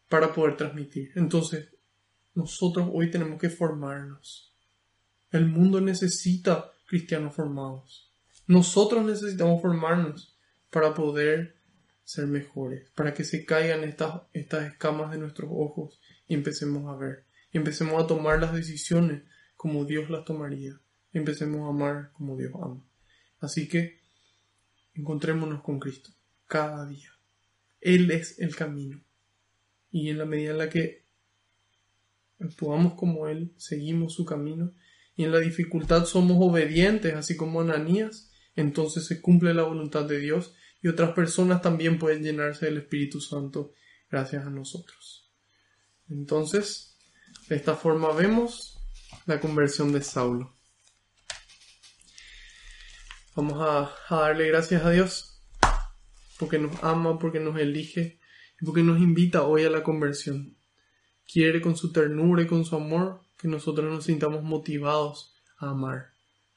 para 0.08 0.32
poder 0.32 0.56
transmitir. 0.56 1.10
Entonces, 1.14 1.68
nosotros 2.34 2.88
hoy 2.92 3.10
tenemos 3.10 3.38
que 3.38 3.50
formarnos. 3.50 4.54
El 5.30 5.46
mundo 5.46 5.80
necesita 5.80 6.70
cristianos 6.86 7.34
formados. 7.34 8.10
Nosotros 8.46 9.04
necesitamos 9.04 9.62
formarnos 9.62 10.36
para 10.70 10.94
poder 10.94 11.56
ser 12.04 12.26
mejores, 12.26 12.90
para 12.94 13.14
que 13.14 13.24
se 13.24 13.44
caigan 13.44 13.84
estas, 13.84 14.22
estas 14.32 14.64
escamas 14.64 15.10
de 15.12 15.18
nuestros 15.18 15.50
ojos 15.52 16.00
y 16.26 16.34
empecemos 16.34 16.92
a 16.92 16.96
ver, 16.98 17.24
y 17.52 17.58
empecemos 17.58 18.02
a 18.02 18.06
tomar 18.06 18.40
las 18.40 18.52
decisiones 18.52 19.22
como 19.62 19.84
Dios 19.84 20.10
las 20.10 20.24
tomaría, 20.24 20.80
empecemos 21.12 21.60
a 21.60 21.68
amar 21.68 22.10
como 22.14 22.36
Dios 22.36 22.50
ama. 22.60 22.84
Así 23.38 23.68
que 23.68 24.00
encontrémonos 24.92 25.62
con 25.62 25.78
Cristo 25.78 26.10
cada 26.48 26.84
día. 26.84 27.10
Él 27.80 28.10
es 28.10 28.40
el 28.40 28.56
camino. 28.56 29.04
Y 29.92 30.10
en 30.10 30.18
la 30.18 30.24
medida 30.24 30.50
en 30.50 30.58
la 30.58 30.68
que 30.68 31.04
actuamos 32.40 32.94
como 32.94 33.28
Él, 33.28 33.54
seguimos 33.56 34.14
su 34.14 34.24
camino, 34.24 34.74
y 35.14 35.22
en 35.22 35.30
la 35.30 35.38
dificultad 35.38 36.06
somos 36.06 36.38
obedientes, 36.40 37.14
así 37.14 37.36
como 37.36 37.60
Ananías, 37.60 38.32
entonces 38.56 39.06
se 39.06 39.20
cumple 39.20 39.54
la 39.54 39.62
voluntad 39.62 40.06
de 40.06 40.18
Dios 40.18 40.56
y 40.82 40.88
otras 40.88 41.12
personas 41.12 41.62
también 41.62 42.00
pueden 42.00 42.24
llenarse 42.24 42.66
del 42.66 42.78
Espíritu 42.78 43.20
Santo 43.20 43.74
gracias 44.10 44.44
a 44.44 44.50
nosotros. 44.50 45.32
Entonces, 46.08 46.98
de 47.48 47.54
esta 47.54 47.76
forma 47.76 48.12
vemos 48.12 48.81
la 49.26 49.40
conversión 49.40 49.92
de 49.92 50.02
Saulo. 50.02 50.52
Vamos 53.34 53.58
a, 53.60 53.94
darle 54.10 54.48
gracias 54.48 54.84
a 54.84 54.90
Dios 54.90 55.40
porque 56.38 56.58
nos 56.58 56.82
ama, 56.82 57.18
porque 57.18 57.40
nos 57.40 57.58
elige 57.58 58.20
y 58.60 58.64
porque 58.64 58.82
nos 58.82 59.00
invita 59.00 59.44
hoy 59.44 59.64
a 59.64 59.70
la 59.70 59.82
conversión. 59.82 60.56
Quiere 61.26 61.60
con 61.60 61.76
su 61.76 61.92
ternura 61.92 62.42
y 62.42 62.46
con 62.46 62.64
su 62.64 62.76
amor 62.76 63.22
que 63.38 63.48
nosotros 63.48 63.90
nos 63.90 64.04
sintamos 64.04 64.42
motivados 64.42 65.34
a 65.56 65.70
amar, 65.70 66.12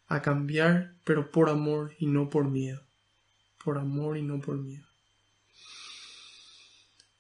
a 0.08 0.22
cambiar, 0.22 0.96
pero 1.04 1.32
por 1.32 1.50
amor 1.50 1.94
y 2.00 2.08
no 2.08 2.30
por 2.30 2.50
miedo. 2.50 2.82
Por 3.64 3.78
amor 3.78 4.18
y 4.18 4.22
no 4.22 4.42
por 4.42 4.58
miedo. 4.58 4.86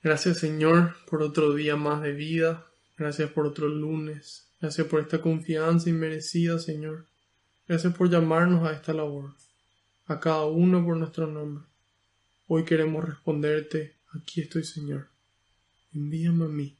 Gracias 0.01 0.39
Señor 0.39 0.95
por 1.09 1.23
otro 1.23 1.53
día 1.53 1.75
más 1.75 2.01
de 2.01 2.11
vida. 2.11 2.67
Gracias 2.97 3.31
por 3.31 3.45
otro 3.45 3.67
lunes. 3.67 4.44
Gracias 4.65 4.87
por 4.87 5.01
esta 5.01 5.21
confianza 5.21 5.91
inmerecida, 5.91 6.57
Señor. 6.57 7.05
Gracias 7.67 7.93
por 7.93 8.09
llamarnos 8.09 8.67
a 8.67 8.73
esta 8.73 8.93
labor. 8.93 9.35
A 10.07 10.19
cada 10.19 10.45
uno 10.45 10.83
por 10.83 10.97
nuestro 10.97 11.27
nombre. 11.27 11.65
Hoy 12.47 12.65
queremos 12.65 13.05
responderte, 13.05 13.93
aquí 14.15 14.41
estoy, 14.41 14.63
Señor. 14.63 15.09
Envíame 15.93 16.45
a 16.45 16.47
mí. 16.47 16.75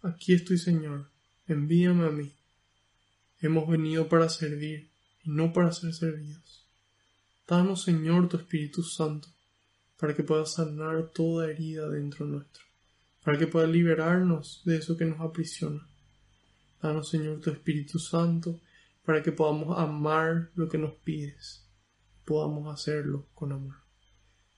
Aquí 0.00 0.32
estoy, 0.32 0.56
Señor. 0.56 1.10
Envíame 1.46 2.06
a 2.06 2.10
mí. 2.10 2.32
Hemos 3.42 3.68
venido 3.68 4.08
para 4.08 4.30
servir 4.30 4.88
y 5.24 5.30
no 5.30 5.52
para 5.52 5.72
ser 5.72 5.92
servidos. 5.92 6.64
Danos, 7.46 7.82
Señor, 7.82 8.30
tu 8.30 8.38
Espíritu 8.38 8.82
Santo 8.82 9.28
para 10.00 10.14
que 10.14 10.22
pueda 10.22 10.46
sanar 10.46 11.10
toda 11.10 11.50
herida 11.50 11.86
dentro 11.90 12.24
nuestro, 12.24 12.64
para 13.22 13.38
que 13.38 13.46
pueda 13.46 13.66
liberarnos 13.66 14.62
de 14.64 14.78
eso 14.78 14.96
que 14.96 15.04
nos 15.04 15.20
aprisiona. 15.20 15.86
Danos, 16.80 17.08
Señor, 17.08 17.40
tu 17.40 17.50
Espíritu 17.50 17.98
Santo, 17.98 18.60
para 19.04 19.22
que 19.22 19.32
podamos 19.32 19.78
amar 19.78 20.50
lo 20.54 20.68
que 20.68 20.78
nos 20.78 20.94
pides, 20.94 21.66
podamos 22.24 22.72
hacerlo 22.72 23.26
con 23.34 23.52
amor. 23.52 23.76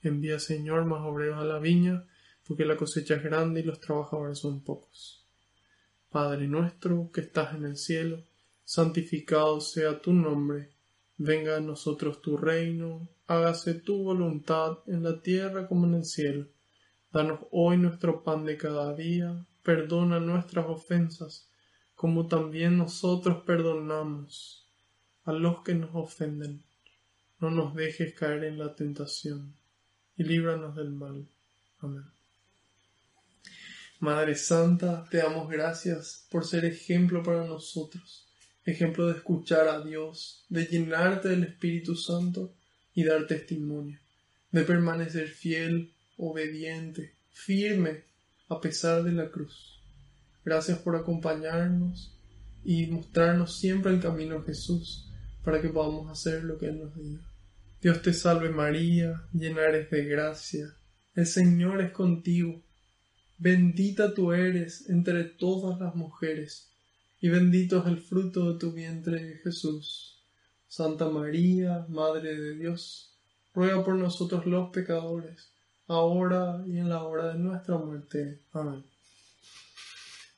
Envía, 0.03 0.39
Señor, 0.39 0.85
más 0.85 1.03
obreros 1.03 1.39
a 1.39 1.45
la 1.45 1.59
viña, 1.59 2.05
porque 2.47 2.65
la 2.65 2.77
cosecha 2.77 3.15
es 3.15 3.23
grande 3.23 3.61
y 3.61 3.63
los 3.63 3.81
trabajadores 3.81 4.39
son 4.39 4.63
pocos. 4.63 5.27
Padre 6.11 6.49
nuestro 6.49 7.11
que 7.13 7.21
estás 7.21 7.55
en 7.55 7.65
el 7.65 7.77
cielo, 7.77 8.25
santificado 8.65 9.61
sea 9.61 10.01
tu 10.01 10.13
nombre, 10.13 10.71
venga 11.17 11.57
a 11.57 11.61
nosotros 11.61 12.21
tu 12.21 12.37
reino, 12.37 13.09
hágase 13.29 13.75
tu 13.75 14.03
voluntad 14.03 14.79
en 14.87 15.05
la 15.05 15.23
tierra 15.23 15.69
como 15.69 15.87
en 15.87 15.95
el 15.95 16.05
cielo. 16.05 16.49
Danos 17.13 17.41
hoy 17.53 17.77
nuestro 17.77 18.25
pan 18.25 18.45
de 18.45 18.57
cada 18.57 18.95
día, 18.95 19.47
perdona 19.63 20.19
nuestras 20.19 20.67
ofensas, 20.67 21.50
como 22.01 22.29
también 22.29 22.79
nosotros 22.79 23.43
perdonamos 23.45 24.67
a 25.25 25.33
los 25.33 25.63
que 25.63 25.75
nos 25.75 25.91
ofenden. 25.93 26.63
No 27.41 27.51
nos 27.51 27.75
dejes 27.75 28.15
caer 28.15 28.45
en 28.45 28.59
la 28.59 28.75
tentación, 28.75 29.55
y 30.17 30.25
líbranos 30.25 30.77
del 30.77 30.93
mal. 30.93 31.29
Amén. 31.81 32.05
Madre 33.99 34.35
Santa, 34.35 35.07
te 35.11 35.19
damos 35.19 35.51
gracias 35.51 36.27
por 36.31 36.47
ser 36.47 36.65
ejemplo 36.65 37.23
para 37.23 37.45
nosotros, 37.45 38.27
ejemplo 38.65 39.07
de 39.09 39.19
escuchar 39.19 39.69
a 39.69 39.83
Dios, 39.83 40.47
de 40.49 40.65
llenarte 40.65 41.29
del 41.29 41.45
Espíritu 41.45 41.97
Santo 41.97 42.55
y 42.95 43.05
dar 43.05 43.27
testimonio, 43.27 43.99
de 44.53 44.63
permanecer 44.63 45.29
fiel, 45.29 45.93
obediente, 46.17 47.13
firme 47.31 48.05
a 48.49 48.59
pesar 48.59 49.03
de 49.03 49.13
la 49.13 49.31
cruz. 49.31 49.80
Gracias 50.51 50.81
por 50.81 50.97
acompañarnos 50.97 52.13
y 52.65 52.89
mostrarnos 52.89 53.57
siempre 53.57 53.93
el 53.93 54.01
camino 54.01 54.39
a 54.39 54.43
Jesús 54.43 55.09
para 55.45 55.63
que 55.63 55.69
podamos 55.69 56.11
hacer 56.11 56.43
lo 56.43 56.59
que 56.59 56.67
Él 56.67 56.81
nos 56.81 56.97
diga. 56.97 57.23
Dios 57.81 58.03
te 58.03 58.13
salve 58.13 58.51
María, 58.51 59.23
llena 59.33 59.61
eres 59.61 59.89
de 59.93 60.05
gracia, 60.07 60.75
el 61.15 61.27
Señor 61.27 61.81
es 61.81 61.93
contigo, 61.93 62.61
bendita 63.39 64.13
tú 64.13 64.33
eres 64.33 64.91
entre 64.91 65.23
todas 65.23 65.81
las 65.81 65.95
mujeres, 65.95 66.69
y 67.21 67.29
bendito 67.29 67.79
es 67.79 67.87
el 67.87 67.99
fruto 67.99 68.53
de 68.53 68.59
tu 68.59 68.73
vientre 68.73 69.39
Jesús. 69.45 70.21
Santa 70.67 71.09
María, 71.09 71.87
Madre 71.89 72.35
de 72.35 72.57
Dios, 72.57 73.17
ruega 73.55 73.85
por 73.85 73.95
nosotros 73.95 74.47
los 74.47 74.71
pecadores, 74.71 75.53
ahora 75.87 76.61
y 76.67 76.79
en 76.79 76.89
la 76.89 77.05
hora 77.05 77.35
de 77.35 77.39
nuestra 77.39 77.79
muerte. 77.79 78.41
Amén. 78.53 78.83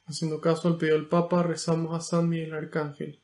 Haciendo 0.06 0.40
caso 0.40 0.68
al 0.68 0.78
pedido 0.78 0.96
del 0.96 1.08
Papa, 1.08 1.42
rezamos 1.42 1.94
a 1.94 2.00
San 2.00 2.28
Miguel 2.28 2.54
Arcángel. 2.54 3.20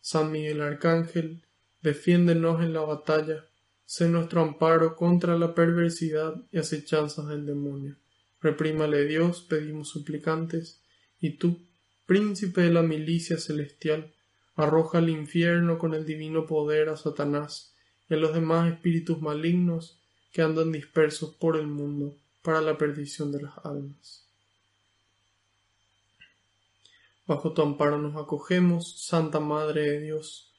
San 0.00 0.32
Miguel 0.32 0.60
Arcángel, 0.60 1.42
defiéndenos 1.82 2.62
en 2.62 2.72
la 2.72 2.80
batalla, 2.80 3.46
sé 3.84 4.08
nuestro 4.08 4.42
amparo 4.42 4.96
contra 4.96 5.36
la 5.38 5.54
perversidad 5.54 6.34
y 6.50 6.58
acechanzas 6.58 7.28
del 7.28 7.46
demonio. 7.46 7.96
Reprímale 8.40 9.04
Dios, 9.04 9.42
pedimos 9.42 9.88
suplicantes, 9.88 10.80
y 11.20 11.38
tú, 11.38 11.58
príncipe 12.06 12.62
de 12.62 12.70
la 12.70 12.82
milicia 12.82 13.38
celestial, 13.38 14.12
arroja 14.56 14.98
al 14.98 15.08
infierno 15.08 15.78
con 15.78 15.94
el 15.94 16.04
divino 16.04 16.46
poder 16.46 16.88
a 16.88 16.96
Satanás 16.96 17.74
y 18.08 18.14
a 18.14 18.16
los 18.16 18.34
demás 18.34 18.72
espíritus 18.72 19.20
malignos 19.20 19.98
que 20.32 20.42
andan 20.42 20.72
dispersos 20.72 21.34
por 21.34 21.56
el 21.56 21.66
mundo 21.66 22.16
para 22.42 22.60
la 22.60 22.76
perdición 22.76 23.32
de 23.32 23.42
las 23.42 23.54
almas. 23.64 24.23
Bajo 27.26 27.52
tu 27.52 27.62
amparo 27.62 27.98
nos 27.98 28.16
acogemos, 28.16 29.04
Santa 29.06 29.40
Madre 29.40 29.82
de 29.82 30.00
Dios. 30.00 30.52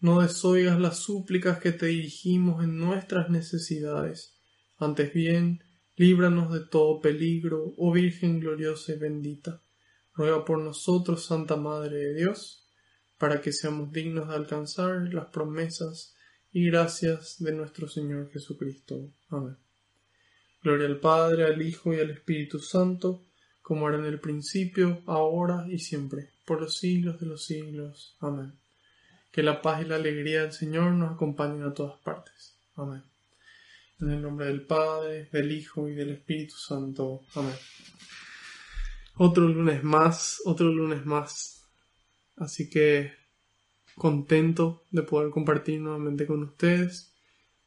No 0.00 0.20
desoigas 0.20 0.78
las 0.80 0.98
súplicas 0.98 1.58
que 1.58 1.72
te 1.72 1.86
dirigimos 1.86 2.62
en 2.62 2.78
nuestras 2.78 3.30
necesidades. 3.30 4.38
Antes 4.78 5.12
bien, 5.12 5.62
líbranos 5.96 6.52
de 6.52 6.60
todo 6.66 7.00
peligro, 7.00 7.74
oh 7.76 7.92
Virgen 7.92 8.40
gloriosa 8.40 8.92
y 8.92 8.98
bendita. 8.98 9.62
Ruega 10.14 10.44
por 10.44 10.58
nosotros, 10.58 11.24
Santa 11.24 11.56
Madre 11.56 11.96
de 11.96 12.14
Dios 12.14 12.62
para 13.22 13.40
que 13.40 13.52
seamos 13.52 13.92
dignos 13.92 14.26
de 14.26 14.34
alcanzar 14.34 15.14
las 15.14 15.26
promesas 15.26 16.12
y 16.50 16.66
gracias 16.66 17.36
de 17.38 17.52
nuestro 17.52 17.86
Señor 17.86 18.32
Jesucristo. 18.32 19.12
Amén. 19.28 19.56
Gloria 20.60 20.88
al 20.88 20.98
Padre, 20.98 21.44
al 21.44 21.62
Hijo 21.62 21.94
y 21.94 22.00
al 22.00 22.10
Espíritu 22.10 22.58
Santo, 22.58 23.24
como 23.62 23.88
era 23.88 23.98
en 23.98 24.04
el 24.04 24.20
principio, 24.20 25.02
ahora 25.06 25.66
y 25.68 25.78
siempre, 25.78 26.30
por 26.44 26.60
los 26.60 26.76
siglos 26.76 27.20
de 27.20 27.26
los 27.26 27.44
siglos. 27.44 28.16
Amén. 28.20 28.52
Que 29.30 29.42
la 29.42 29.62
paz 29.62 29.82
y 29.82 29.86
la 29.86 29.96
alegría 29.96 30.42
del 30.42 30.52
Señor 30.52 30.92
nos 30.92 31.12
acompañen 31.14 31.62
a 31.62 31.72
todas 31.72 31.98
partes. 32.00 32.54
Amén. 32.76 33.02
En 34.00 34.10
el 34.10 34.20
nombre 34.20 34.46
del 34.46 34.62
Padre, 34.62 35.28
del 35.32 35.52
Hijo 35.52 35.88
y 35.88 35.94
del 35.94 36.10
Espíritu 36.10 36.56
Santo. 36.56 37.22
Amén. 37.34 37.54
Otro 39.16 39.48
lunes 39.48 39.82
más, 39.84 40.42
otro 40.44 40.68
lunes 40.68 41.06
más 41.06 41.62
Así 42.36 42.70
que 42.70 43.12
contento 43.96 44.84
de 44.90 45.02
poder 45.02 45.30
compartir 45.30 45.80
nuevamente 45.80 46.26
con 46.26 46.42
ustedes. 46.42 47.14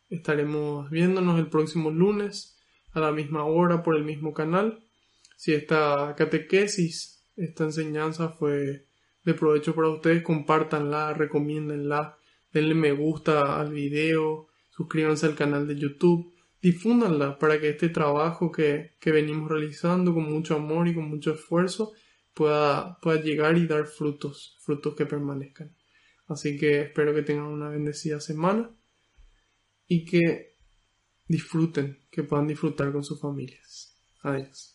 Estaremos 0.09 0.89
viéndonos 0.89 1.39
el 1.39 1.47
próximo 1.47 1.91
lunes 1.91 2.57
a 2.91 2.99
la 2.99 3.11
misma 3.11 3.45
hora 3.45 3.83
por 3.83 3.95
el 3.95 4.03
mismo 4.03 4.33
canal. 4.33 4.84
Si 5.35 5.53
esta 5.53 6.15
catequesis, 6.17 7.23
esta 7.35 7.65
enseñanza 7.65 8.29
fue 8.29 8.85
de 9.23 9.33
provecho 9.33 9.75
para 9.75 9.89
ustedes, 9.89 10.23
compártanla, 10.23 11.13
recomiéndenla, 11.13 12.17
denle 12.53 12.75
me 12.75 12.91
gusta 12.91 13.59
al 13.59 13.71
video, 13.71 14.47
suscríbanse 14.69 15.25
al 15.25 15.35
canal 15.35 15.67
de 15.67 15.75
YouTube, 15.75 16.33
difúndanla 16.61 17.37
para 17.37 17.59
que 17.59 17.69
este 17.69 17.89
trabajo 17.89 18.51
que, 18.51 18.95
que 18.99 19.11
venimos 19.11 19.49
realizando 19.49 20.13
con 20.13 20.31
mucho 20.31 20.55
amor 20.55 20.87
y 20.87 20.93
con 20.93 21.09
mucho 21.09 21.33
esfuerzo 21.33 21.93
pueda, 22.33 22.99
pueda 23.01 23.21
llegar 23.21 23.57
y 23.57 23.65
dar 23.65 23.87
frutos, 23.87 24.57
frutos 24.61 24.95
que 24.95 25.05
permanezcan. 25.05 25.75
Así 26.27 26.57
que 26.57 26.81
espero 26.81 27.13
que 27.13 27.23
tengan 27.23 27.45
una 27.45 27.69
bendecida 27.69 28.19
semana 28.19 28.71
y 29.87 30.05
que 30.05 30.55
disfruten, 31.27 31.99
que 32.11 32.23
puedan 32.23 32.47
disfrutar 32.47 32.91
con 32.91 33.03
sus 33.03 33.19
familias. 33.19 33.95
Adiós. 34.21 34.74